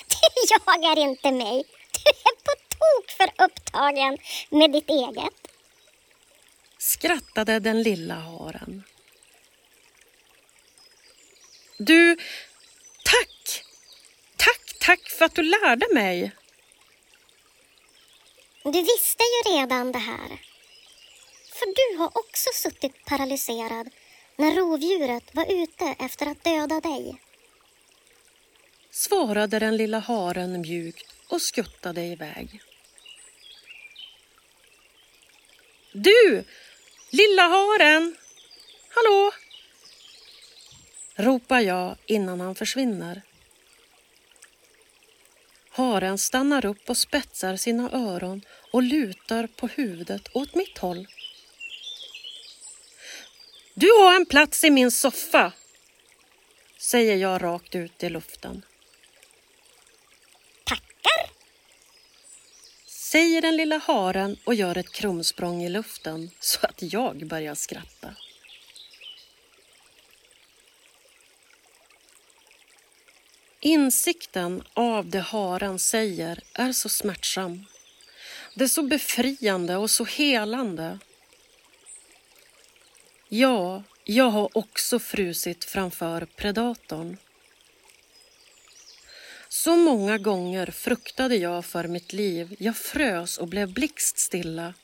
Du 0.08 0.37
jagar 0.66 0.98
inte 0.98 1.32
mig. 1.32 1.64
Du 1.92 2.10
är 2.10 2.36
på 2.44 2.52
tok 2.68 3.10
för 3.10 3.44
upptagen 3.44 4.18
med 4.50 4.72
ditt 4.72 4.90
eget. 4.90 5.48
Skrattade 6.78 7.60
den 7.60 7.82
lilla 7.82 8.14
haren. 8.14 8.82
Du, 11.78 12.16
tack! 13.04 13.64
Tack, 14.36 14.78
tack 14.80 15.10
för 15.10 15.24
att 15.24 15.34
du 15.34 15.42
lärde 15.42 15.86
mig. 15.94 16.32
Du 18.64 18.82
visste 18.82 19.22
ju 19.22 19.52
redan 19.52 19.92
det 19.92 19.98
här. 19.98 20.42
För 21.52 21.66
du 21.66 21.98
har 21.98 22.18
också 22.18 22.50
suttit 22.54 23.04
paralyserad 23.04 23.90
när 24.36 24.52
rovdjuret 24.56 25.34
var 25.34 25.62
ute 25.62 25.96
efter 25.98 26.26
att 26.26 26.44
döda 26.44 26.80
dig. 26.80 27.20
Svarade 28.98 29.58
den 29.58 29.76
lilla 29.76 29.98
haren 29.98 30.60
mjukt 30.60 31.14
och 31.28 31.42
skuttade 31.42 32.02
iväg. 32.02 32.62
Du, 35.92 36.44
lilla 37.10 37.42
haren! 37.42 38.16
Hallå! 38.88 39.32
ropar 41.16 41.60
jag 41.60 41.96
innan 42.06 42.40
han 42.40 42.54
försvinner. 42.54 43.22
Haren 45.70 46.18
stannar 46.18 46.66
upp 46.66 46.90
och 46.90 46.96
spetsar 46.96 47.56
sina 47.56 47.90
öron 47.92 48.42
och 48.72 48.82
lutar 48.82 49.46
på 49.46 49.66
huvudet 49.66 50.28
åt 50.32 50.54
mitt 50.54 50.78
håll. 50.78 51.06
Du 53.74 53.90
har 53.90 54.16
en 54.16 54.26
plats 54.26 54.64
i 54.64 54.70
min 54.70 54.90
soffa, 54.90 55.52
säger 56.78 57.16
jag 57.16 57.42
rakt 57.42 57.74
ut 57.74 58.02
i 58.04 58.08
luften. 58.08 58.64
säger 63.10 63.42
den 63.42 63.56
lilla 63.56 63.78
haren 63.78 64.36
och 64.44 64.54
gör 64.54 64.78
ett 64.78 64.92
krumsprång 64.92 65.62
i 65.62 65.68
luften 65.68 66.30
så 66.40 66.66
att 66.66 66.82
jag 66.82 67.26
börjar 67.26 67.54
skratta. 67.54 68.14
Insikten 73.60 74.62
av 74.74 75.10
det 75.10 75.20
haren 75.20 75.78
säger 75.78 76.42
är 76.52 76.72
så 76.72 76.88
smärtsam. 76.88 77.64
Det 78.54 78.64
är 78.64 78.68
så 78.68 78.82
befriande 78.82 79.76
och 79.76 79.90
så 79.90 80.04
helande. 80.04 80.98
Ja, 83.28 83.82
jag 84.04 84.30
har 84.30 84.58
också 84.58 84.98
frusit 84.98 85.64
framför 85.64 86.26
predatorn. 86.36 87.16
Så 89.64 89.76
många 89.76 90.18
gånger 90.18 90.66
fruktade 90.66 91.36
jag 91.36 91.64
för 91.64 91.88
mitt 91.88 92.12
liv. 92.12 92.56
Jag 92.58 92.76
frös 92.76 93.38
och 93.38 93.48
blev 93.48 93.72
blixtstilla. 93.72 94.74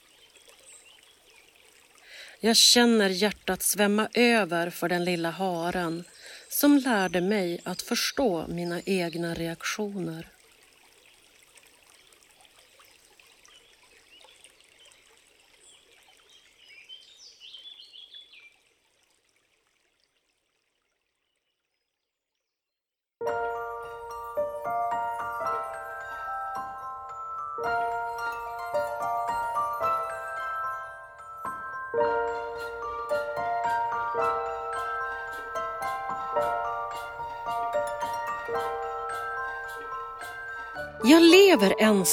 Jag 2.40 2.56
känner 2.56 3.08
hjärtat 3.08 3.62
svämma 3.62 4.08
över 4.14 4.70
för 4.70 4.88
den 4.88 5.04
lilla 5.04 5.30
haren 5.30 6.04
som 6.48 6.78
lärde 6.78 7.20
mig 7.20 7.60
att 7.64 7.82
förstå 7.82 8.46
mina 8.48 8.80
egna 8.84 9.34
reaktioner. 9.34 10.28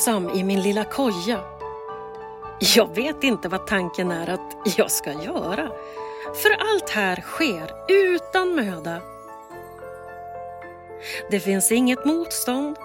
Ensam 0.01 0.29
i 0.29 0.43
min 0.43 0.61
lilla 0.61 0.83
koja. 0.83 1.39
Jag 2.75 2.95
vet 2.95 3.23
inte 3.23 3.49
vad 3.49 3.67
tanken 3.67 4.11
är 4.11 4.29
att 4.29 4.77
jag 4.77 4.91
ska 4.91 5.11
göra. 5.11 5.71
För 6.41 6.49
allt 6.59 6.89
här 6.89 7.21
sker 7.21 7.71
utan 7.87 8.55
möda. 8.55 9.01
Det 11.31 11.39
finns 11.39 11.71
inget 11.71 12.05
motstånd. 12.05 12.75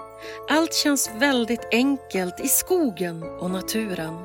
Allt 0.49 0.73
känns 0.73 1.11
väldigt 1.15 1.67
enkelt 1.71 2.39
i 2.39 2.47
skogen 2.47 3.23
och 3.23 3.51
naturen. 3.51 4.23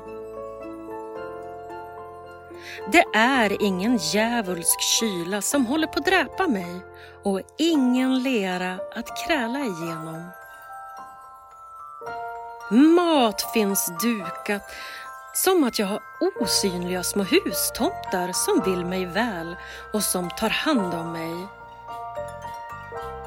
Det 2.93 3.05
är 3.15 3.63
ingen 3.63 3.97
djävulsk 3.97 4.81
kyla 4.81 5.43
som 5.43 5.67
håller 5.67 5.87
på 5.87 5.99
att 5.99 6.07
dräpa 6.07 6.49
mig 6.49 6.81
och 7.23 7.41
ingen 7.59 8.23
lera 8.23 8.79
att 8.95 9.27
kräla 9.27 9.59
igenom. 9.59 10.42
Mat 12.71 13.53
finns 13.53 13.93
dukat 14.03 14.63
som 15.35 15.65
att 15.65 15.79
jag 15.79 15.87
har 15.87 16.01
osynliga 16.41 17.03
små 17.03 17.23
hustomtar 17.23 18.33
som 18.33 18.63
vill 18.65 18.85
mig 18.87 19.07
väl 19.07 19.57
och 19.93 20.03
som 20.03 20.31
tar 20.31 20.51
hand 20.51 20.95
om 20.95 21.13
mig. 21.13 21.47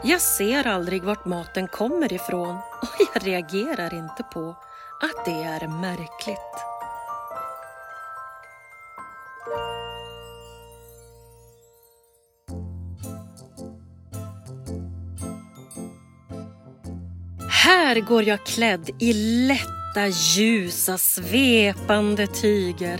Jag 0.03 0.21
ser 0.21 0.67
aldrig 0.67 1.03
vart 1.03 1.25
maten 1.25 1.67
kommer 1.67 2.13
ifrån 2.13 2.55
och 2.55 2.89
jag 3.13 3.27
reagerar 3.27 3.93
inte 3.93 4.23
på 4.23 4.49
att 5.01 5.25
det 5.25 5.43
är 5.43 5.67
märkligt. 5.67 6.74
Här 17.65 17.99
går 17.99 18.23
jag 18.23 18.45
klädd 18.45 18.89
i 18.99 19.13
lätta, 19.47 20.07
ljusa, 20.07 20.97
svepande 20.97 22.27
tyger. 22.27 22.99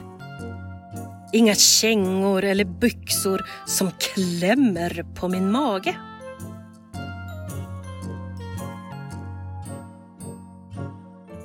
Inga 1.33 1.55
kängor 1.55 2.43
eller 2.43 2.65
byxor 2.65 3.45
som 3.65 3.91
klämmer 3.91 5.05
på 5.15 5.27
min 5.27 5.51
mage. 5.51 5.95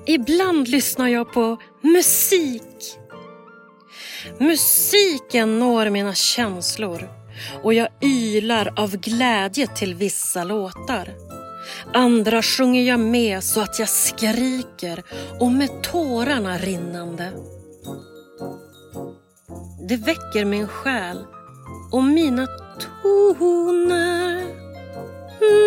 Ibland 0.07 0.69
lyssnar 0.69 1.09
jag 1.09 1.33
på 1.33 1.57
musik. 1.83 2.99
Musiken 4.39 5.59
når 5.59 5.91
mina 5.91 6.15
känslor 6.15 7.09
och 7.63 7.75
jag 7.75 7.89
ylar 8.01 8.73
av 8.77 8.97
glädje 8.97 9.67
till 9.67 9.95
vissa 9.95 10.45
låtar. 10.45 11.30
Andra 11.95 12.43
sjunger 12.43 12.83
jag 12.83 13.01
med 13.01 13.45
så 13.45 13.61
att 13.61 13.79
jag 13.79 13.89
skriker 13.89 15.03
och 15.41 15.53
med 15.53 15.83
tårarna 15.83 16.59
rinnande. 16.59 17.33
Det 19.89 19.97
väcker 19.97 20.45
min 20.45 20.69
själ 20.69 21.25
och 21.93 22.05
mina 22.05 22.47
toner 23.03 24.41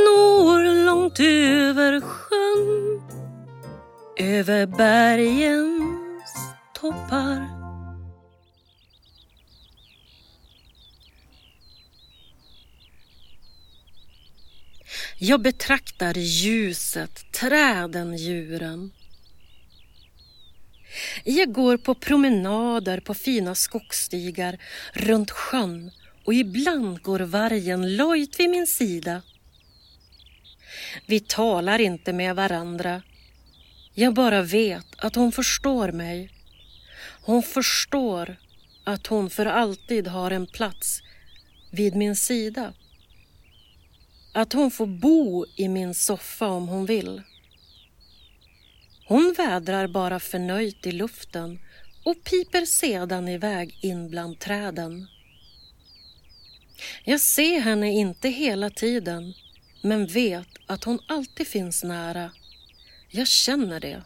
når 0.06 0.86
långt 0.86 1.20
över 1.20 2.02
sjön 2.02 3.02
över 4.20 4.66
bergens 4.66 6.36
toppar 6.74 7.53
Jag 15.26 15.42
betraktar 15.42 16.18
ljuset, 16.18 17.32
träden, 17.32 18.18
djuren. 18.18 18.92
Jag 21.24 21.52
går 21.54 21.78
på 21.78 21.96
promenader 21.96 23.00
på 23.00 23.14
fina 23.14 23.56
skogsstigar 23.56 24.58
runt 24.94 25.32
sjön 25.32 25.92
och 26.26 26.34
ibland 26.34 27.02
går 27.02 27.20
vargen 27.20 27.96
lojt 27.96 28.40
vid 28.40 28.50
min 28.50 28.68
sida. 28.68 29.22
Vi 31.06 31.20
talar 31.20 31.80
inte 31.80 32.14
med 32.14 32.36
varandra. 32.36 33.02
Jag 33.94 34.14
bara 34.14 34.42
vet 34.42 34.88
att 34.98 35.16
hon 35.16 35.32
förstår 35.32 35.92
mig. 35.92 36.30
Hon 37.22 37.44
förstår 37.44 38.36
att 38.84 39.08
hon 39.08 39.30
för 39.30 39.46
alltid 39.46 40.08
har 40.08 40.32
en 40.32 40.48
plats 40.48 41.02
vid 41.72 41.96
min 41.96 42.16
sida. 42.16 42.74
Att 44.34 44.54
hon 44.54 44.72
får 44.72 44.86
bo 44.86 45.46
i 45.56 45.68
min 45.68 45.94
soffa 45.94 46.48
om 46.48 46.68
hon 46.68 46.86
vill. 46.86 47.22
Hon 49.08 49.34
vädrar 49.38 49.88
bara 49.88 50.20
förnöjt 50.20 50.88
i 50.88 50.92
luften 50.92 51.60
och 52.06 52.24
piper 52.24 52.66
sedan 52.66 53.28
iväg 53.28 53.78
in 53.82 54.10
bland 54.10 54.40
träden. 54.40 55.08
Jag 57.04 57.22
ser 57.22 57.60
henne 57.60 57.92
inte 57.92 58.30
hela 58.30 58.70
tiden 58.70 59.34
men 59.82 60.08
vet 60.08 60.48
att 60.68 60.84
hon 60.84 61.00
alltid 61.08 61.48
finns 61.48 61.84
nära. 61.84 62.32
Jag 63.10 63.28
känner 63.28 63.80
det. 63.80 64.04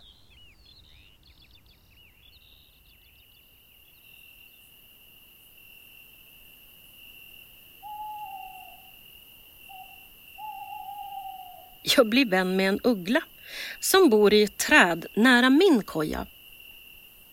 Jag 11.95 12.07
blir 12.07 12.25
vän 12.25 12.55
med 12.55 12.69
en 12.69 12.79
uggla 12.83 13.21
som 13.79 14.09
bor 14.09 14.33
i 14.33 14.43
ett 14.43 14.57
träd 14.57 15.05
nära 15.13 15.49
min 15.49 15.83
koja. 15.83 16.25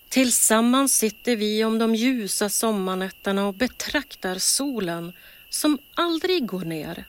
Tillsammans 0.09 0.99
sitter 0.99 1.37
vi 1.37 1.65
om 1.65 1.79
de 1.79 1.95
ljusa 1.95 2.49
sommarnätterna 2.49 3.47
och 3.47 3.55
betraktar 3.55 4.39
solen 4.39 5.13
som 5.49 5.79
aldrig 5.95 6.47
går 6.47 6.65
ner. 6.65 7.05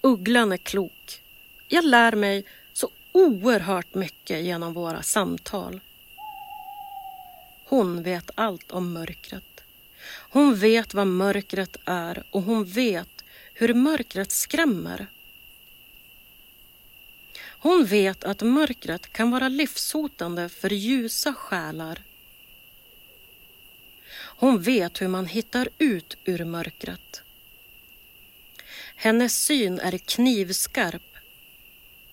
Ugglan 0.00 0.52
är 0.52 0.56
klok. 0.56 1.20
Jag 1.68 1.84
lär 1.84 2.12
mig 2.12 2.44
så 2.72 2.90
oerhört 3.12 3.94
mycket 3.94 4.44
genom 4.44 4.72
våra 4.72 5.02
samtal. 5.02 5.80
Hon 7.64 8.02
vet 8.02 8.30
allt 8.34 8.72
om 8.72 8.92
mörkret. 8.92 9.60
Hon 10.30 10.54
vet 10.54 10.94
vad 10.94 11.06
mörkret 11.06 11.76
är 11.84 12.24
och 12.30 12.42
hon 12.42 12.64
vet 12.64 13.13
hur 13.54 13.74
mörkret 13.74 14.32
skrämmer. 14.32 15.06
Hon 17.64 17.84
vet 17.84 18.24
att 18.24 18.42
mörkret 18.42 19.12
kan 19.12 19.30
vara 19.30 19.48
livshotande 19.48 20.48
för 20.48 20.70
ljusa 20.70 21.34
själar. 21.34 22.02
Hon 24.16 24.62
vet 24.62 25.00
hur 25.00 25.08
man 25.08 25.26
hittar 25.26 25.68
ut 25.78 26.16
ur 26.24 26.44
mörkret. 26.44 27.22
Hennes 28.96 29.44
syn 29.44 29.80
är 29.80 29.98
knivskarp 29.98 31.02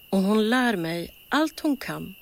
och 0.10 0.22
hon 0.22 0.50
lär 0.50 0.76
mig 0.76 1.14
allt 1.30 1.60
hon 1.60 1.78
kan. 1.78 2.16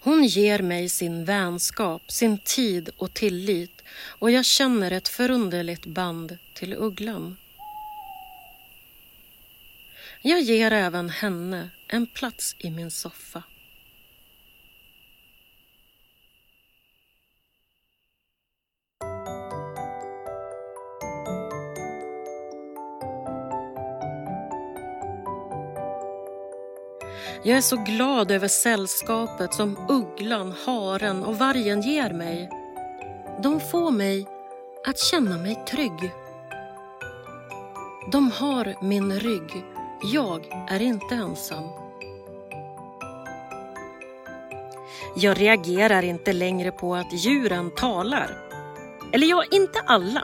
Hon 0.00 0.24
ger 0.24 0.62
mig 0.62 0.88
sin 0.88 1.24
vänskap, 1.24 2.12
sin 2.12 2.38
tid 2.38 2.90
och 2.96 3.14
tillit 3.14 3.77
och 4.18 4.30
jag 4.30 4.44
känner 4.44 4.90
ett 4.90 5.08
förunderligt 5.08 5.86
band 5.86 6.38
till 6.54 6.74
ugglan. 6.74 7.36
Jag 10.22 10.40
ger 10.40 10.70
även 10.70 11.10
henne 11.10 11.70
en 11.88 12.06
plats 12.06 12.56
i 12.58 12.70
min 12.70 12.90
soffa. 12.90 13.42
Jag 27.44 27.56
är 27.56 27.60
så 27.60 27.76
glad 27.76 28.30
över 28.30 28.48
sällskapet 28.48 29.54
som 29.54 29.86
ugglan, 29.88 30.54
haren 30.66 31.24
och 31.24 31.38
vargen 31.38 31.82
ger 31.82 32.10
mig. 32.10 32.48
De 33.42 33.60
får 33.60 33.90
mig 33.90 34.26
att 34.86 34.98
känna 34.98 35.38
mig 35.38 35.64
trygg. 35.68 36.12
De 38.12 38.30
har 38.30 38.84
min 38.84 39.20
rygg. 39.20 39.64
Jag 40.02 40.46
är 40.68 40.82
inte 40.82 41.14
ensam. 41.14 41.64
Jag 45.16 45.40
reagerar 45.40 46.02
inte 46.02 46.32
längre 46.32 46.70
på 46.70 46.94
att 46.94 47.12
djuren 47.12 47.70
talar. 47.70 48.38
Eller 49.12 49.26
ja, 49.26 49.44
inte 49.50 49.80
alla. 49.80 50.22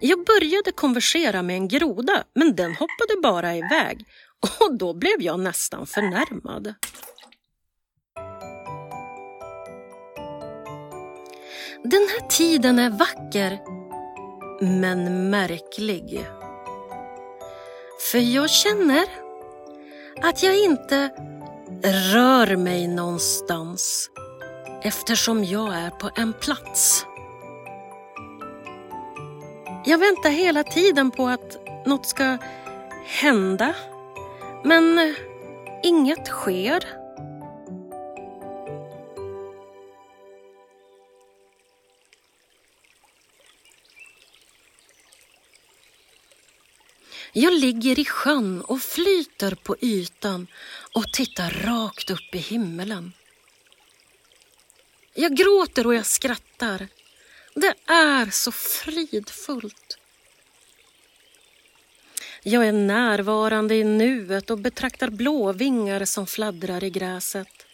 Jag 0.00 0.24
började 0.24 0.72
konversera 0.72 1.42
med 1.42 1.56
en 1.56 1.68
groda, 1.68 2.24
men 2.34 2.56
den 2.56 2.70
hoppade 2.70 3.20
bara 3.22 3.56
iväg 3.56 4.06
och 4.60 4.78
då 4.78 4.94
blev 4.94 5.20
jag 5.22 5.40
nästan 5.40 5.86
förnärmad. 5.86 6.74
Den 11.84 12.08
här 12.08 12.28
tiden 12.28 12.78
är 12.78 12.90
vacker, 12.90 13.58
men 14.60 15.30
märklig. 15.30 16.26
För 18.10 18.18
jag 18.18 18.50
känner 18.50 19.04
att 20.22 20.42
jag 20.42 20.56
inte 20.58 21.10
rör 22.12 22.56
mig 22.56 22.88
någonstans 22.88 24.10
eftersom 24.82 25.44
jag 25.44 25.74
är 25.74 25.90
på 25.90 26.10
en 26.14 26.32
plats. 26.32 27.06
Jag 29.84 29.98
väntar 29.98 30.30
hela 30.30 30.64
tiden 30.64 31.10
på 31.10 31.28
att 31.28 31.58
något 31.86 32.06
ska 32.06 32.38
hända 33.06 33.74
men 34.64 35.14
inget 35.82 36.26
sker. 36.26 37.01
Jag 47.34 47.52
ligger 47.52 47.98
i 47.98 48.04
sjön 48.04 48.60
och 48.60 48.80
flyter 48.80 49.54
på 49.54 49.76
ytan 49.80 50.46
och 50.94 51.12
tittar 51.12 51.50
rakt 51.50 52.10
upp 52.10 52.34
i 52.34 52.38
himmelen. 52.38 53.12
Jag 55.14 55.36
gråter 55.36 55.86
och 55.86 55.94
jag 55.94 56.06
skrattar. 56.06 56.88
Det 57.54 57.74
är 57.86 58.30
så 58.30 58.52
fridfullt. 58.52 59.98
Jag 62.42 62.66
är 62.66 62.72
närvarande 62.72 63.74
i 63.74 63.84
nuet 63.84 64.50
och 64.50 64.58
betraktar 64.58 65.10
blåvingar 65.10 66.04
som 66.04 66.26
fladdrar 66.26 66.84
i 66.84 66.90
gräset. 66.90 67.66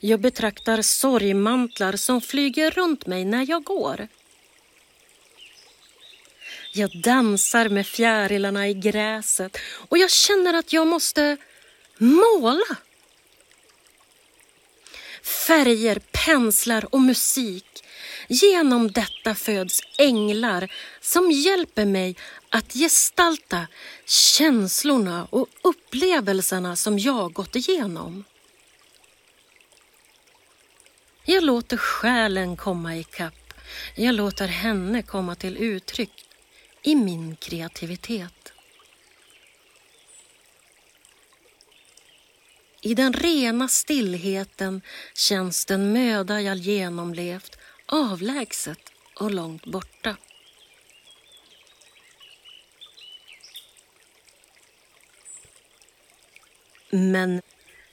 Jag 0.00 0.20
betraktar 0.20 0.82
sorgmantlar 0.82 1.96
som 1.96 2.20
flyger 2.20 2.70
runt 2.70 3.06
mig 3.06 3.24
när 3.24 3.50
jag 3.50 3.64
går. 3.64 4.08
Jag 6.76 7.00
dansar 7.02 7.68
med 7.68 7.86
fjärilarna 7.86 8.68
i 8.68 8.74
gräset 8.74 9.58
och 9.88 9.98
jag 9.98 10.10
känner 10.10 10.54
att 10.54 10.72
jag 10.72 10.86
måste 10.86 11.36
måla. 11.98 12.76
Färger, 15.22 15.98
penslar 15.98 16.94
och 16.94 17.00
musik. 17.00 17.84
Genom 18.28 18.92
detta 18.92 19.34
föds 19.34 19.80
änglar 19.98 20.72
som 21.00 21.30
hjälper 21.30 21.84
mig 21.84 22.16
att 22.50 22.72
gestalta 22.72 23.66
känslorna 24.06 25.26
och 25.30 25.48
upplevelserna 25.62 26.76
som 26.76 26.98
jag 26.98 27.32
gått 27.32 27.56
igenom. 27.56 28.24
Jag 31.24 31.44
låter 31.44 31.76
själen 31.76 32.56
komma 32.56 32.96
ikapp. 32.96 33.52
Jag 33.94 34.14
låter 34.14 34.46
henne 34.46 35.02
komma 35.02 35.34
till 35.34 35.56
uttryck 35.56 36.25
i 36.86 36.94
min 36.94 37.36
kreativitet. 37.36 38.52
I 42.80 42.94
den 42.94 43.12
rena 43.12 43.68
stillheten 43.68 44.82
känns 45.14 45.64
den 45.64 45.92
möda 45.92 46.40
jag 46.40 46.56
genomlevt 46.56 47.58
avlägset 47.86 48.92
och 49.14 49.30
långt 49.30 49.66
borta. 49.66 50.16
Men 56.90 57.42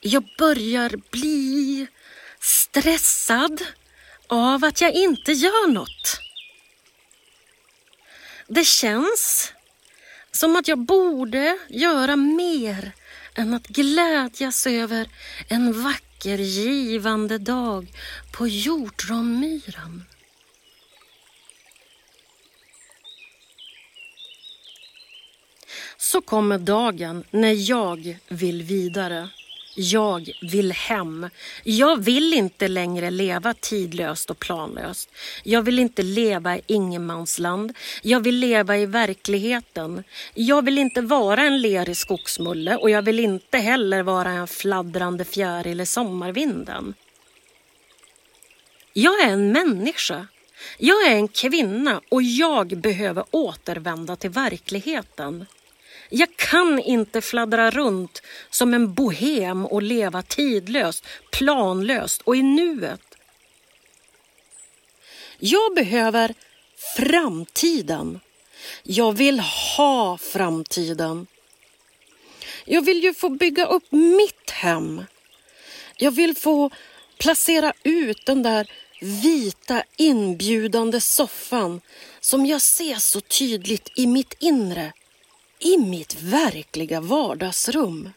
jag 0.01 0.23
börjar 0.37 0.91
bli 1.11 1.87
stressad 2.39 3.61
av 4.27 4.63
att 4.63 4.81
jag 4.81 4.93
inte 4.93 5.31
gör 5.31 5.71
något. 5.71 6.19
Det 8.47 8.65
känns 8.65 9.53
som 10.31 10.55
att 10.55 10.67
jag 10.67 10.79
borde 10.79 11.57
göra 11.69 12.15
mer 12.15 12.91
än 13.35 13.53
att 13.53 13.67
glädjas 13.67 14.67
över 14.67 15.09
en 15.47 15.83
vacker 15.83 16.37
givande 16.37 17.37
dag 17.37 17.87
på 18.31 18.47
hjortronmyran. 18.47 20.03
Så 25.97 26.21
kommer 26.21 26.57
dagen 26.57 27.23
när 27.31 27.69
jag 27.69 28.19
vill 28.27 28.63
vidare. 28.63 29.29
Jag 29.75 30.31
vill 30.41 30.71
hem. 30.71 31.29
Jag 31.63 32.03
vill 32.03 32.33
inte 32.33 32.67
längre 32.67 33.11
leva 33.11 33.53
tidlöst 33.53 34.29
och 34.29 34.39
planlöst. 34.39 35.09
Jag 35.43 35.61
vill 35.61 35.79
inte 35.79 36.03
leva 36.03 36.57
i 36.57 36.61
ingenmansland. 36.67 37.73
Jag 38.01 38.19
vill 38.19 38.35
leva 38.35 38.77
i 38.77 38.85
verkligheten. 38.85 40.03
Jag 40.33 40.65
vill 40.65 40.77
inte 40.77 41.01
vara 41.01 41.41
en 41.41 41.61
lerig 41.61 41.97
skogsmulle 41.97 42.75
och 42.75 42.89
jag 42.89 43.01
vill 43.01 43.19
inte 43.19 43.57
heller 43.57 44.03
vara 44.03 44.29
en 44.29 44.47
fladdrande 44.47 45.25
fjäril 45.25 45.81
i 45.81 45.85
sommarvinden. 45.85 46.93
Jag 48.93 49.21
är 49.21 49.29
en 49.29 49.51
människa. 49.51 50.27
Jag 50.77 51.07
är 51.07 51.15
en 51.15 51.27
kvinna 51.27 52.01
och 52.09 52.23
jag 52.23 52.67
behöver 52.67 53.25
återvända 53.31 54.15
till 54.15 54.29
verkligheten. 54.29 55.45
Jag 56.15 56.35
kan 56.35 56.79
inte 56.79 57.21
fladdra 57.21 57.71
runt 57.71 58.21
som 58.49 58.73
en 58.73 58.93
bohem 58.93 59.65
och 59.65 59.81
leva 59.81 60.21
tidlöst, 60.21 61.05
planlöst 61.31 62.21
och 62.21 62.35
i 62.35 62.41
nuet. 62.41 63.01
Jag 65.39 65.75
behöver 65.75 66.33
framtiden. 66.95 68.19
Jag 68.83 69.11
vill 69.11 69.39
ha 69.77 70.17
framtiden. 70.17 71.27
Jag 72.65 72.85
vill 72.85 73.03
ju 73.03 73.13
få 73.13 73.29
bygga 73.29 73.65
upp 73.65 73.91
mitt 73.91 74.49
hem. 74.49 75.03
Jag 75.97 76.11
vill 76.11 76.35
få 76.35 76.69
placera 77.17 77.73
ut 77.83 78.25
den 78.25 78.43
där 78.43 78.71
vita 79.01 79.83
inbjudande 79.97 81.01
soffan 81.01 81.81
som 82.19 82.45
jag 82.45 82.61
ser 82.61 82.95
så 82.95 83.21
tydligt 83.21 83.89
i 83.95 84.07
mitt 84.07 84.33
inre 84.39 84.93
i 85.63 85.77
mitt 85.77 86.21
verkliga 86.21 87.01
vardagsrum. 87.01 88.09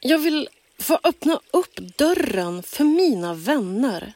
Jag 0.00 0.18
vill 0.18 0.48
få 0.78 1.00
öppna 1.04 1.40
upp 1.50 1.76
dörren 1.76 2.62
för 2.62 2.84
mina 2.84 3.34
vänner. 3.34 4.12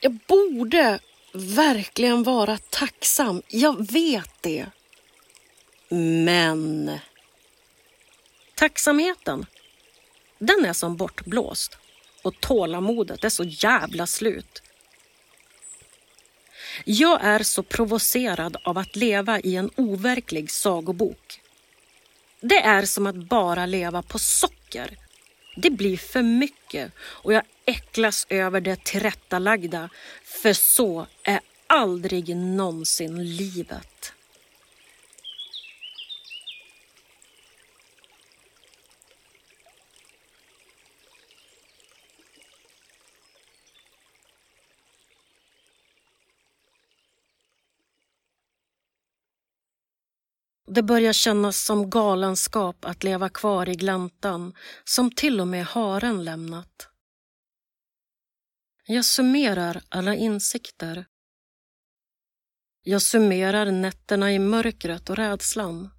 Jag 0.00 0.18
borde 0.26 0.98
verkligen 1.32 2.22
vara 2.22 2.58
tacksam, 2.58 3.42
jag 3.48 3.92
vet 3.92 4.42
det. 4.42 4.66
Men 6.24 6.98
tacksamheten, 8.54 9.46
den 10.38 10.64
är 10.64 10.72
som 10.72 10.96
bortblåst 10.96 11.78
och 12.22 12.40
tålamodet 12.40 13.24
är 13.24 13.28
så 13.28 13.44
jävla 13.44 14.06
slut. 14.06 14.62
Jag 16.84 17.24
är 17.24 17.42
så 17.42 17.62
provocerad 17.62 18.56
av 18.64 18.78
att 18.78 18.96
leva 18.96 19.40
i 19.40 19.56
en 19.56 19.70
overklig 19.76 20.50
sagobok. 20.50 21.40
Det 22.40 22.60
är 22.62 22.82
som 22.82 23.06
att 23.06 23.16
bara 23.16 23.66
leva 23.66 24.02
på 24.02 24.18
socker. 24.18 24.96
Det 25.56 25.70
blir 25.70 25.96
för 25.96 26.22
mycket 26.22 26.92
och 26.98 27.32
jag 27.32 27.42
äcklas 27.64 28.26
över 28.28 28.60
det 28.60 28.84
tillrättalagda, 28.84 29.90
för 30.24 30.52
så 30.52 31.06
är 31.22 31.40
aldrig 31.66 32.36
någonsin 32.36 33.36
livet. 33.36 33.93
Det 50.74 50.82
börjar 50.82 51.12
kännas 51.12 51.64
som 51.64 51.90
galenskap 51.90 52.84
att 52.84 53.04
leva 53.04 53.28
kvar 53.28 53.68
i 53.68 53.74
gläntan 53.74 54.54
som 54.84 55.10
till 55.10 55.40
och 55.40 55.48
med 55.48 55.64
haren 55.64 56.24
lämnat. 56.24 56.88
Jag 58.86 59.04
summerar 59.04 59.82
alla 59.88 60.14
insikter. 60.14 61.06
Jag 62.82 63.02
summerar 63.02 63.70
nätterna 63.70 64.32
i 64.32 64.38
mörkret 64.38 65.10
och 65.10 65.16
rädslan. 65.16 65.90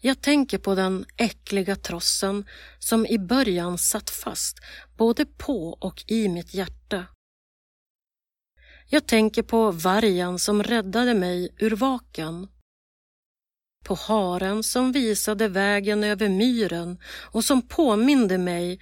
Jag 0.00 0.22
tänker 0.22 0.58
på 0.58 0.74
den 0.74 1.06
äckliga 1.16 1.76
trossen 1.76 2.46
som 2.78 3.06
i 3.06 3.18
början 3.18 3.78
satt 3.78 4.10
fast 4.10 4.58
både 4.96 5.26
på 5.26 5.68
och 5.68 6.04
i 6.06 6.28
mitt 6.28 6.54
hjärta. 6.54 7.06
Jag 8.90 9.06
tänker 9.06 9.42
på 9.42 9.70
vargen 9.70 10.38
som 10.38 10.62
räddade 10.62 11.14
mig 11.14 11.54
ur 11.58 11.70
vaken. 11.70 12.48
På 13.84 13.94
haren 13.94 14.62
som 14.62 14.92
visade 14.92 15.48
vägen 15.48 16.04
över 16.04 16.28
myren 16.28 16.98
och 17.32 17.44
som 17.44 17.68
påminde 17.68 18.38
mig 18.38 18.80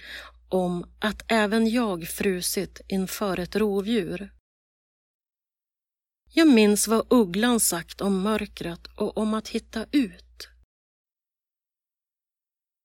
om 0.49 0.85
att 0.99 1.31
även 1.31 1.69
jag 1.69 2.07
frusit 2.07 2.81
inför 2.87 3.39
ett 3.39 3.55
rovdjur. 3.55 4.33
Jag 6.33 6.47
minns 6.47 6.87
vad 6.87 7.07
ugglan 7.09 7.59
sagt 7.59 8.01
om 8.01 8.21
mörkret 8.21 8.87
och 8.87 9.17
om 9.17 9.33
att 9.33 9.47
hitta 9.47 9.85
ut. 9.91 10.47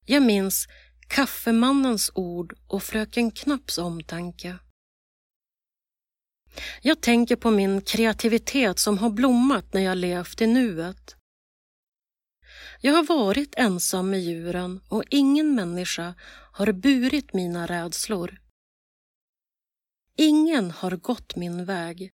Jag 0.06 0.22
minns 0.22 0.66
kaffemannens 1.08 2.10
ord 2.14 2.54
och 2.68 2.82
fröken 2.82 3.30
Knapps 3.30 3.78
omtanke. 3.78 4.58
Jag 6.82 7.00
tänker 7.00 7.36
på 7.36 7.50
min 7.50 7.80
kreativitet 7.80 8.78
som 8.78 8.98
har 8.98 9.10
blommat 9.10 9.74
när 9.74 9.80
jag 9.80 9.98
levt 9.98 10.40
i 10.40 10.46
nuet. 10.46 11.16
Jag 12.80 12.92
har 12.92 13.02
varit 13.02 13.54
ensam 13.56 14.10
med 14.10 14.20
djuren 14.20 14.80
och 14.88 15.04
ingen 15.10 15.54
människa 15.54 16.14
har 16.52 16.72
burit 16.72 17.32
mina 17.32 17.66
rädslor. 17.66 18.40
Ingen 20.16 20.70
har 20.70 20.96
gått 20.96 21.36
min 21.36 21.64
väg. 21.64 22.12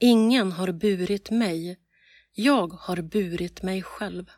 Ingen 0.00 0.52
har 0.52 0.72
burit 0.72 1.30
mig. 1.30 1.80
Jag 2.32 2.72
har 2.72 3.02
burit 3.02 3.62
mig 3.62 3.82
själv. 3.82 4.30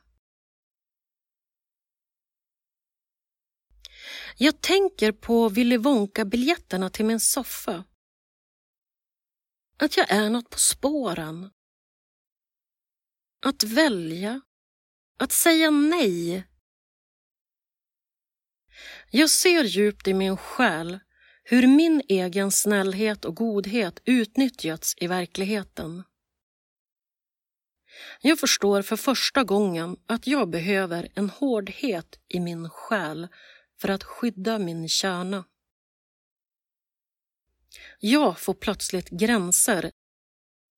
Jag 4.36 4.60
tänker 4.60 5.12
på 5.12 5.48
Willy 5.48 5.76
Wonka-biljetterna 5.76 6.90
till 6.90 7.04
min 7.04 7.20
soffa. 7.20 7.84
Att 9.82 9.96
jag 9.96 10.10
är 10.10 10.30
något 10.30 10.50
på 10.50 10.58
spåren. 10.58 11.50
Att 13.46 13.62
välja. 13.62 14.40
Att 15.18 15.32
säga 15.32 15.70
nej. 15.70 16.46
Jag 19.10 19.30
ser 19.30 19.64
djupt 19.64 20.08
i 20.08 20.14
min 20.14 20.36
själ 20.36 21.00
hur 21.44 21.66
min 21.66 22.02
egen 22.08 22.50
snällhet 22.50 23.24
och 23.24 23.36
godhet 23.36 24.00
utnyttjats 24.04 24.94
i 24.96 25.06
verkligheten. 25.06 26.02
Jag 28.20 28.38
förstår 28.38 28.82
för 28.82 28.96
första 28.96 29.44
gången 29.44 29.96
att 30.06 30.26
jag 30.26 30.50
behöver 30.50 31.08
en 31.14 31.30
hårdhet 31.30 32.18
i 32.28 32.40
min 32.40 32.70
själ 32.70 33.28
för 33.80 33.88
att 33.88 34.04
skydda 34.04 34.58
min 34.58 34.88
kärna. 34.88 35.44
Jag 38.04 38.38
får 38.38 38.54
plötsligt 38.54 39.08
gränser. 39.08 39.90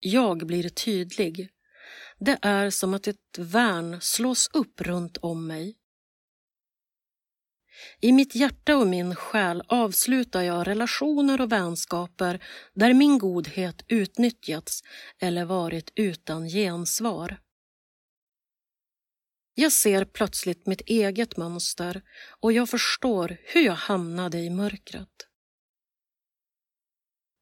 Jag 0.01 0.47
blir 0.47 0.69
tydlig. 0.69 1.49
Det 2.19 2.39
är 2.43 2.71
som 2.71 2.95
att 2.95 3.07
ett 3.07 3.39
värn 3.39 4.01
slås 4.01 4.51
upp 4.53 4.81
runt 4.81 5.17
om 5.17 5.47
mig. 5.47 5.77
I 8.01 8.13
mitt 8.13 8.35
hjärta 8.35 8.77
och 8.77 8.87
min 8.87 9.15
själ 9.15 9.63
avslutar 9.69 10.43
jag 10.43 10.67
relationer 10.67 11.41
och 11.41 11.53
vänskaper 11.53 12.45
där 12.75 12.95
min 12.95 13.19
godhet 13.19 13.85
utnyttjats 13.89 14.83
eller 15.19 15.45
varit 15.45 15.93
utan 15.95 16.49
gensvar. 16.49 17.41
Jag 19.55 19.73
ser 19.73 20.05
plötsligt 20.05 20.67
mitt 20.67 20.81
eget 20.81 21.37
mönster 21.37 22.03
och 22.41 22.53
jag 22.53 22.69
förstår 22.69 23.37
hur 23.45 23.61
jag 23.61 23.75
hamnade 23.75 24.39
i 24.39 24.51
mörkret. 24.51 25.29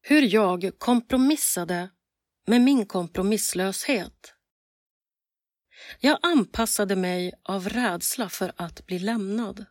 Hur 0.05 0.21
jag 0.21 0.71
kompromissade 0.79 1.89
med 2.47 2.61
min 2.61 2.85
kompromisslöshet. 2.85 4.33
Jag 5.99 6.19
anpassade 6.21 6.95
mig 6.95 7.33
av 7.43 7.69
rädsla 7.69 8.29
för 8.29 8.53
att 8.55 8.85
bli 8.85 8.99
lämnad. 8.99 9.65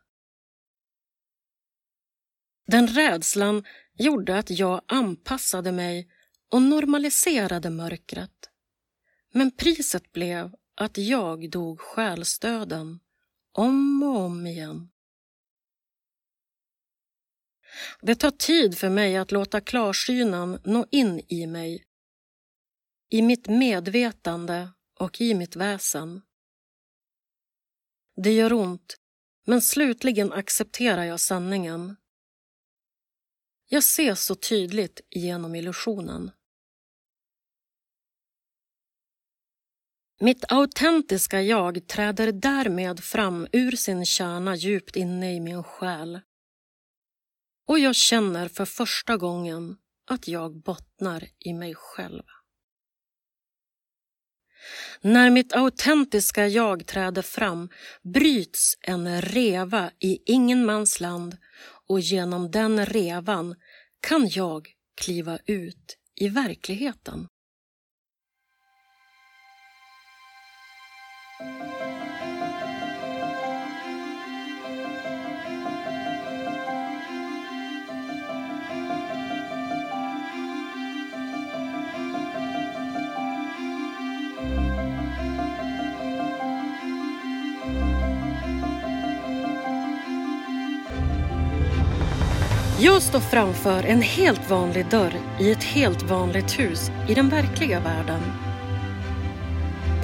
Den 2.67 2.87
rädslan 2.87 3.65
gjorde 3.95 4.39
att 4.39 4.51
jag 4.51 4.83
anpassade 4.87 5.73
mig 5.73 6.09
och 6.51 6.63
normaliserade 6.63 7.71
mörkret. 7.71 8.51
Men 9.33 9.51
priset 9.51 10.13
blev 10.13 10.55
att 10.75 10.99
jag 10.99 11.51
dog 11.51 11.81
själsdöden 11.81 13.01
om 13.53 14.03
och 14.03 14.17
om 14.19 14.47
igen. 14.47 14.92
Det 18.01 18.15
tar 18.15 18.31
tid 18.31 18.79
för 18.79 18.89
mig 18.89 19.17
att 19.17 19.33
låta 19.33 19.61
klarsynen 19.61 20.61
nå 20.65 20.87
in 20.91 21.21
i 21.29 21.47
mig, 21.47 21.85
i 23.11 23.23
mitt 23.23 23.49
medvetande 23.49 24.69
och 24.99 25.21
i 25.21 25.35
mitt 25.35 25.57
väsen. 25.57 26.23
Det 28.17 28.33
gör 28.33 28.53
ont, 28.53 28.97
men 29.47 29.63
slutligen 29.63 30.33
accepterar 30.33 31.05
jag 31.05 31.21
sanningen. 31.21 31.97
Jag 33.69 33.85
ser 33.85 34.15
så 34.15 34.35
tydligt 34.35 35.01
genom 35.11 35.55
illusionen. 35.55 36.31
Mitt 40.21 40.45
autentiska 40.53 41.43
jag 41.43 41.89
träder 41.89 42.33
därmed 42.33 43.01
fram 43.01 43.47
ur 43.53 43.73
sin 43.73 44.07
kärna 44.07 44.57
djupt 44.57 44.97
inne 44.97 45.35
i 45.35 45.41
min 45.41 45.65
själ. 45.65 46.21
Och 47.69 47.79
jag 47.79 47.95
känner 47.95 48.49
för 48.49 48.65
första 48.65 49.17
gången 49.17 49.77
att 50.07 50.29
jag 50.29 50.63
bottnar 50.63 51.29
i 51.39 51.53
mig 51.53 51.75
själv. 51.75 52.23
När 55.01 55.31
mitt 55.31 55.53
autentiska 55.53 56.49
jag 56.49 56.87
träder 56.87 57.23
fram 57.23 57.69
bryts 58.03 58.77
en 58.81 59.23
reva 59.23 59.91
i 59.99 60.33
ingenmansland 60.33 61.37
och 61.89 62.01
genom 62.01 62.51
den 62.51 62.87
revan 62.87 63.55
kan 64.01 64.29
jag 64.29 64.69
kliva 65.01 65.39
ut 65.47 65.97
i 66.15 66.29
verkligheten. 66.29 67.29
Jag 92.85 93.03
står 93.03 93.21
framför 93.21 93.85
en 93.85 94.03
helt 94.03 94.51
vanlig 94.51 94.87
dörr 94.87 95.13
i 95.41 95.53
ett 95.53 95.65
helt 95.65 96.03
vanligt 96.03 96.59
hus 96.59 96.91
i 97.09 97.15
den 97.15 97.29
verkliga 97.29 97.81
världen. 97.81 98.21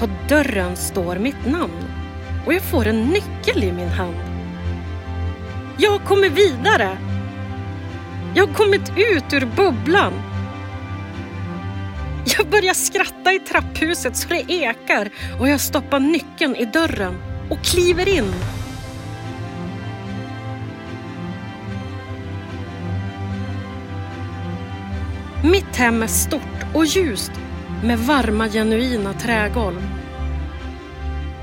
På 0.00 0.08
dörren 0.28 0.76
står 0.76 1.16
mitt 1.18 1.46
namn 1.46 1.84
och 2.46 2.54
jag 2.54 2.62
får 2.62 2.86
en 2.86 3.02
nyckel 3.02 3.64
i 3.64 3.72
min 3.72 3.88
hand. 3.88 4.16
Jag 5.78 6.04
kommer 6.04 6.30
vidare! 6.30 6.98
Jag 8.34 8.46
har 8.46 8.54
kommit 8.54 8.92
ut 8.96 9.32
ur 9.32 9.48
bubblan. 9.56 10.12
Jag 12.38 12.46
börjar 12.46 12.74
skratta 12.74 13.32
i 13.32 13.38
trapphuset 13.38 14.16
så 14.16 14.28
det 14.28 14.52
ekar 14.52 15.10
och 15.40 15.48
jag 15.48 15.60
stoppar 15.60 16.00
nyckeln 16.00 16.56
i 16.56 16.64
dörren 16.64 17.18
och 17.50 17.64
kliver 17.64 18.08
in. 18.08 18.34
Mitt 25.42 25.76
hem 25.76 26.02
är 26.02 26.06
stort 26.06 26.74
och 26.74 26.84
ljust 26.84 27.32
med 27.84 27.98
varma 27.98 28.48
genuina 28.48 29.12
trägolv. 29.12 29.88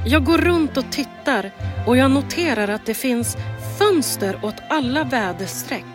Jag 0.06 0.24
går 0.24 0.38
runt 0.38 0.78
och 0.78 0.92
tittar 0.92 1.52
och 1.88 1.98
jag 1.98 2.12
noterar 2.12 2.68
att 2.68 2.86
det 2.86 2.94
finns 2.94 3.38
fönster 3.80 4.40
åt 4.44 4.56
alla 4.70 5.04
väderstreck. 5.04 5.86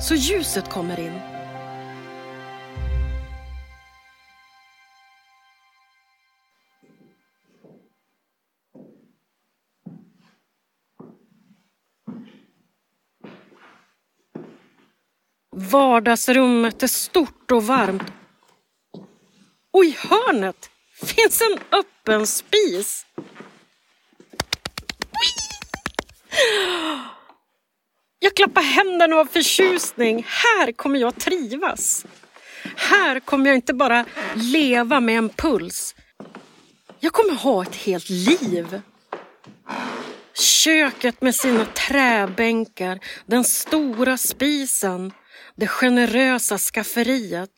Så 0.00 0.14
ljuset 0.14 0.70
kommer 0.70 1.00
in. 1.00 1.31
Vardagsrummet 15.56 16.82
är 16.82 16.86
stort 16.86 17.50
och 17.50 17.64
varmt. 17.64 18.12
Och 19.72 19.84
i 19.84 19.96
hörnet 19.98 20.70
finns 21.02 21.40
en 21.40 21.78
öppen 21.78 22.26
spis. 22.26 23.06
Jag 28.18 28.36
klappar 28.36 28.62
händerna 28.62 29.16
av 29.16 29.24
förtjusning. 29.24 30.26
Här 30.28 30.72
kommer 30.72 30.98
jag 30.98 31.18
trivas. 31.18 32.06
Här 32.76 33.20
kommer 33.20 33.46
jag 33.46 33.54
inte 33.54 33.74
bara 33.74 34.04
leva 34.34 35.00
med 35.00 35.18
en 35.18 35.28
puls. 35.28 35.94
Jag 37.00 37.12
kommer 37.12 37.34
ha 37.34 37.62
ett 37.62 37.76
helt 37.76 38.10
liv. 38.10 38.80
Köket 40.34 41.22
med 41.22 41.34
sina 41.34 41.64
träbänkar, 41.64 42.98
den 43.26 43.44
stora 43.44 44.16
spisen, 44.16 45.12
det 45.56 45.66
generösa 45.66 46.58
skafferiet. 46.58 47.50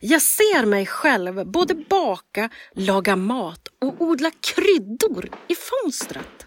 Jag 0.00 0.22
ser 0.22 0.66
mig 0.66 0.86
själv 0.86 1.46
både 1.46 1.74
baka, 1.74 2.50
laga 2.74 3.16
mat 3.16 3.68
och 3.80 4.00
odla 4.00 4.30
kryddor 4.30 5.28
i 5.48 5.54
fönstret. 5.54 6.46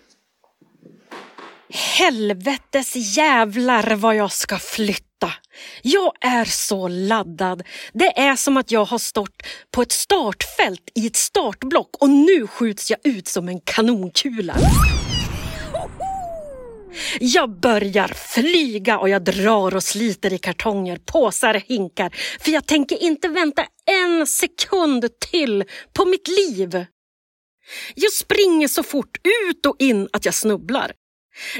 Helvetes 1.74 3.18
jävlar 3.18 3.96
vad 3.96 4.16
jag 4.16 4.32
ska 4.32 4.60
flytta! 4.60 5.34
Jag 5.82 6.14
är 6.22 6.46
så 6.46 6.88
laddad. 6.88 7.64
Det 7.94 8.20
är 8.20 8.36
som 8.36 8.58
att 8.58 8.72
jag 8.72 8.86
har 8.86 8.98
stått 8.98 9.44
på 9.72 9.82
ett 9.82 9.92
startfält 9.92 10.90
i 10.96 11.08
ett 11.08 11.16
startblock 11.16 11.90
och 12.00 12.10
nu 12.10 12.48
skjuts 12.48 12.92
jag 12.92 13.00
ut 13.04 13.28
som 13.28 13.48
en 13.48 13.60
kanonkula. 13.60 14.56
Jag 17.20 17.60
börjar 17.60 18.08
flyga 18.08 19.00
och 19.00 19.10
jag 19.10 19.24
drar 19.24 19.76
och 19.76 19.84
sliter 19.84 20.34
i 20.34 20.38
kartonger, 20.38 20.98
påsar, 21.06 21.54
hinkar. 21.54 22.16
För 22.40 22.52
jag 22.52 22.66
tänker 22.66 23.04
inte 23.04 23.28
vänta 23.28 23.66
en 23.86 24.28
sekund 24.28 25.20
till 25.32 25.64
på 25.94 26.06
mitt 26.06 26.28
liv. 26.28 26.86
Jag 27.96 28.12
springer 28.12 28.68
så 28.68 28.84
fort 28.84 29.18
ut 29.50 29.66
och 29.66 29.76
in 29.80 30.10
att 30.14 30.26
jag 30.26 30.34
snubblar. 30.34 30.92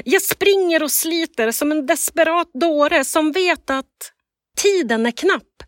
Jag 0.04 0.22
springer 0.22 0.82
och 0.82 0.90
sliter 0.90 1.50
som 1.50 1.72
en 1.72 1.86
desperat 1.86 2.50
dåre 2.54 3.04
som 3.04 3.32
vet 3.32 3.70
att 3.70 4.12
tiden 4.56 5.06
är 5.06 5.10
knapp. 5.10 5.62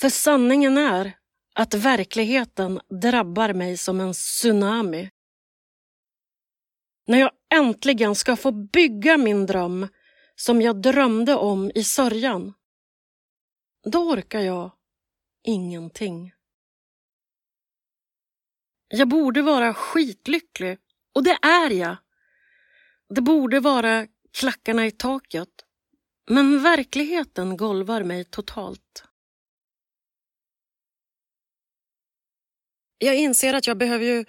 För 0.00 0.08
sanningen 0.08 0.78
är 0.78 1.12
att 1.54 1.74
verkligheten 1.74 2.80
drabbar 3.02 3.52
mig 3.52 3.78
som 3.78 4.00
en 4.00 4.12
tsunami. 4.12 5.10
När 7.06 7.18
jag 7.18 7.30
äntligen 7.54 8.14
ska 8.14 8.36
få 8.36 8.52
bygga 8.52 9.16
min 9.16 9.46
dröm 9.46 9.88
som 10.36 10.62
jag 10.62 10.82
drömde 10.82 11.34
om 11.34 11.70
i 11.74 11.84
sörjan, 11.84 12.54
då 13.84 13.98
orkar 13.98 14.40
jag 14.40 14.72
ingenting. 15.42 16.32
Jag 18.88 19.08
borde 19.08 19.42
vara 19.42 19.74
skitlycklig 19.74 20.78
och 21.14 21.24
det 21.24 21.38
är 21.42 21.70
jag. 21.70 21.96
Det 23.08 23.20
borde 23.20 23.60
vara 23.60 24.06
klackarna 24.32 24.86
i 24.86 24.90
taket. 24.90 25.48
Men 26.28 26.62
verkligheten 26.62 27.56
golvar 27.56 28.02
mig 28.02 28.24
totalt. 28.24 29.04
Jag 32.98 33.16
inser 33.16 33.54
att 33.54 33.66
jag 33.66 33.78
behöver 33.78 34.04
ju 34.04 34.24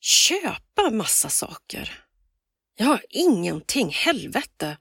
köpa 0.00 0.90
massa 0.90 1.28
saker. 1.28 2.03
Jag 2.76 2.86
har 2.86 3.04
ingenting, 3.08 3.90
helvete. 3.90 4.78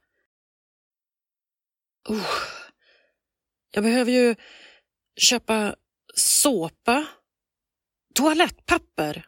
Oh. 2.09 2.43
Jag 3.71 3.83
behöver 3.83 4.11
ju 4.11 4.35
köpa 5.15 5.75
såpa, 6.15 7.05
toalettpapper, 8.15 9.27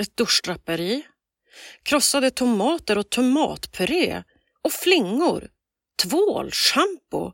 ett 0.00 0.16
duschdraperi, 0.16 1.06
krossade 1.82 2.30
tomater 2.30 2.98
och 2.98 3.10
tomatpuré 3.10 4.22
och 4.62 4.72
flingor, 4.72 5.50
tvål, 6.02 6.50
schampo 6.50 7.32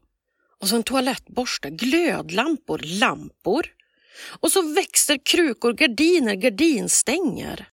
och 0.60 0.68
så 0.68 0.76
en 0.76 0.82
toalettborste, 0.82 1.70
glödlampor, 1.70 2.78
lampor 2.78 3.66
och 4.40 4.52
så 4.52 4.62
växter, 4.62 5.18
krukor, 5.24 5.72
gardiner, 5.72 6.34
gardinstänger. 6.34 7.68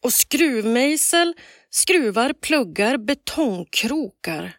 Och 0.00 0.12
skruvmejsel, 0.12 1.34
skruvar, 1.70 2.32
pluggar, 2.32 2.96
betongkrokar. 2.96 4.54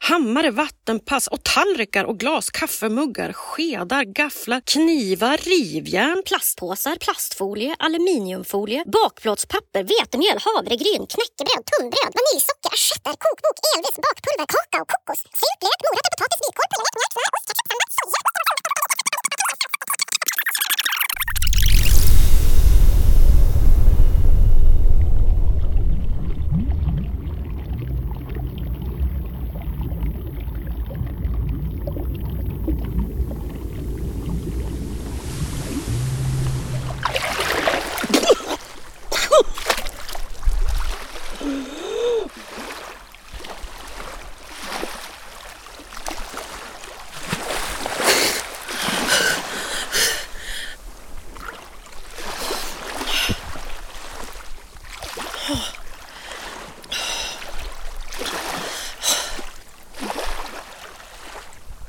Hammare, 0.00 0.50
vattenpass 0.50 1.26
och 1.26 1.42
tallrikar 1.42 2.04
och 2.04 2.18
glas, 2.20 2.50
kaffemuggar, 2.50 3.32
skedar, 3.32 4.04
gafflar, 4.04 4.60
knivar, 4.60 5.36
rivjärn, 5.36 6.22
Plastpåsar, 6.26 6.96
plastfolie, 6.96 7.74
aluminiumfolie, 7.78 8.82
bakplåtspapper, 8.86 9.82
vetemjöl, 9.82 10.38
havregryn, 10.46 11.04
knäckebröd, 11.12 11.62
tunnbröd, 11.70 12.12
vaniljsocker, 12.18 12.70
assietter, 12.76 13.14
kokbok, 13.24 13.58
elvis, 13.72 13.96
bakpulver, 14.04 14.46
kakao, 14.54 14.84
kokos, 14.92 15.20
sylt, 15.40 15.60
lök, 15.66 15.80
morötter, 15.84 16.10
potatis, 16.14 16.40
vitkål, 16.44 16.68
purjolök, 16.70 16.94
mjölk, 16.98 17.12
smör, 17.14 17.30
ost, 17.36 17.48
ketchup, 17.48 17.68
sallad, 17.70 17.90
soja. 17.98 18.63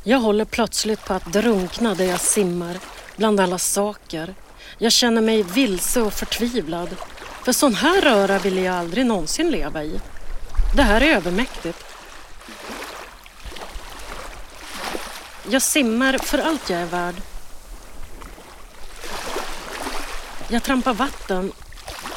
Jag 0.08 0.20
håller 0.20 0.46
plötsligt 0.46 1.06
på 1.06 1.14
att 1.14 1.34
drunkna 1.34 1.96
där 1.96 2.06
jag 2.06 2.20
simmar, 2.20 2.78
bland 3.16 3.40
alla 3.40 3.58
saker. 3.58 4.36
Jag 4.78 4.92
känner 4.92 5.22
mig 5.22 5.44
vilse 5.44 6.02
och 6.02 6.14
förtvivlad. 6.14 6.96
För 7.44 7.52
sån 7.52 7.76
här 7.76 8.02
röra 8.02 8.40
ville 8.40 8.62
jag 8.62 8.76
aldrig 8.76 9.06
någonsin 9.06 9.52
leva 9.52 9.84
i. 9.84 10.00
Det 10.76 10.82
här 10.82 11.02
är 11.02 11.16
övermäktigt. 11.16 11.86
Jag 15.50 15.62
simmar 15.62 16.18
för 16.18 16.38
allt 16.38 16.70
jag 16.70 16.82
är 16.82 16.86
värd. 16.86 17.16
Jag 20.48 20.64
trampar 20.64 20.94
vatten 20.94 21.52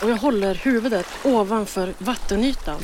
och 0.02 0.10
jag 0.10 0.16
håller 0.16 0.54
huvudet 0.54 1.06
ovanför 1.24 1.94
vattenytan. 1.98 2.80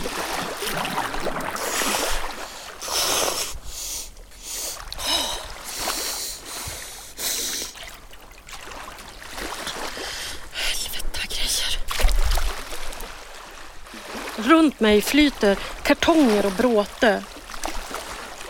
Runt 14.54 14.80
mig 14.80 15.02
flyter 15.02 15.58
kartonger 15.82 16.46
och 16.46 16.52
bråte. 16.52 17.22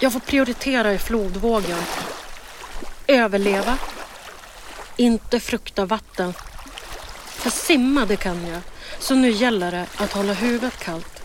Jag 0.01 0.13
får 0.13 0.21
prioritera 0.21 0.93
i 0.93 0.99
flodvågen. 0.99 1.79
Överleva. 3.07 3.79
Inte 4.97 5.41
frukta 5.41 5.85
vatten. 5.87 6.35
För 7.27 7.51
simma 7.51 8.07
det 8.07 8.17
kan 8.17 8.47
jag. 8.47 8.61
Så 8.99 9.15
nu 9.15 9.31
gäller 9.31 9.71
det 9.71 9.87
att 9.97 10.13
hålla 10.13 10.33
huvudet 10.33 10.79
kallt. 10.79 11.23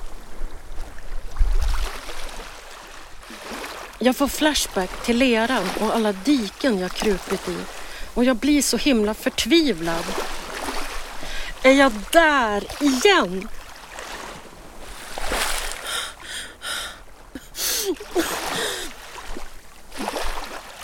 Jag 3.99 4.15
får 4.15 4.27
flashback 4.27 5.03
till 5.05 5.17
leran 5.17 5.67
och 5.79 5.95
alla 5.95 6.11
diken 6.11 6.79
jag 6.79 6.91
krupit 6.91 7.49
i. 7.49 7.57
Och 8.13 8.23
jag 8.23 8.35
blir 8.35 8.61
så 8.61 8.77
himla 8.77 9.13
förtvivlad. 9.13 10.05
Är 11.63 11.71
jag 11.71 11.91
där 12.11 12.63
igen? 12.83 13.49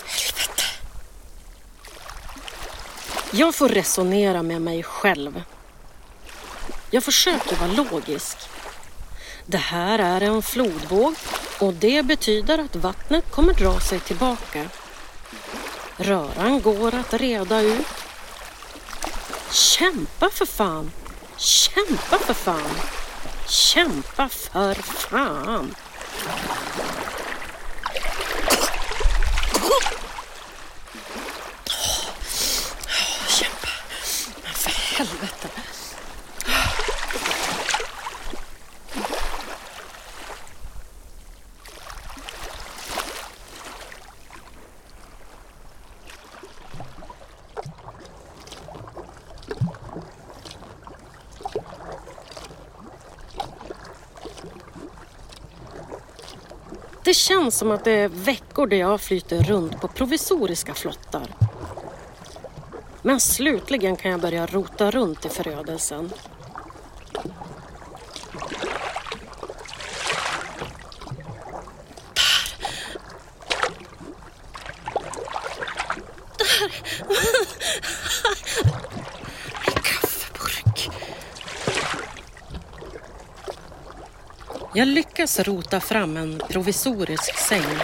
Helvete. 0.06 0.64
Jag 3.32 3.56
får 3.56 3.70
resonera 3.70 4.44
med 4.44 4.62
mig 4.62 4.84
själv. 4.84 5.44
Jag 6.92 7.04
försöker 7.04 7.56
vara 7.56 7.72
logisk. 7.72 8.38
Det 9.46 9.58
här 9.58 10.00
är 10.00 10.22
en 10.22 10.42
flodvåg 10.42 11.16
och 11.60 11.74
det 11.74 12.06
betyder 12.06 12.58
att 12.58 12.76
vattnet 12.76 13.32
kommer 13.32 13.54
dra 13.54 13.80
sig 13.80 14.00
tillbaka. 14.00 14.70
Röran 15.98 16.62
går 16.62 16.96
att 16.96 17.14
reda 17.14 17.62
ut. 17.62 17.88
Kämpa 19.52 20.30
för 20.30 20.46
fan! 20.46 20.92
Kämpa 21.38 22.18
för 22.18 22.34
fan! 22.34 22.76
Kämpa 23.48 24.30
för 24.30 24.74
fan! 24.74 25.76
Kämpa! 33.30 33.70
Men 34.44 34.54
för 34.54 34.72
helvete! 34.98 35.55
Det 57.06 57.14
känns 57.14 57.58
som 57.58 57.72
att 57.72 57.84
det 57.84 57.92
är 57.92 58.08
veckor 58.10 58.68
där 58.68 58.78
jag 58.78 59.02
flyter 59.02 59.44
runt 59.44 59.82
på 59.82 59.88
provisoriska 59.88 60.74
flottar. 60.74 61.28
Men 63.02 63.20
slutligen 63.20 63.96
kan 63.96 64.12
jag 64.12 64.22
börja 64.22 64.46
rota 64.46 64.92
runt 64.92 65.26
i 65.26 65.30
förödelsen. 65.30 66.12
Där! 67.14 67.24
Där! 77.08 77.46
Kaffeburk. 79.84 80.90
Jag 84.78 84.88
lyckas 84.88 85.40
rota 85.40 85.80
fram 85.80 86.18
en 86.18 86.42
provisorisk 86.50 87.38
säng. 87.38 87.80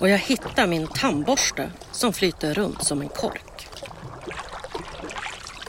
Och 0.00 0.08
jag 0.08 0.18
hittar 0.18 0.66
min 0.66 0.86
tandborste 0.86 1.70
som 1.92 2.12
flyter 2.12 2.54
runt 2.54 2.84
som 2.84 3.00
en 3.00 3.08
kork. 3.08 3.68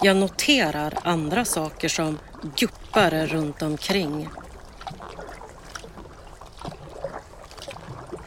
Jag 0.01 0.17
noterar 0.17 0.93
andra 1.03 1.45
saker 1.45 1.89
som 1.89 2.19
guppar 2.57 3.27
runt 3.27 3.61
omkring. 3.61 4.29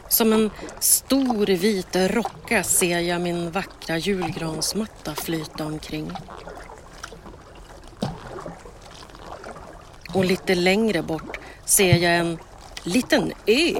Som 0.09 0.33
en 0.33 0.51
stor 0.79 1.45
vit 1.45 1.95
rocka 1.95 2.63
ser 2.63 2.99
jag 2.99 3.21
min 3.21 3.51
vackra 3.51 3.97
julgransmatta 3.97 5.15
flyta 5.15 5.65
omkring. 5.65 6.11
Och 10.13 10.25
lite 10.25 10.55
längre 10.55 11.01
bort 11.01 11.39
ser 11.65 11.95
jag 11.95 12.15
en 12.15 12.39
liten 12.83 13.33
ö. 13.45 13.73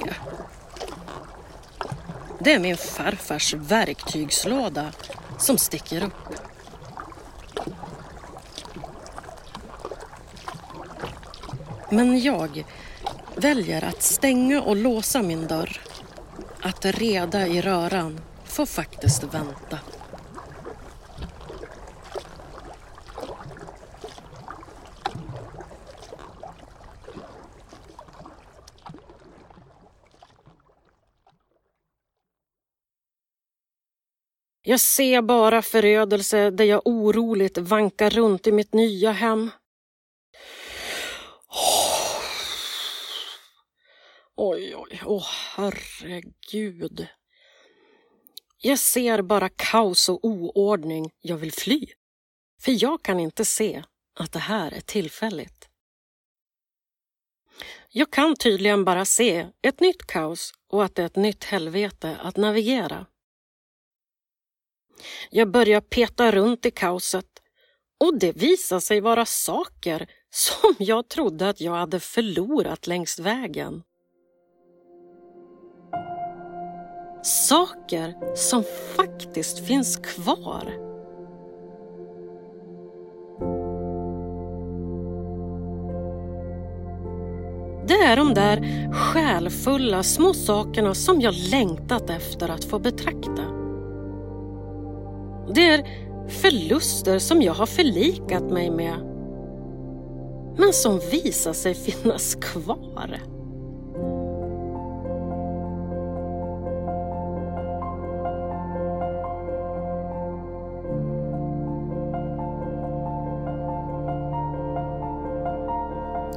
Det 2.38 2.52
är 2.52 2.58
min 2.58 2.76
farfars 2.76 3.54
verktygslåda 3.54 4.92
som 5.38 5.58
sticker 5.58 6.04
upp. 6.04 6.34
Men 11.90 12.20
jag 12.20 12.64
väljer 13.36 13.84
att 13.84 14.02
stänga 14.02 14.62
och 14.62 14.76
låsa 14.76 15.22
min 15.22 15.46
dörr. 15.46 15.80
Att 16.62 16.84
reda 16.84 17.46
i 17.46 17.60
röran 17.60 18.20
får 18.44 18.66
faktiskt 18.66 19.24
vänta. 19.24 19.78
Jag 34.70 34.80
ser 34.80 35.22
bara 35.22 35.62
förödelse 35.62 36.50
där 36.50 36.64
jag 36.64 36.82
oroligt 36.84 37.58
vankar 37.58 38.10
runt 38.10 38.46
i 38.46 38.52
mitt 38.52 38.74
nya 38.74 39.12
hem. 39.12 39.50
Oj, 44.36 44.76
oj, 44.76 45.02
åh 45.04 45.26
herregud. 45.56 47.06
Jag 48.58 48.78
ser 48.78 49.22
bara 49.22 49.48
kaos 49.48 50.08
och 50.08 50.24
oordning. 50.24 51.10
Jag 51.20 51.36
vill 51.36 51.52
fly. 51.52 51.86
För 52.60 52.82
jag 52.82 53.02
kan 53.02 53.20
inte 53.20 53.44
se 53.44 53.84
att 54.18 54.32
det 54.32 54.38
här 54.38 54.72
är 54.72 54.80
tillfälligt. 54.80 55.68
Jag 57.88 58.10
kan 58.10 58.36
tydligen 58.36 58.84
bara 58.84 59.04
se 59.04 59.46
ett 59.62 59.80
nytt 59.80 60.06
kaos 60.06 60.52
och 60.68 60.84
att 60.84 60.94
det 60.94 61.02
är 61.02 61.06
ett 61.06 61.16
nytt 61.16 61.44
helvete 61.44 62.16
att 62.22 62.36
navigera. 62.36 63.06
Jag 65.30 65.50
börjar 65.50 65.80
peta 65.80 66.30
runt 66.30 66.66
i 66.66 66.70
kaoset 66.70 67.26
och 68.00 68.18
det 68.18 68.32
visar 68.32 68.80
sig 68.80 69.00
vara 69.00 69.26
saker 69.26 70.06
som 70.30 70.74
jag 70.78 71.08
trodde 71.08 71.48
att 71.48 71.60
jag 71.60 71.72
hade 71.72 72.00
förlorat 72.00 72.86
längs 72.86 73.18
vägen. 73.18 73.82
Saker 77.22 78.36
som 78.36 78.64
faktiskt 78.96 79.66
finns 79.66 79.96
kvar. 79.96 80.90
Det 87.88 87.94
är 87.96 88.16
de 88.16 88.34
där 88.34 88.88
själfulla 88.92 90.02
små 90.02 90.34
sakerna 90.34 90.94
som 90.94 91.20
jag 91.20 91.34
längtat 91.34 92.10
efter 92.10 92.48
att 92.48 92.64
få 92.64 92.78
betrakta. 92.78 93.59
Det 95.54 95.66
är 95.66 95.84
förluster 96.28 97.18
som 97.18 97.42
jag 97.42 97.54
har 97.54 97.66
förlikat 97.66 98.50
mig 98.50 98.70
med 98.70 98.94
men 100.56 100.72
som 100.72 100.98
visar 100.98 101.52
sig 101.52 101.74
finnas 101.74 102.34
kvar. 102.34 103.20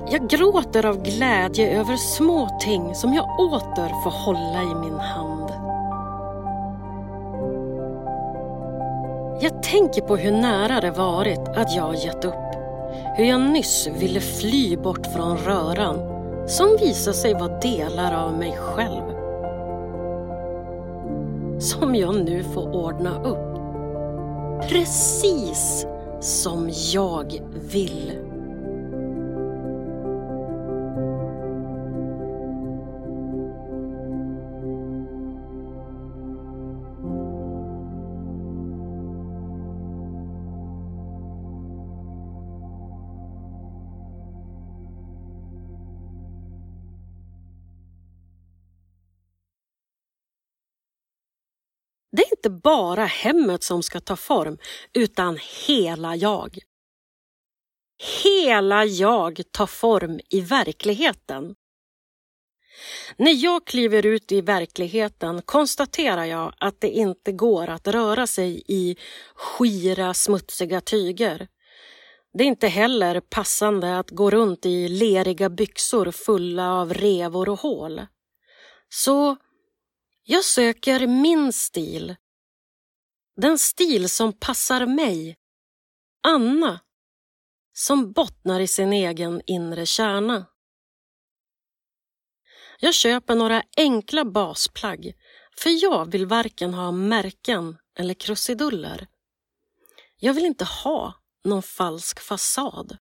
Jag 0.07 0.29
gråter 0.29 0.85
av 0.85 1.03
glädje 1.03 1.79
över 1.79 1.95
små 1.97 2.59
ting 2.59 2.95
som 2.95 3.13
jag 3.13 3.39
åter 3.39 4.03
får 4.03 4.11
hålla 4.11 4.61
i 4.63 4.75
min 4.75 4.99
hand. 4.99 5.32
Jag 9.43 9.63
tänker 9.63 10.01
på 10.01 10.15
hur 10.15 10.31
nära 10.31 10.81
det 10.81 10.91
varit 10.91 11.39
att 11.39 11.75
jag 11.75 11.95
gett 11.95 12.25
upp. 12.25 12.55
Hur 13.17 13.25
jag 13.25 13.41
nyss 13.41 13.87
ville 13.99 14.19
fly 14.19 14.77
bort 14.77 15.07
från 15.07 15.37
röran 15.37 15.99
som 16.47 16.77
visar 16.79 17.11
sig 17.11 17.33
vara 17.33 17.59
delar 17.59 18.25
av 18.25 18.37
mig 18.37 18.57
själv. 18.57 19.03
Som 21.59 21.95
jag 21.95 22.15
nu 22.15 22.43
får 22.43 22.75
ordna 22.75 23.23
upp. 23.23 23.59
Precis 24.69 25.85
som 26.19 26.69
jag 26.93 27.39
vill. 27.71 28.22
Inte 52.45 52.61
bara 52.61 53.05
hemmet 53.05 53.63
som 53.63 53.83
ska 53.83 53.99
ta 53.99 54.15
form, 54.15 54.57
utan 54.93 55.39
hela 55.67 56.15
jag. 56.15 56.57
Hela 58.23 58.85
jag 58.85 59.41
tar 59.51 59.65
form 59.65 60.19
i 60.29 60.41
verkligheten. 60.41 61.55
När 63.17 63.43
jag 63.43 63.65
kliver 63.65 64.05
ut 64.05 64.31
i 64.31 64.41
verkligheten 64.41 65.41
konstaterar 65.41 66.25
jag 66.25 66.53
att 66.57 66.81
det 66.81 66.89
inte 66.89 67.31
går 67.31 67.67
att 67.67 67.87
röra 67.87 68.27
sig 68.27 68.63
i 68.67 68.95
skira, 69.35 70.13
smutsiga 70.13 70.81
tyger. 70.81 71.47
Det 72.33 72.43
är 72.43 72.47
inte 72.47 72.67
heller 72.67 73.19
passande 73.19 73.99
att 73.99 74.09
gå 74.09 74.29
runt 74.29 74.65
i 74.65 74.87
leriga 74.87 75.49
byxor 75.49 76.11
fulla 76.11 76.73
av 76.73 76.93
revor 76.93 77.49
och 77.49 77.59
hål. 77.59 78.01
Så 78.89 79.37
jag 80.23 80.43
söker 80.43 81.07
min 81.07 81.53
stil. 81.53 82.15
Den 83.35 83.59
stil 83.59 84.09
som 84.09 84.33
passar 84.33 84.85
mig. 84.85 85.37
Anna. 86.27 86.79
Som 87.73 88.11
bottnar 88.11 88.59
i 88.59 88.67
sin 88.67 88.93
egen 88.93 89.41
inre 89.45 89.85
kärna. 89.85 90.45
Jag 92.79 92.93
köper 92.93 93.35
några 93.35 93.63
enkla 93.77 94.25
basplagg 94.25 95.13
för 95.57 95.83
jag 95.83 96.11
vill 96.11 96.25
varken 96.25 96.73
ha 96.73 96.91
märken 96.91 97.77
eller 97.95 98.13
krusiduller. 98.13 99.07
Jag 100.17 100.33
vill 100.33 100.45
inte 100.45 100.65
ha 100.65 101.13
någon 101.43 101.63
falsk 101.63 102.19
fasad. 102.19 102.97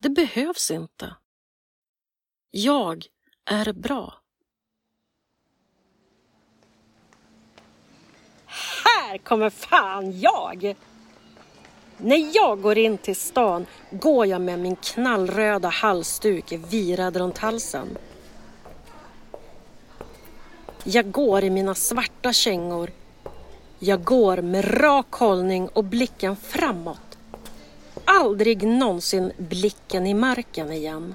Det 0.00 0.08
behövs 0.08 0.70
inte. 0.70 1.16
Jag 2.50 3.06
är 3.44 3.72
bra. 3.72 4.22
Här 8.84 9.18
kommer 9.18 9.50
fan 9.50 10.20
jag! 10.20 10.76
När 11.96 12.36
jag 12.36 12.62
går 12.62 12.78
in 12.78 12.98
till 12.98 13.16
stan 13.16 13.66
går 13.90 14.26
jag 14.26 14.40
med 14.40 14.58
min 14.58 14.76
knallröda 14.76 15.68
halsduk 15.68 16.52
virad 16.52 17.16
runt 17.16 17.38
halsen. 17.38 17.98
Jag 20.84 21.10
går 21.10 21.44
i 21.44 21.50
mina 21.50 21.74
svarta 21.74 22.32
kängor. 22.32 22.90
Jag 23.78 24.04
går 24.04 24.36
med 24.36 24.82
rak 24.82 25.12
hållning 25.12 25.68
och 25.68 25.84
blicken 25.84 26.36
framåt. 26.36 27.18
Aldrig 28.04 28.62
någonsin 28.62 29.32
blicken 29.36 30.06
i 30.06 30.14
marken 30.14 30.72
igen. 30.72 31.14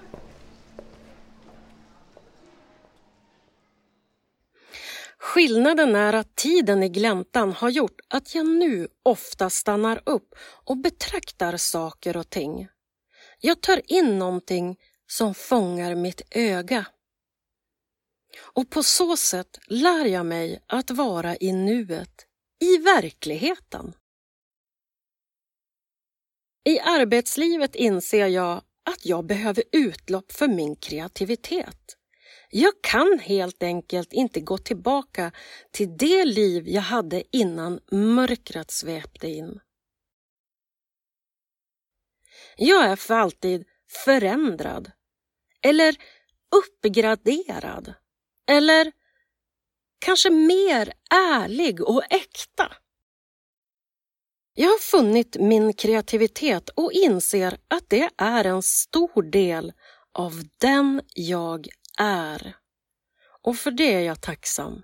Skillnaden 5.24 5.96
är 5.96 6.14
att 6.14 6.36
tiden 6.36 6.84
i 6.84 6.90
gläntan 6.90 7.52
har 7.52 7.70
gjort 7.70 8.00
att 8.08 8.36
jag 8.36 8.46
nu 8.46 8.88
ofta 9.04 9.50
stannar 9.50 10.02
upp 10.06 10.36
och 10.40 10.78
betraktar 10.78 11.58
saker 11.58 12.18
och 12.18 12.30
ting. 12.30 12.68
Jag 13.40 13.62
tar 13.62 13.82
in 13.92 14.20
någonting 14.20 14.80
som 15.08 15.34
fångar 15.34 15.96
mitt 15.96 16.22
öga. 16.32 16.86
Och 18.40 18.70
på 18.70 18.84
så 18.84 19.18
sätt 19.18 19.60
lär 19.68 20.06
jag 20.06 20.26
mig 20.26 20.64
att 20.68 20.92
vara 20.92 21.36
i 21.36 21.52
nuet, 21.52 22.26
i 22.60 22.78
verkligheten. 22.78 23.94
I 26.64 26.80
arbetslivet 26.80 27.76
inser 27.76 28.28
jag 28.28 28.62
att 28.90 29.06
jag 29.06 29.26
behöver 29.26 29.64
utlopp 29.72 30.32
för 30.32 30.48
min 30.48 30.76
kreativitet. 30.76 31.98
Jag 32.56 32.74
kan 32.82 33.20
helt 33.20 33.64
enkelt 33.64 34.14
inte 34.14 34.42
gå 34.42 34.58
tillbaka 34.58 35.32
till 35.72 35.98
det 35.98 36.26
liv 36.26 36.70
jag 36.70 36.82
hade 36.82 37.24
innan 37.38 37.80
mörkret 37.92 38.72
svepte 38.72 39.28
in. 39.28 39.60
Jag 42.58 42.86
är 42.86 42.96
för 42.96 43.14
alltid 43.14 43.66
förändrad 44.06 44.92
eller 45.62 45.96
uppgraderad 46.56 47.94
eller 48.50 48.92
kanske 50.00 50.30
mer 50.30 50.94
ärlig 51.14 51.82
och 51.82 52.04
äkta. 52.10 52.72
Jag 54.54 54.70
har 54.70 54.80
funnit 54.80 55.38
min 55.40 55.74
kreativitet 55.74 56.70
och 56.70 56.92
inser 56.92 57.58
att 57.68 57.90
det 57.90 58.10
är 58.18 58.46
en 58.46 58.64
stor 58.64 59.22
del 59.32 59.74
av 60.12 60.44
den 60.58 61.02
jag 61.16 61.68
är. 62.00 62.56
Och 63.42 63.58
för 63.58 63.72
det 63.72 63.94
är 63.94 64.02
jag 64.02 64.22
tacksam. 64.22 64.84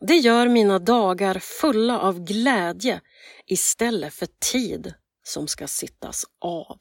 Det 0.00 0.16
gör 0.16 0.48
mina 0.48 0.78
dagar 0.78 1.38
fulla 1.38 1.98
av 2.00 2.24
glädje 2.24 3.00
istället 3.46 4.14
för 4.14 4.28
tid 4.52 4.94
som 5.22 5.48
ska 5.48 5.66
sittas 5.66 6.24
av. 6.40 6.80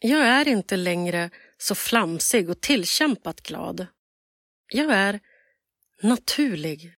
Jag 0.00 0.26
är 0.26 0.48
inte 0.48 0.76
längre 0.76 1.30
så 1.58 1.74
flamsig 1.74 2.50
och 2.50 2.60
tillkämpat 2.60 3.40
glad. 3.40 3.86
Jag 4.72 4.92
är 4.92 5.20
naturlig. 6.02 6.94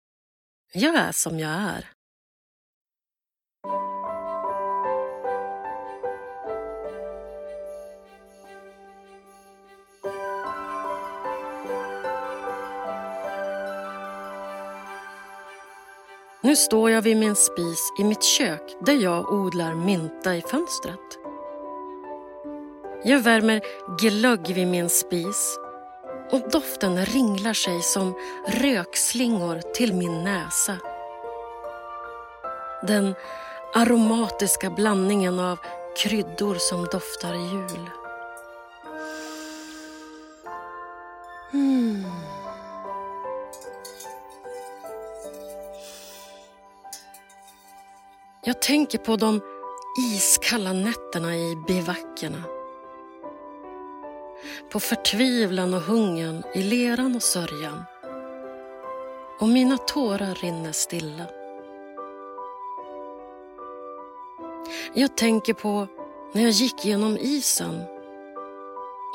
Jag 0.72 0.94
är 0.96 1.12
som 1.12 1.38
jag 1.38 1.50
är. 1.50 1.90
Nu 16.44 16.56
står 16.56 16.90
jag 16.90 17.02
vid 17.02 17.16
min 17.16 17.34
spis 17.34 17.92
i 17.98 18.04
mitt 18.04 18.22
kök 18.22 18.76
där 18.80 18.92
jag 18.92 19.32
odlar 19.32 19.74
mynta 19.74 20.36
i 20.36 20.40
fönstret. 20.40 21.18
Jag 23.04 23.20
värmer 23.20 23.60
glögg 23.98 24.54
vid 24.54 24.66
min 24.66 24.88
spis 24.88 25.58
och 26.30 26.50
doften 26.50 27.06
ringlar 27.06 27.52
sig 27.52 27.82
som 27.82 28.14
rökslingor 28.48 29.72
till 29.74 29.94
min 29.94 30.24
näsa. 30.24 30.76
Den 32.82 33.14
aromatiska 33.74 34.70
blandningen 34.70 35.40
av 35.40 35.58
kryddor 35.96 36.54
som 36.54 36.84
doftar 36.84 37.34
jul. 37.34 37.90
Mm. 41.52 41.83
Jag 48.46 48.62
tänker 48.62 48.98
på 48.98 49.16
de 49.16 49.40
iskalla 49.98 50.72
nätterna 50.72 51.36
i 51.36 51.56
bivackerna. 51.66 52.42
På 54.70 54.80
förtvivlan 54.80 55.74
och 55.74 55.80
hungern 55.80 56.42
i 56.54 56.62
leran 56.62 57.16
och 57.16 57.22
sörjan. 57.22 57.84
Och 59.40 59.48
mina 59.48 59.78
tårar 59.78 60.34
rinner 60.34 60.72
stilla. 60.72 61.26
Jag 64.94 65.16
tänker 65.16 65.54
på 65.54 65.86
när 66.32 66.42
jag 66.42 66.50
gick 66.50 66.84
genom 66.84 67.18
isen 67.18 67.82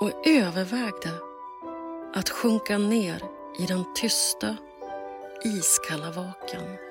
och 0.01 0.27
övervägde 0.27 1.11
att 2.13 2.29
sjunka 2.29 2.77
ner 2.77 3.23
i 3.59 3.65
den 3.65 3.93
tysta, 3.95 4.55
iskalla 5.43 6.11
vaken. 6.11 6.89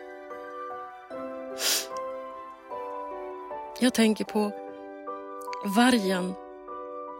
Jag 3.80 3.94
tänker 3.94 4.24
på 4.24 4.52
vargen 5.64 6.34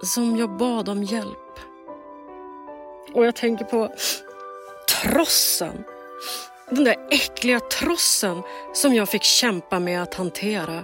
som 0.02 0.36
jag 0.36 0.56
bad 0.56 0.88
om 0.88 1.02
hjälp. 1.02 1.60
Och 3.14 3.26
jag 3.26 3.36
tänker 3.36 3.64
på 3.64 3.94
trossen. 5.02 5.84
Den 6.70 6.84
där 6.84 6.96
äckliga 7.10 7.60
trossen 7.60 8.42
som 8.74 8.94
jag 8.94 9.08
fick 9.08 9.22
kämpa 9.22 9.78
med 9.78 10.02
att 10.02 10.14
hantera. 10.14 10.82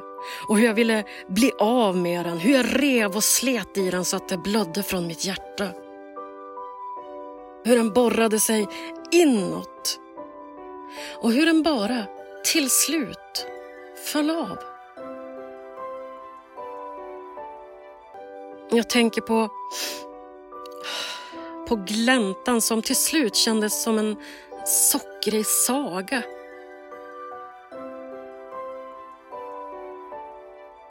Och 0.48 0.58
hur 0.58 0.66
jag 0.66 0.74
ville 0.74 1.04
bli 1.28 1.52
av 1.58 1.96
med 1.96 2.26
den, 2.26 2.38
hur 2.38 2.52
jag 2.54 2.82
rev 2.82 3.16
och 3.16 3.24
slet 3.24 3.78
i 3.78 3.90
den 3.90 4.04
så 4.04 4.16
att 4.16 4.28
det 4.28 4.38
blödde 4.38 4.82
från 4.82 5.06
mitt 5.06 5.24
hjärta. 5.24 5.68
Hur 7.64 7.76
den 7.76 7.92
borrade 7.92 8.40
sig 8.40 8.66
inåt. 9.10 10.00
Och 11.22 11.32
hur 11.32 11.46
den 11.46 11.62
bara, 11.62 12.04
till 12.44 12.70
slut, 12.70 13.46
föll 14.12 14.30
av. 14.30 14.73
Jag 18.76 18.88
tänker 18.88 19.20
på, 19.20 19.48
på 21.68 21.76
gläntan 21.76 22.60
som 22.60 22.82
till 22.82 22.96
slut 22.96 23.36
kändes 23.36 23.82
som 23.82 23.98
en 23.98 24.16
sockrig 24.66 25.46
saga. 25.46 26.22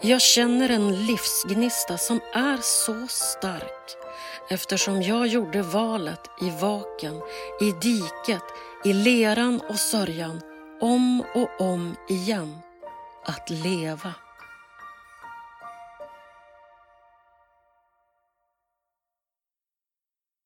Jag 0.02 0.22
känner 0.22 0.70
en 0.70 1.06
livsgnista 1.06 1.98
som 1.98 2.20
är 2.34 2.58
så 2.62 3.08
stark 3.08 3.98
eftersom 4.50 5.02
jag 5.02 5.28
gjorde 5.28 5.62
valet 5.62 6.30
i 6.42 6.50
vaken, 6.50 7.22
i 7.62 7.72
diket, 7.72 8.44
i 8.84 8.94
leran 8.94 9.62
och 9.70 9.80
sörjan 9.80 10.42
om 10.82 11.24
och 11.36 11.62
om 11.62 11.96
igen 12.10 12.58
att 13.24 13.50
leva. 13.50 14.14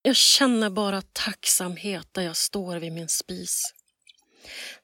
Jag 0.07 0.15
känner 0.15 0.69
bara 0.69 1.01
tacksamhet 1.01 2.07
där 2.11 2.21
jag 2.21 2.37
står 2.37 2.75
vid 2.77 2.91
min 2.91 3.07
spis. 3.07 3.73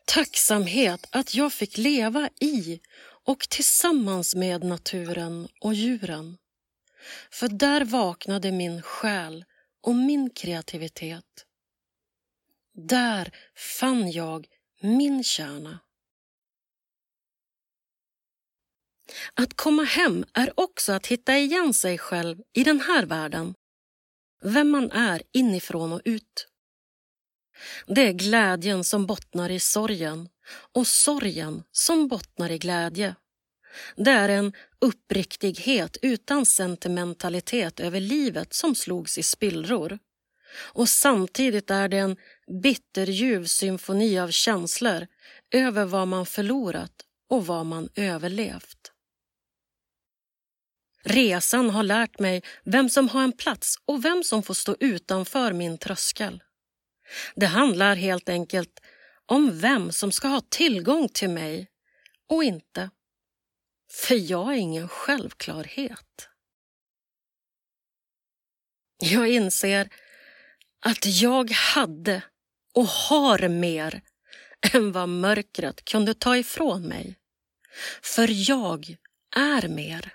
Tacksamhet 0.06 1.08
att 1.10 1.36
jag 1.36 1.54
fick 1.54 1.78
leva 1.78 2.30
i 2.40 2.80
och 3.26 3.40
tillsammans 3.40 4.36
med 4.36 4.64
naturen 4.64 5.48
och 5.62 5.74
djuren. 5.74 6.38
För 7.32 7.48
där 7.48 7.86
vaknade 7.86 8.52
min 8.52 8.82
själ 8.82 9.46
och 9.82 9.96
min 9.96 10.30
kreativitet. 10.30 11.46
Där 12.74 13.32
fann 13.80 14.12
jag 14.12 14.48
min 14.82 15.24
kärna. 15.24 15.80
Att 19.34 19.54
komma 19.54 19.84
hem 19.84 20.26
är 20.34 20.60
också 20.60 20.94
att 20.94 21.08
hitta 21.08 21.38
igen 21.38 21.74
sig 21.74 21.98
själv 21.98 22.38
i 22.54 22.64
den 22.64 22.82
här 22.82 23.06
världen. 23.06 23.56
Vem 24.44 24.70
man 24.70 24.92
är 24.92 25.22
inifrån 25.32 25.94
och 25.94 26.02
ut. 26.06 26.48
Det 27.88 28.08
är 28.08 28.14
glädjen 28.14 28.84
som 28.84 29.06
bottnar 29.06 29.50
i 29.50 29.60
sorgen 29.60 30.30
och 30.74 30.88
sorgen 30.88 31.64
som 31.72 32.08
bottnar 32.08 32.52
i 32.52 32.58
glädje. 32.58 33.16
Det 33.96 34.12
är 34.12 34.30
en 34.30 34.54
uppriktighet 34.80 35.98
utan 36.02 36.46
sentimentalitet 36.46 37.80
över 37.80 38.00
livet 38.00 38.54
som 38.54 38.76
slogs 38.76 39.18
i 39.18 39.24
spillror. 39.24 40.00
Och 40.74 40.90
samtidigt 40.90 41.72
är 41.72 41.88
det 41.88 41.98
en 41.98 42.18
bitterljuv 42.64 43.46
symfoni 43.46 44.20
av 44.20 44.32
känslor 44.32 45.08
över 45.52 45.86
vad 45.86 46.08
man 46.08 46.26
förlorat 46.26 46.94
och 47.30 47.46
vad 47.46 47.66
man 47.66 47.90
överlevt. 47.96 48.93
Resan 51.04 51.70
har 51.70 51.84
lärt 51.84 52.20
mig 52.20 52.44
vem 52.64 52.90
som 52.90 53.10
har 53.10 53.24
en 53.24 53.32
plats 53.32 53.76
och 53.86 54.06
vem 54.06 54.24
som 54.24 54.44
får 54.44 54.54
stå 54.54 54.76
utanför 54.80 55.54
min 55.54 55.78
tröskel. 55.78 56.44
Det 57.36 57.46
handlar 57.46 57.96
helt 57.96 58.30
enkelt 58.30 58.80
om 59.26 59.60
vem 59.60 59.92
som 59.92 60.12
ska 60.12 60.28
ha 60.28 60.42
tillgång 60.50 61.10
till 61.10 61.30
mig 61.30 61.68
och 62.30 62.44
inte. 62.44 62.90
För 63.92 64.32
jag 64.32 64.54
är 64.54 64.58
ingen 64.58 64.88
självklarhet. 64.88 66.30
Jag 69.00 69.30
inser 69.30 69.90
att 70.86 71.06
jag 71.22 71.52
hade 71.52 72.24
och 72.74 72.86
har 72.86 73.48
mer 73.48 74.02
än 74.74 74.92
vad 74.92 75.10
mörkret 75.10 75.86
kunde 75.86 76.14
ta 76.14 76.38
ifrån 76.38 76.88
mig. 76.88 77.16
För 78.02 78.50
jag 78.50 78.96
är 79.36 79.68
mer. 79.68 80.14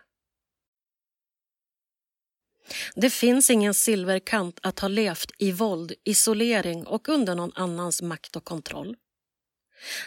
Det 2.95 3.11
finns 3.11 3.51
ingen 3.51 3.75
silverkant 3.75 4.59
att 4.63 4.79
ha 4.79 4.89
levt 4.89 5.31
i 5.39 5.53
våld, 5.53 5.93
isolering 6.05 6.87
och 6.87 7.09
under 7.09 7.35
någon 7.35 7.53
annans 7.55 8.03
makt 8.03 8.37
och 8.37 8.45
kontroll. 8.45 8.97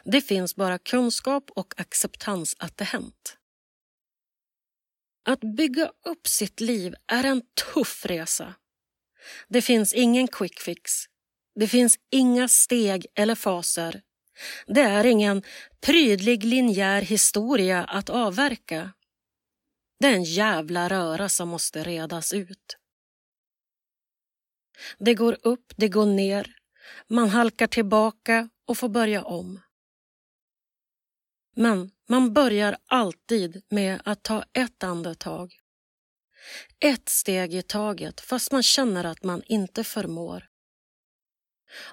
Det 0.03 0.21
finns 0.21 0.55
bara 0.55 0.77
kunskap 0.77 1.51
och 1.55 1.73
acceptans 1.77 2.55
att 2.59 2.77
det 2.77 2.83
hänt. 2.83 3.37
Att 5.25 5.39
bygga 5.39 5.91
upp 6.05 6.27
sitt 6.27 6.59
liv 6.59 6.95
är 7.07 7.23
en 7.23 7.41
tuff 7.73 8.05
resa. 8.05 8.55
Det 9.47 9.61
finns 9.61 9.93
ingen 9.93 10.27
quick 10.27 10.59
fix. 10.59 10.91
Det 11.55 11.67
finns 11.67 11.99
inga 12.11 12.47
steg 12.47 13.05
eller 13.15 13.35
faser. 13.35 14.01
Det 14.67 14.81
är 14.81 15.05
ingen 15.05 15.43
prydlig 15.81 16.43
linjär 16.43 17.01
historia 17.01 17.83
att 17.83 18.09
avverka. 18.09 18.91
Det 20.01 20.07
är 20.07 20.13
en 20.13 20.23
jävla 20.23 20.89
röra 20.89 21.29
som 21.29 21.49
måste 21.49 21.83
redas 21.83 22.33
ut. 22.33 22.77
Det 24.97 25.13
går 25.13 25.37
upp, 25.43 25.73
det 25.75 25.87
går 25.89 26.05
ner. 26.05 26.55
Man 27.07 27.29
halkar 27.29 27.67
tillbaka 27.67 28.49
och 28.65 28.77
får 28.77 28.89
börja 28.89 29.23
om. 29.23 29.59
Men 31.55 31.91
man 32.09 32.33
börjar 32.33 32.77
alltid 32.85 33.63
med 33.69 34.01
att 34.05 34.23
ta 34.23 34.43
ett 34.53 34.83
andetag. 34.83 35.53
Ett 36.79 37.09
steg 37.09 37.53
i 37.53 37.61
taget 37.61 38.21
fast 38.21 38.51
man 38.51 38.63
känner 38.63 39.03
att 39.03 39.23
man 39.23 39.43
inte 39.45 39.83
förmår. 39.83 40.47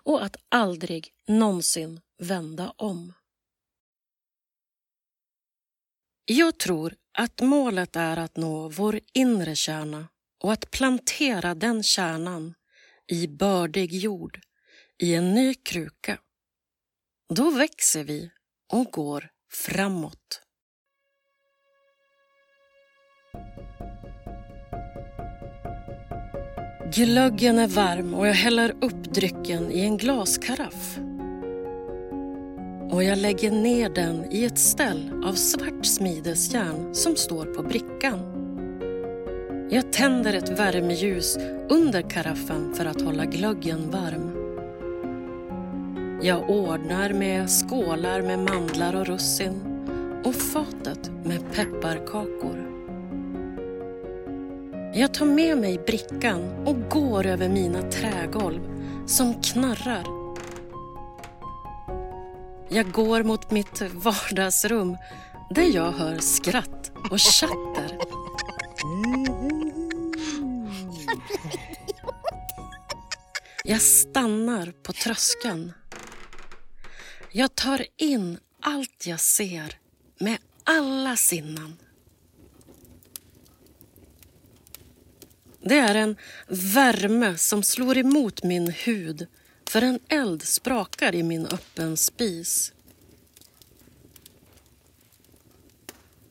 Och 0.02 0.24
att 0.24 0.36
aldrig 0.48 1.14
någonsin 1.26 2.00
vända 2.18 2.72
om. 2.76 3.12
Jag 6.24 6.58
tror 6.58 6.94
att 7.18 7.40
målet 7.40 7.96
är 7.96 8.16
att 8.16 8.36
nå 8.36 8.68
vår 8.68 9.00
inre 9.12 9.54
kärna 9.54 10.08
och 10.40 10.52
att 10.52 10.70
plantera 10.70 11.54
den 11.54 11.82
kärnan 11.82 12.54
i 13.06 13.28
bördig 13.28 13.92
jord 13.92 14.40
i 15.02 15.14
en 15.14 15.34
ny 15.34 15.54
kruka. 15.54 16.18
Då 17.34 17.50
växer 17.50 18.04
vi 18.04 18.30
och 18.72 18.84
går 18.84 19.30
framåt. 19.52 20.42
Glöggen 26.94 27.58
är 27.58 27.68
varm 27.68 28.14
och 28.14 28.26
jag 28.26 28.34
häller 28.34 28.70
upp 28.70 29.04
drycken 29.14 29.72
i 29.72 29.80
en 29.80 29.96
glaskaraff. 29.96 30.98
Och 32.90 33.04
jag 33.04 33.18
lägger 33.18 33.50
ner 33.50 33.88
den 33.88 34.32
i 34.32 34.44
ett 34.44 34.58
ställ 34.58 35.22
av 35.24 35.32
svart 35.32 35.86
smidesjärn 35.86 36.94
som 36.94 37.16
står 37.16 37.44
på 37.44 37.62
brickan. 37.62 38.18
Jag 39.70 39.92
tänder 39.92 40.34
ett 40.34 40.58
värmeljus 40.58 41.38
under 41.68 42.02
karaffen 42.02 42.74
för 42.74 42.86
att 42.86 43.00
hålla 43.00 43.24
glöggen 43.24 43.90
varm. 43.90 44.32
Jag 46.22 46.50
ordnar 46.50 47.12
med 47.12 47.50
skålar 47.50 48.22
med 48.22 48.38
mandlar 48.38 48.96
och 48.96 49.06
russin 49.06 49.60
och 50.24 50.34
fatet 50.34 51.10
med 51.24 51.40
pepparkakor. 51.54 52.68
Jag 54.94 55.14
tar 55.14 55.26
med 55.26 55.58
mig 55.58 55.78
brickan 55.86 56.66
och 56.66 56.90
går 56.90 57.26
över 57.26 57.48
mina 57.48 57.82
trägolv 57.82 58.60
som 59.06 59.34
knarrar. 59.34 60.27
Jag 62.70 62.92
går 62.92 63.22
mot 63.22 63.50
mitt 63.50 63.80
vardagsrum 63.80 64.96
där 65.50 65.62
jag 65.74 65.92
hör 65.92 66.18
skratt 66.18 66.92
och 67.10 67.20
chatter. 67.20 67.98
Jag 73.64 73.80
stannar 73.80 74.72
på 74.82 74.92
tröskeln. 74.92 75.72
Jag 77.32 77.54
tar 77.54 77.86
in 77.96 78.38
allt 78.60 79.06
jag 79.06 79.20
ser 79.20 79.78
med 80.18 80.38
alla 80.64 81.16
sinnen. 81.16 81.76
Det 85.60 85.78
är 85.78 85.94
en 85.94 86.16
värme 86.48 87.38
som 87.38 87.62
slår 87.62 87.98
emot 87.98 88.42
min 88.42 88.70
hud 88.70 89.26
för 89.68 89.82
en 89.82 89.98
eld 90.08 90.42
sprakar 90.42 91.14
i 91.14 91.22
min 91.22 91.46
öppen 91.46 91.96
spis. 91.96 92.72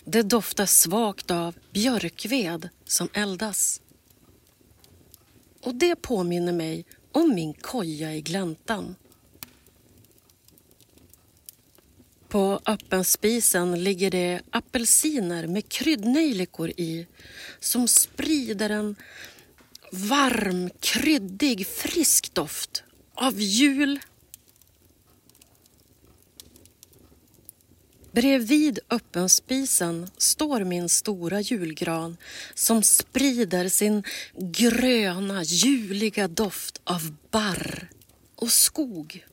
Det 0.04 0.22
doftar 0.22 0.66
svagt 0.66 1.32
av 1.32 1.56
björkved 1.72 2.70
som 2.86 3.10
eldas. 3.14 3.82
Och 5.62 5.76
det 5.76 5.96
påminner 5.96 6.54
mig 6.54 6.86
om 7.12 7.36
min 7.36 7.54
koja 7.54 8.16
i 8.16 8.22
gläntan. 8.22 8.96
På 12.28 12.60
öppenspisen 12.66 13.84
ligger 13.84 14.12
det 14.12 14.42
apelsiner 14.50 15.48
med 15.48 15.70
kryddnejlikor 15.70 16.70
i 16.70 17.08
som 17.60 17.88
sprider 17.88 18.70
en 18.70 18.96
varm, 19.92 20.70
kryddig, 20.80 21.68
frisk 21.68 22.34
doft 22.34 22.84
av 23.18 23.42
jul. 23.42 24.00
Bredvid 28.12 28.80
öppenspisen 28.90 30.10
står 30.18 30.64
min 30.64 30.90
stora 30.90 31.42
julgran 31.42 32.18
som 32.54 32.84
sprider 32.84 33.70
sin 33.70 34.04
gröna, 34.38 35.44
juliga 35.44 36.28
doft 36.28 36.82
av 36.84 37.16
barr 37.32 37.90
och 38.36 38.52
skog. 38.52 39.26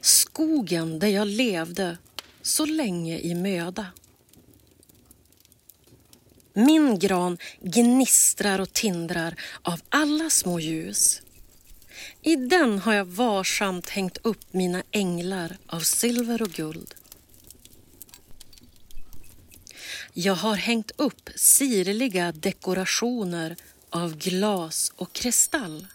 Skogen 0.00 0.98
där 0.98 1.08
jag 1.08 1.28
levde 1.28 1.98
så 2.42 2.66
länge 2.66 3.18
i 3.18 3.34
möda. 3.34 3.86
Min 6.52 6.98
gran 6.98 7.38
gnistrar 7.60 8.58
och 8.58 8.72
tindrar 8.72 9.34
av 9.62 9.80
alla 9.88 10.30
små 10.30 10.60
ljus. 10.60 11.22
I 12.22 12.36
den 12.36 12.78
har 12.78 12.94
jag 12.94 13.04
varsamt 13.04 13.88
hängt 13.88 14.18
upp 14.22 14.52
mina 14.52 14.82
änglar 14.90 15.56
av 15.66 15.80
silver 15.80 16.42
och 16.42 16.50
guld. 16.50 16.94
Jag 20.12 20.34
har 20.34 20.54
hängt 20.54 20.90
upp 20.96 21.30
sirliga 21.36 22.32
dekorationer 22.32 23.56
av 23.90 24.16
glas 24.16 24.92
och 24.96 25.12
kristall. 25.12 25.86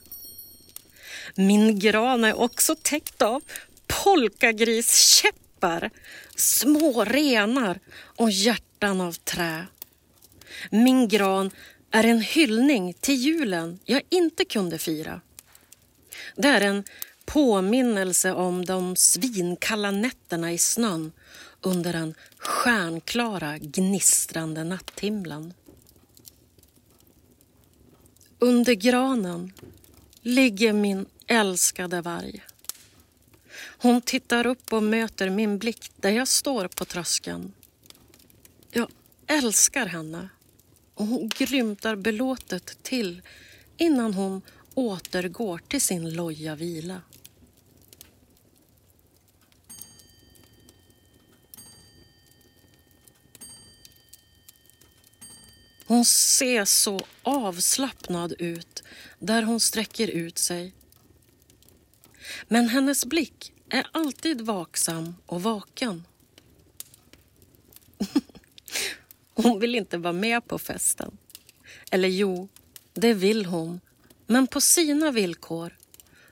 Min 1.35 1.79
gran 1.79 2.23
är 2.23 2.39
också 2.39 2.75
täckt 2.81 3.21
av 3.21 3.43
polkagriskäppar, 3.87 5.91
små 6.35 7.05
renar 7.05 7.79
och 7.95 8.31
hjärtan 8.31 9.01
av 9.01 9.13
trä. 9.13 9.65
Min 10.71 11.07
gran 11.07 11.51
är 11.91 12.03
en 12.03 12.21
hyllning 12.21 12.93
till 12.93 13.15
julen 13.15 13.79
jag 13.85 14.01
inte 14.09 14.45
kunde 14.45 14.77
fira. 14.77 15.21
Det 16.35 16.47
är 16.47 16.61
en 16.61 16.83
påminnelse 17.25 18.31
om 18.33 18.65
de 18.65 18.95
svinkalla 18.95 19.91
nätterna 19.91 20.51
i 20.53 20.57
snön 20.57 21.11
under 21.61 21.93
den 21.93 22.15
stjärnklara 22.37 23.57
gnistrande 23.57 24.63
natthimlen. 24.63 25.53
Under 28.39 28.73
granen 28.73 29.53
ligger 30.21 30.73
min 30.73 31.05
älskade 31.27 32.01
varg. 32.01 32.43
Hon 33.77 34.01
tittar 34.01 34.47
upp 34.47 34.73
och 34.73 34.83
möter 34.83 35.29
min 35.29 35.57
blick 35.57 35.91
där 35.95 36.09
jag 36.09 36.27
står 36.27 36.67
på 36.67 36.85
tröskeln. 36.85 37.53
Jag 38.71 38.89
älskar 39.27 39.85
henne 39.85 40.29
och 40.95 41.05
hon 41.05 41.29
grymtar 41.29 41.95
belåtet 41.95 42.83
till 42.83 43.21
innan 43.77 44.13
hon 44.13 44.41
återgår 44.73 45.61
till 45.67 45.81
sin 45.81 46.13
loja 46.13 46.55
vila. 46.55 47.01
Hon 55.87 56.05
ser 56.05 56.65
så 56.65 56.99
avslappnad 57.23 58.33
ut 58.39 58.83
där 59.19 59.43
hon 59.43 59.59
sträcker 59.59 60.07
ut 60.07 60.37
sig. 60.37 60.73
Men 62.47 62.69
hennes 62.69 63.05
blick 63.05 63.53
är 63.69 63.87
alltid 63.91 64.41
vaksam 64.41 65.15
och 65.25 65.43
vaken. 65.43 66.03
Hon 69.35 69.59
vill 69.59 69.75
inte 69.75 69.97
vara 69.97 70.13
med 70.13 70.47
på 70.47 70.59
festen. 70.59 71.17
Eller 71.91 72.07
jo, 72.07 72.47
det 72.93 73.13
vill 73.13 73.45
hon, 73.45 73.81
men 74.27 74.47
på 74.47 74.61
sina 74.61 75.11
villkor. 75.11 75.77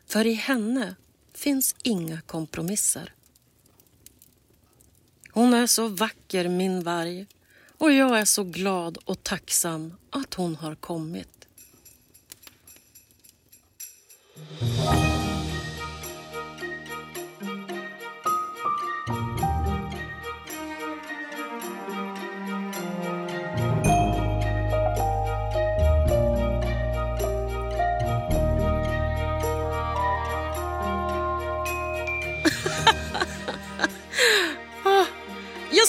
För 0.07 0.27
i 0.27 0.34
henne 0.34 0.95
finns 1.34 1.75
inga 1.84 2.21
kompromisser. 2.21 3.13
Hon 5.31 5.53
är 5.53 5.67
så 5.67 5.88
vacker, 5.88 6.49
min 6.49 6.84
varg, 6.84 7.25
och 7.77 7.91
jag 7.91 8.19
är 8.19 8.25
så 8.25 8.43
glad 8.43 8.97
och 9.05 9.23
tacksam 9.23 9.93
att 10.09 10.34
hon 10.34 10.55
har 10.55 10.75
kommit. 10.75 11.47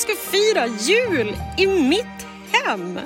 Ska 0.05 0.15
fira 0.17 0.67
jul 0.67 1.37
i 1.59 1.67
mitt 1.67 2.27
hem! 2.53 2.99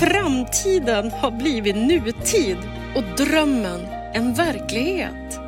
Framtiden 0.00 1.10
har 1.10 1.30
blivit 1.30 1.76
nutid 1.76 2.56
och 2.96 3.02
drömmen 3.16 3.80
en 4.14 4.34
verklighet. 4.34 5.40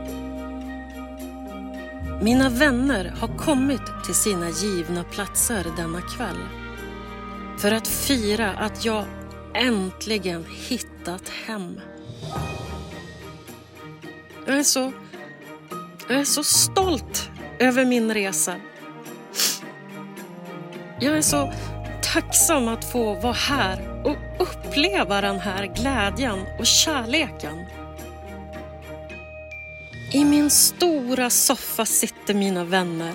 Mina 2.22 2.48
vänner 2.48 3.14
har 3.20 3.38
kommit 3.38 4.04
till 4.04 4.14
sina 4.14 4.50
givna 4.50 5.04
platser 5.04 5.66
denna 5.76 6.00
kväll 6.00 6.38
för 7.58 7.72
att 7.72 7.88
fira 7.88 8.50
att 8.50 8.84
jag 8.84 9.04
äntligen 9.54 10.44
hittat 10.68 11.28
hem. 11.28 11.80
Jag 14.46 14.58
är 14.58 14.62
så, 14.62 14.92
jag 16.08 16.20
är 16.20 16.24
så 16.24 16.44
stolt 16.44 17.31
över 17.58 17.84
min 17.84 18.14
resa. 18.14 18.54
Jag 21.00 21.16
är 21.16 21.22
så 21.22 21.52
tacksam 22.02 22.68
att 22.68 22.92
få 22.92 23.14
vara 23.14 23.32
här 23.32 24.02
och 24.04 24.16
uppleva 24.38 25.20
den 25.20 25.40
här 25.40 25.66
glädjen 25.66 26.38
och 26.58 26.66
kärleken. 26.66 27.66
I 30.12 30.24
min 30.24 30.50
stora 30.50 31.30
soffa 31.30 31.84
sitter 31.84 32.34
mina 32.34 32.64
vänner. 32.64 33.14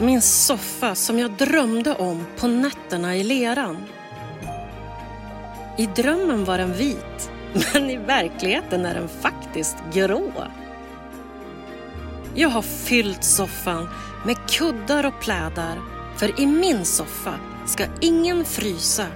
Min 0.00 0.22
soffa 0.22 0.94
som 0.94 1.18
jag 1.18 1.30
drömde 1.30 1.94
om 1.94 2.26
på 2.36 2.46
nätterna 2.46 3.16
i 3.16 3.24
leran. 3.24 3.76
I 5.78 5.86
drömmen 5.86 6.44
var 6.44 6.58
den 6.58 6.72
vit, 6.72 7.30
men 7.74 7.90
i 7.90 7.96
verkligheten 7.96 8.84
är 8.84 8.94
den 8.94 9.08
faktiskt 9.08 9.76
grå. 9.92 10.32
Jag 12.34 12.48
har 12.48 12.62
fyllt 12.62 13.24
soffan 13.24 13.88
med 14.26 14.36
kuddar 14.50 15.06
och 15.06 15.20
plädar 15.20 15.78
för 16.18 16.40
i 16.40 16.46
min 16.46 16.84
soffa 16.84 17.40
ska 17.66 17.86
ingen 18.00 18.44
frysa 18.44 19.06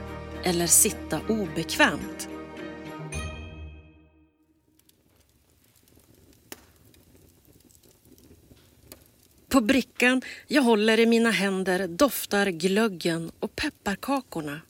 eller 0.43 0.67
sitta 0.67 1.21
obekvämt. 1.29 2.29
På 9.49 9.61
brickan 9.61 10.23
jag 10.47 10.63
håller 10.63 11.01
i 11.01 11.07
mina 11.07 11.31
händer 11.31 11.89
doftar 11.89 12.47
glöggen 12.47 13.31
och 13.41 13.57
pepparkakorna. 13.57 14.61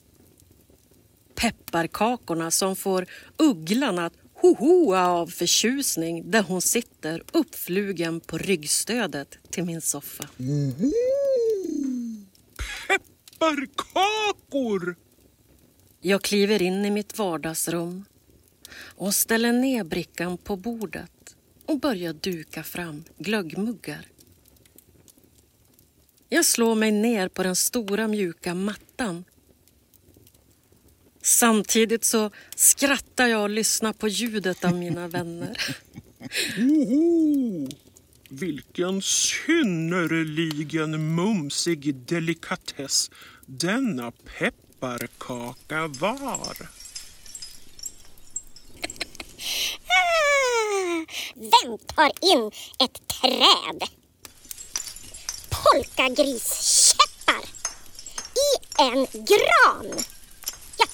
Pepparkakorna 1.35 2.51
som 2.51 2.75
får 2.75 3.05
ugglan 3.37 3.99
att 3.99 4.13
hohoa 4.53 5.07
av 5.07 5.27
förtjusning 5.27 6.31
där 6.31 6.41
hon 6.41 6.61
sitter 6.61 7.23
uppflugen 7.33 8.19
på 8.19 8.37
ryggstödet 8.37 9.37
till 9.49 9.63
min 9.63 9.81
soffa. 9.81 10.29
Pepparkakor! 12.87 14.95
Jag 16.01 16.21
kliver 16.21 16.61
in 16.61 16.85
i 16.85 16.91
mitt 16.91 17.17
vardagsrum 17.17 18.05
och 18.77 19.15
ställer 19.15 19.53
ner 19.53 19.83
brickan 19.83 20.37
på 20.37 20.55
bordet 20.55 21.35
och 21.65 21.79
börjar 21.79 22.13
duka 22.13 22.63
fram 22.63 23.03
glöggmuggar. 23.17 24.07
Jag 26.29 26.45
slår 26.45 26.75
mig 26.75 26.91
ner 26.91 27.27
på 27.27 27.43
den 27.43 27.55
stora 27.55 28.07
mjuka 28.07 28.53
mattan. 28.53 29.23
Samtidigt 31.25 32.03
så 32.03 32.31
skrattar 32.55 33.27
jag 33.27 33.41
och 33.41 33.49
lyssnar 33.49 33.93
på 33.93 34.07
ljudet 34.07 34.65
av 34.65 34.75
mina 34.75 35.07
vänner. 35.07 35.57
Oho! 36.57 37.69
Vilken 38.29 39.01
synnerligen 39.01 41.15
mumsig 41.15 41.95
delikatess 41.95 43.11
denna 43.45 44.11
pepparkaka 44.11 45.87
var. 45.87 46.57
Ah, 49.87 51.05
vem 51.35 51.77
tar 51.77 52.11
in 52.21 52.51
ett 52.79 53.07
träd? 53.07 53.83
Polkagriskäppar 55.49 57.43
i 58.35 58.59
en 58.81 59.07
gran. 59.25 60.03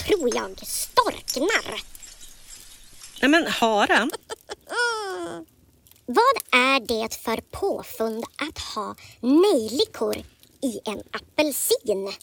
Tror 0.06 0.36
jag 0.36 0.68
storknar. 0.68 1.82
Nej 3.22 3.30
men 3.30 3.48
haren, 3.48 4.12
Vad 6.06 6.62
är 6.62 6.80
det 6.88 7.16
för 7.16 7.42
påfund 7.42 8.24
att 8.36 8.58
ha 8.60 8.96
nejlikor 9.22 10.18
i 10.62 10.80
en 10.86 11.04
apelsin? 11.12 12.14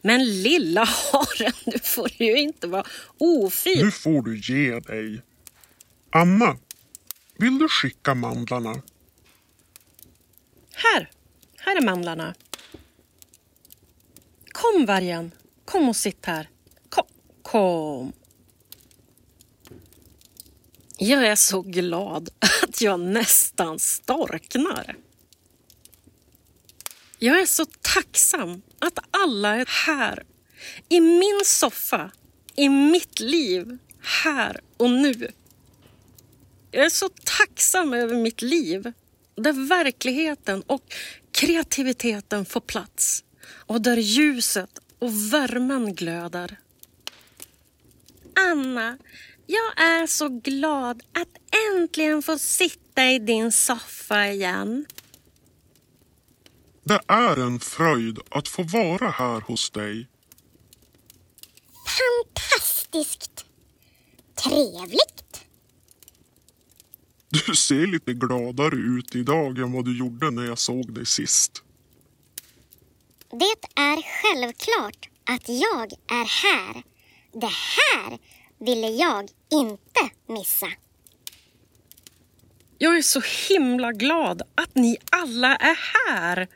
men 0.00 0.42
lilla 0.42 0.84
haren, 0.84 1.52
du 1.64 1.78
får 1.78 2.10
ju 2.22 2.38
inte 2.38 2.66
vara 2.66 2.84
ofin. 3.18 3.84
Nu 3.84 3.90
får 3.90 4.22
du 4.22 4.38
ge 4.38 4.80
dig. 4.80 5.22
Anna, 6.10 6.56
vill 7.38 7.58
du 7.58 7.68
skicka 7.68 8.14
mandlarna? 8.14 8.82
Här, 10.74 11.10
här 11.58 11.76
är 11.76 11.80
mandlarna. 11.82 12.34
Kom 14.52 14.86
vargen, 14.86 15.32
kom 15.64 15.88
och 15.88 15.96
sitt 15.96 16.26
här. 16.26 16.48
Kom. 17.50 18.12
Jag 20.98 21.26
är 21.26 21.34
så 21.34 21.62
glad 21.62 22.28
att 22.40 22.80
jag 22.80 23.00
nästan 23.00 23.78
storknar. 23.78 24.96
Jag 27.18 27.40
är 27.40 27.46
så 27.46 27.64
tacksam 27.64 28.62
att 28.78 28.98
alla 29.10 29.56
är 29.56 29.86
här. 29.86 30.24
I 30.88 31.00
min 31.00 31.40
soffa, 31.44 32.10
i 32.56 32.68
mitt 32.68 33.20
liv, 33.20 33.78
här 34.00 34.60
och 34.76 34.90
nu. 34.90 35.30
Jag 36.70 36.84
är 36.84 36.90
så 36.90 37.08
tacksam 37.08 37.94
över 37.94 38.14
mitt 38.16 38.42
liv 38.42 38.92
där 39.34 39.68
verkligheten 39.68 40.62
och 40.62 40.94
kreativiteten 41.30 42.44
får 42.44 42.60
plats 42.60 43.24
och 43.48 43.80
där 43.80 43.96
ljuset 43.96 44.78
och 44.98 45.32
värmen 45.32 45.94
glöder. 45.94 46.58
Anna, 48.36 48.98
jag 49.46 49.80
är 49.80 50.06
så 50.06 50.28
glad 50.28 51.02
att 51.12 51.28
äntligen 51.74 52.22
få 52.22 52.38
sitta 52.38 53.10
i 53.10 53.18
din 53.18 53.52
soffa 53.52 54.28
igen. 54.28 54.86
Det 56.84 57.00
är 57.06 57.36
en 57.36 57.60
fröjd 57.60 58.18
att 58.30 58.48
få 58.48 58.62
vara 58.62 59.10
här 59.10 59.40
hos 59.40 59.70
dig. 59.70 60.08
Fantastiskt! 61.98 63.44
Trevligt! 64.34 65.44
Du 67.28 67.56
ser 67.56 67.86
lite 67.86 68.12
gladare 68.12 68.76
ut 68.76 69.14
idag 69.14 69.58
än 69.58 69.72
vad 69.72 69.84
du 69.84 69.98
gjorde 69.98 70.30
när 70.30 70.44
jag 70.44 70.58
såg 70.58 70.94
dig 70.94 71.06
sist. 71.06 71.62
Det 73.30 73.80
är 73.82 74.02
självklart 74.02 75.08
att 75.24 75.48
jag 75.48 75.92
är 75.92 76.24
här. 76.42 76.82
Det 77.40 77.52
här 77.52 78.18
ville 78.58 78.88
jag 78.88 79.28
inte 79.50 80.10
missa. 80.26 80.68
Jag 82.78 82.96
är 82.96 83.02
så 83.02 83.22
himla 83.48 83.92
glad 83.92 84.42
att 84.54 84.74
ni 84.74 84.96
alla 85.10 85.56
är 85.56 85.78
här. 86.08 86.48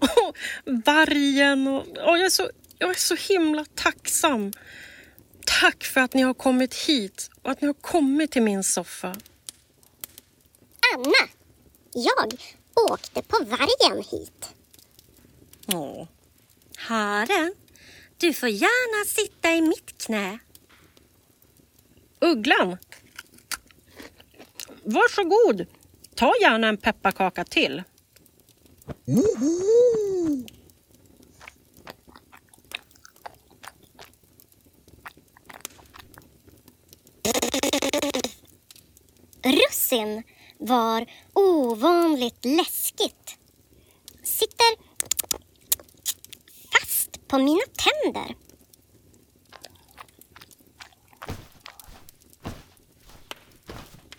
Och 0.00 0.36
vargen 0.84 1.66
och, 1.66 1.80
och 1.80 2.18
jag, 2.18 2.24
är 2.24 2.30
så, 2.30 2.50
jag 2.78 2.90
är 2.90 2.94
så 2.94 3.14
himla 3.14 3.64
tacksam. 3.74 4.52
Tack 5.60 5.84
för 5.84 6.00
att 6.00 6.14
ni 6.14 6.22
har 6.22 6.34
kommit 6.34 6.74
hit 6.74 7.30
och 7.42 7.50
att 7.50 7.60
ni 7.60 7.66
har 7.66 7.74
kommit 7.74 8.30
till 8.30 8.42
min 8.42 8.64
soffa. 8.64 9.16
Anna, 10.94 11.28
jag 11.92 12.38
åkte 12.90 13.22
på 13.22 13.44
vargen 13.44 14.04
hit. 14.10 14.54
Åh. 15.66 16.06
Haren, 16.76 17.54
du 18.18 18.32
får 18.32 18.48
gärna 18.48 19.04
sitta 19.04 19.52
i 19.52 19.62
mitt 19.62 19.98
knä. 20.06 20.38
Ugglan. 22.20 22.76
Varsågod. 24.84 25.66
Ta 26.14 26.34
gärna 26.40 26.68
en 26.68 26.76
pepparkaka 26.76 27.44
till. 27.44 27.82
Russin 39.42 40.22
var 40.58 41.06
ovanligt 41.32 42.44
läskigt. 42.44 43.38
Sitter 44.22 44.85
på 47.28 47.38
mina 47.38 47.62
tänder. 47.76 48.34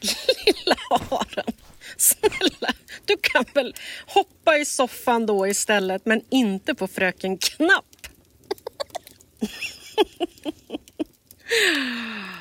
Lilla 0.46 0.76
haren. 0.90 1.54
Snälla, 1.98 2.74
du 3.06 3.18
kan 3.22 3.46
väl 3.54 3.76
hoppa 4.08 4.58
i 4.58 4.66
soffan 4.66 5.26
då 5.26 5.48
istället 5.48 6.06
men 6.06 6.22
inte 6.30 6.76
på 6.76 6.88
fröken 6.88 7.38
Knapp. 7.38 7.86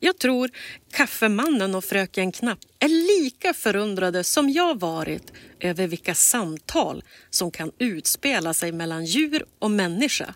Jag 0.00 0.18
tror 0.18 0.50
kaffemannen 0.90 1.74
och 1.74 1.84
fröken 1.84 2.32
Knapp 2.32 2.58
är 2.78 2.88
lika 2.88 3.54
förundrade 3.54 4.24
som 4.24 4.50
jag 4.50 4.80
varit 4.80 5.32
över 5.60 5.86
vilka 5.86 6.14
samtal 6.14 7.04
som 7.30 7.50
kan 7.50 7.72
utspela 7.78 8.54
sig 8.54 8.72
mellan 8.72 9.04
djur 9.04 9.46
och 9.58 9.70
människa. 9.70 10.34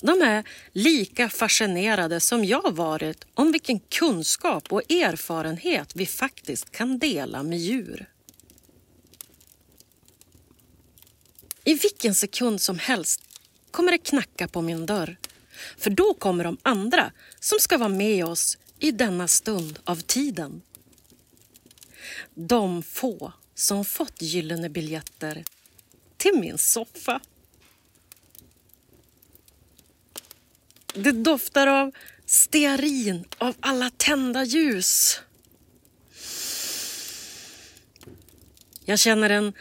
De 0.00 0.22
är 0.22 0.44
lika 0.72 1.28
fascinerade 1.28 2.20
som 2.20 2.44
jag 2.44 2.76
varit 2.76 3.24
om 3.34 3.52
vilken 3.52 3.80
kunskap 3.80 4.72
och 4.72 4.92
erfarenhet 4.92 5.92
vi 5.96 6.06
faktiskt 6.06 6.70
kan 6.70 6.98
dela 6.98 7.42
med 7.42 7.58
djur. 7.58 8.08
I 11.64 11.74
vilken 11.74 12.14
sekund 12.14 12.60
som 12.60 12.78
helst 12.78 13.22
kommer 13.70 13.92
det 13.92 13.98
knacka 13.98 14.48
på 14.48 14.62
min 14.62 14.86
dörr. 14.86 15.16
För 15.76 15.90
då 15.90 16.14
kommer 16.14 16.44
de 16.44 16.56
andra 16.62 17.12
som 17.40 17.58
ska 17.58 17.78
vara 17.78 17.88
med 17.88 18.24
oss 18.24 18.58
i 18.78 18.90
denna 18.90 19.28
stund 19.28 19.78
av 19.84 19.96
tiden. 19.96 20.62
De 22.34 22.82
få 22.82 23.32
som 23.54 23.84
fått 23.84 24.22
gyllene 24.22 24.68
biljetter 24.68 25.44
till 26.16 26.32
min 26.40 26.58
soffa. 26.58 27.20
Det 30.94 31.12
doftar 31.12 31.66
av 31.66 31.92
stearin, 32.26 33.24
av 33.38 33.54
alla 33.60 33.90
tända 33.90 34.44
ljus. 34.44 35.20
Jag 38.84 38.98
känner 38.98 39.30
en 39.30 39.52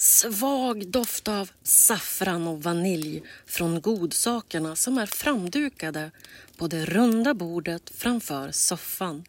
svag 0.00 0.88
doft 0.88 1.28
av 1.28 1.50
saffran 1.62 2.48
och 2.48 2.62
vanilj 2.62 3.22
från 3.46 3.80
godsakerna 3.80 4.76
som 4.76 4.98
är 4.98 5.06
framdukade 5.06 6.10
på 6.56 6.66
det 6.66 6.84
runda 6.84 7.34
bordet 7.34 7.90
framför 7.94 8.50
soffan. 8.52 9.24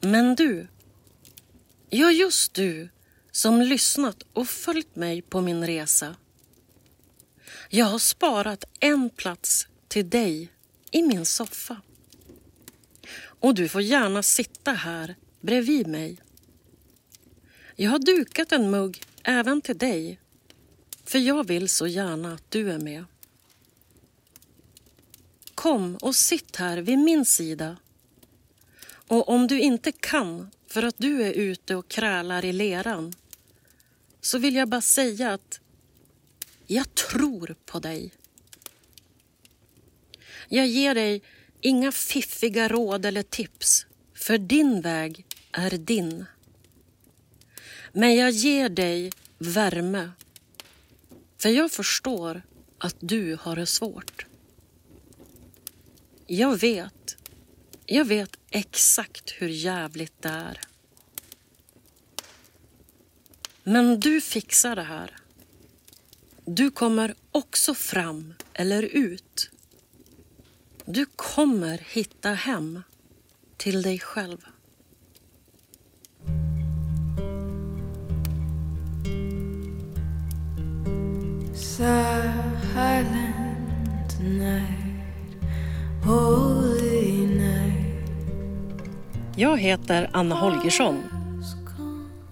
Men 0.00 0.34
du, 0.34 0.66
ja 1.90 2.10
just 2.10 2.54
du 2.54 2.88
som 3.30 3.62
lyssnat 3.62 4.22
och 4.32 4.48
följt 4.48 4.96
mig 4.96 5.22
på 5.22 5.40
min 5.40 5.66
resa. 5.66 6.16
Jag 7.68 7.86
har 7.86 7.98
sparat 7.98 8.64
en 8.80 9.10
plats 9.10 9.66
till 9.88 10.10
dig 10.10 10.48
i 10.90 11.02
min 11.02 11.26
soffa. 11.26 11.80
Och 13.16 13.54
du 13.54 13.68
får 13.68 13.82
gärna 13.82 14.22
sitta 14.22 14.72
här 14.72 15.14
bredvid 15.40 15.86
mig. 15.86 16.23
Jag 17.76 17.90
har 17.90 17.98
dukat 17.98 18.52
en 18.52 18.70
mugg 18.70 19.02
även 19.22 19.60
till 19.60 19.78
dig 19.78 20.20
för 21.04 21.18
jag 21.18 21.46
vill 21.46 21.68
så 21.68 21.86
gärna 21.86 22.34
att 22.34 22.50
du 22.50 22.72
är 22.72 22.78
med. 22.78 23.04
Kom 25.54 25.96
och 25.96 26.16
sitt 26.16 26.56
här 26.56 26.78
vid 26.78 26.98
min 26.98 27.24
sida. 27.24 27.76
Och 28.86 29.28
om 29.28 29.46
du 29.46 29.60
inte 29.60 29.92
kan 29.92 30.50
för 30.66 30.82
att 30.82 30.94
du 30.98 31.22
är 31.22 31.32
ute 31.32 31.76
och 31.76 31.88
krälar 31.88 32.44
i 32.44 32.52
leran 32.52 33.14
så 34.20 34.38
vill 34.38 34.54
jag 34.54 34.68
bara 34.68 34.80
säga 34.80 35.32
att 35.32 35.60
jag 36.66 36.94
tror 36.94 37.56
på 37.66 37.78
dig. 37.78 38.12
Jag 40.48 40.66
ger 40.66 40.94
dig 40.94 41.22
inga 41.60 41.92
fiffiga 41.92 42.68
råd 42.68 43.06
eller 43.06 43.22
tips, 43.22 43.86
för 44.14 44.38
din 44.38 44.80
väg 44.80 45.26
är 45.52 45.70
din. 45.70 46.24
Men 47.96 48.14
jag 48.16 48.30
ger 48.30 48.68
dig 48.68 49.12
värme, 49.38 50.10
för 51.38 51.48
jag 51.48 51.72
förstår 51.72 52.42
att 52.78 52.96
du 53.00 53.38
har 53.40 53.56
det 53.56 53.66
svårt. 53.66 54.26
Jag 56.26 56.60
vet, 56.60 57.16
jag 57.86 58.04
vet 58.04 58.36
exakt 58.50 59.30
hur 59.30 59.48
jävligt 59.48 60.22
det 60.22 60.28
är. 60.28 60.60
Men 63.62 64.00
du 64.00 64.20
fixar 64.20 64.76
det 64.76 64.82
här. 64.82 65.16
Du 66.44 66.70
kommer 66.70 67.14
också 67.32 67.74
fram 67.74 68.34
eller 68.52 68.82
ut. 68.82 69.50
Du 70.84 71.06
kommer 71.16 71.78
hitta 71.78 72.30
hem 72.30 72.82
till 73.56 73.82
dig 73.82 73.98
själv. 73.98 74.53
Silent 81.64 83.08
night, 84.20 84.64
holy 86.04 87.26
night. 87.26 88.08
Jag 89.36 89.58
heter 89.58 90.10
Anna 90.12 90.34
Holgersson. 90.34 91.02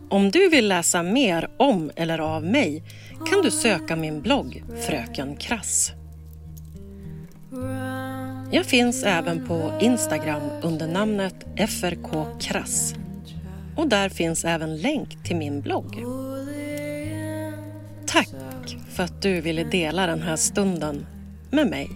Om 0.08 0.30
du 0.30 0.48
vill 0.48 0.68
läsa 0.68 1.02
mer 1.02 1.50
om 1.56 1.90
eller 1.96 2.18
av 2.18 2.44
mig 2.44 2.82
kan 3.30 3.42
du 3.42 3.50
söka 3.50 3.96
min 3.96 4.20
blogg 4.20 4.64
Fröken 4.86 5.36
Krass. 5.36 5.92
Jag 8.50 8.66
finns 8.66 9.04
även 9.04 9.46
på 9.46 9.72
Instagram 9.80 10.42
under 10.62 10.88
namnet 10.88 11.46
FRK 11.70 12.40
Krass. 12.40 12.94
Och 13.76 13.88
där 13.88 14.08
finns 14.08 14.44
även 14.44 14.76
länk 14.76 15.24
till 15.24 15.36
min 15.36 15.60
blogg. 15.60 16.04
Tack 18.12 18.28
för 18.88 19.02
att 19.02 19.22
du 19.22 19.40
ville 19.40 19.64
dela 19.64 20.06
den 20.06 20.22
här 20.22 20.36
stunden 20.36 21.06
med 21.50 21.70
mig. 21.70 21.90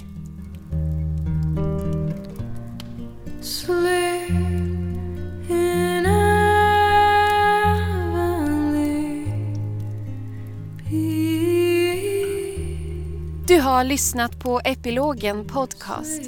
Du 13.48 13.60
har 13.60 13.84
lyssnat 13.84 14.38
på 14.38 14.60
Epilogen 14.64 15.44
Podcast. 15.46 16.22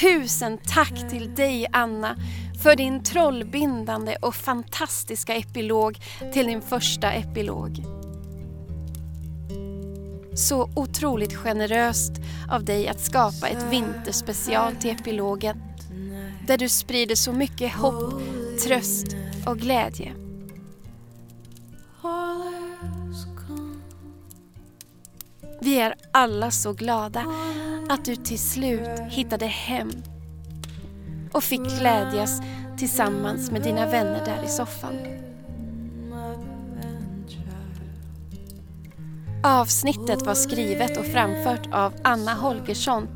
Tusen 0.00 0.58
tack 0.58 1.10
till 1.10 1.34
dig 1.34 1.66
Anna 1.72 2.16
för 2.62 2.76
din 2.76 3.02
trollbindande 3.02 4.16
och 4.20 4.34
fantastiska 4.34 5.34
epilog 5.34 5.98
till 6.32 6.46
din 6.46 6.62
första 6.62 7.12
epilog. 7.12 7.84
Så 10.34 10.70
otroligt 10.76 11.34
generöst 11.34 12.12
av 12.50 12.64
dig 12.64 12.88
att 12.88 13.00
skapa 13.00 13.48
ett 13.48 13.72
vinterspecial 13.72 14.76
till 14.76 14.90
epilogen 14.90 15.62
där 16.46 16.58
du 16.58 16.68
sprider 16.68 17.14
så 17.14 17.32
mycket 17.32 17.72
hopp, 17.72 18.22
tröst 18.64 19.06
och 19.46 19.58
glädje. 19.58 20.14
Vi 25.60 25.80
är 25.80 25.94
alla 26.12 26.50
så 26.50 26.72
glada 26.72 27.24
att 27.88 28.04
du 28.04 28.16
till 28.16 28.38
slut 28.38 29.00
hittade 29.10 29.46
hem 29.46 29.90
och 31.32 31.44
fick 31.44 31.78
glädjas 31.78 32.40
tillsammans 32.78 33.50
med 33.50 33.62
dina 33.62 33.86
vänner 33.86 34.24
där 34.24 34.44
i 34.44 34.48
soffan. 34.48 34.94
Avsnittet 39.44 40.22
var 40.22 40.34
skrivet 40.34 40.96
och 40.96 41.06
framfört 41.06 41.68
av 41.72 41.94
Anna 42.04 42.34
Holgersson. 42.34 43.08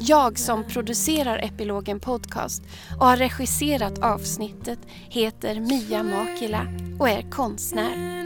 Jag 0.00 0.38
som 0.38 0.64
producerar 0.64 1.38
Epilogen 1.38 2.00
Podcast 2.00 2.62
och 2.98 3.06
har 3.06 3.16
regisserat 3.16 3.98
avsnittet 3.98 4.78
heter 5.08 5.60
Mia 5.60 6.02
Makila 6.02 6.66
och 6.98 7.08
är 7.08 7.30
konstnär. 7.30 8.18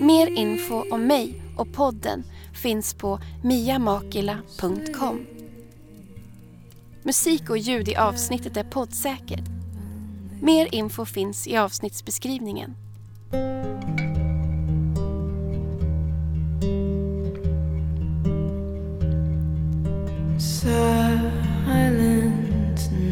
Mer 0.00 0.26
info 0.26 0.84
om 0.90 1.06
mig 1.06 1.42
och 1.56 1.72
podden 1.72 2.24
finns 2.52 2.94
på 2.94 3.20
miamakila.com. 3.42 5.26
Musik 7.02 7.50
och 7.50 7.58
ljud 7.58 7.88
i 7.88 7.96
avsnittet 7.96 8.56
är 8.56 8.64
poddsäkert. 8.64 9.48
Mer 10.42 10.74
info 10.74 11.04
finns 11.04 11.48
i 11.48 11.56
avsnittsbeskrivningen. 11.56 12.74
Silent 20.38 20.90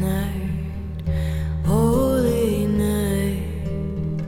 night, 0.00 1.08
holy 1.66 2.66
night, 2.66 4.22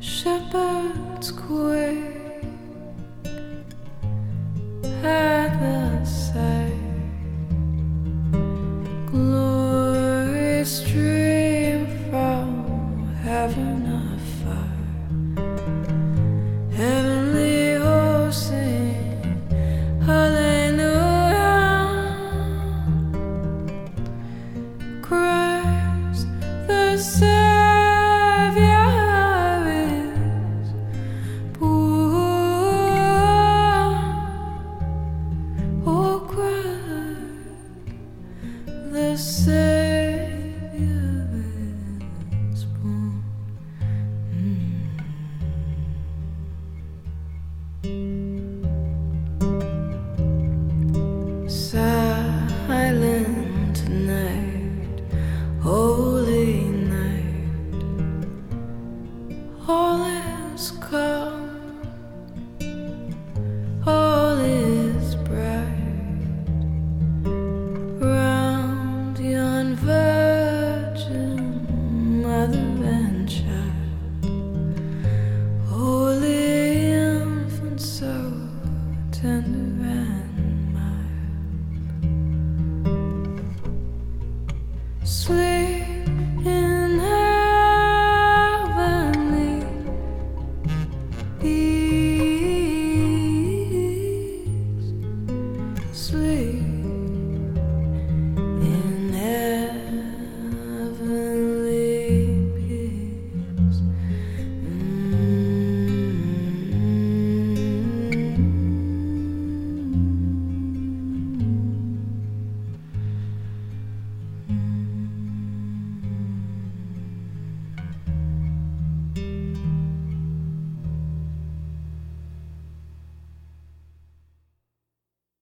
shepherds 0.00 1.30
quake 1.30 2.15
Glorious 9.10 10.82
dream 10.82 11.86
from 12.10 13.14
heaven. 13.22 13.85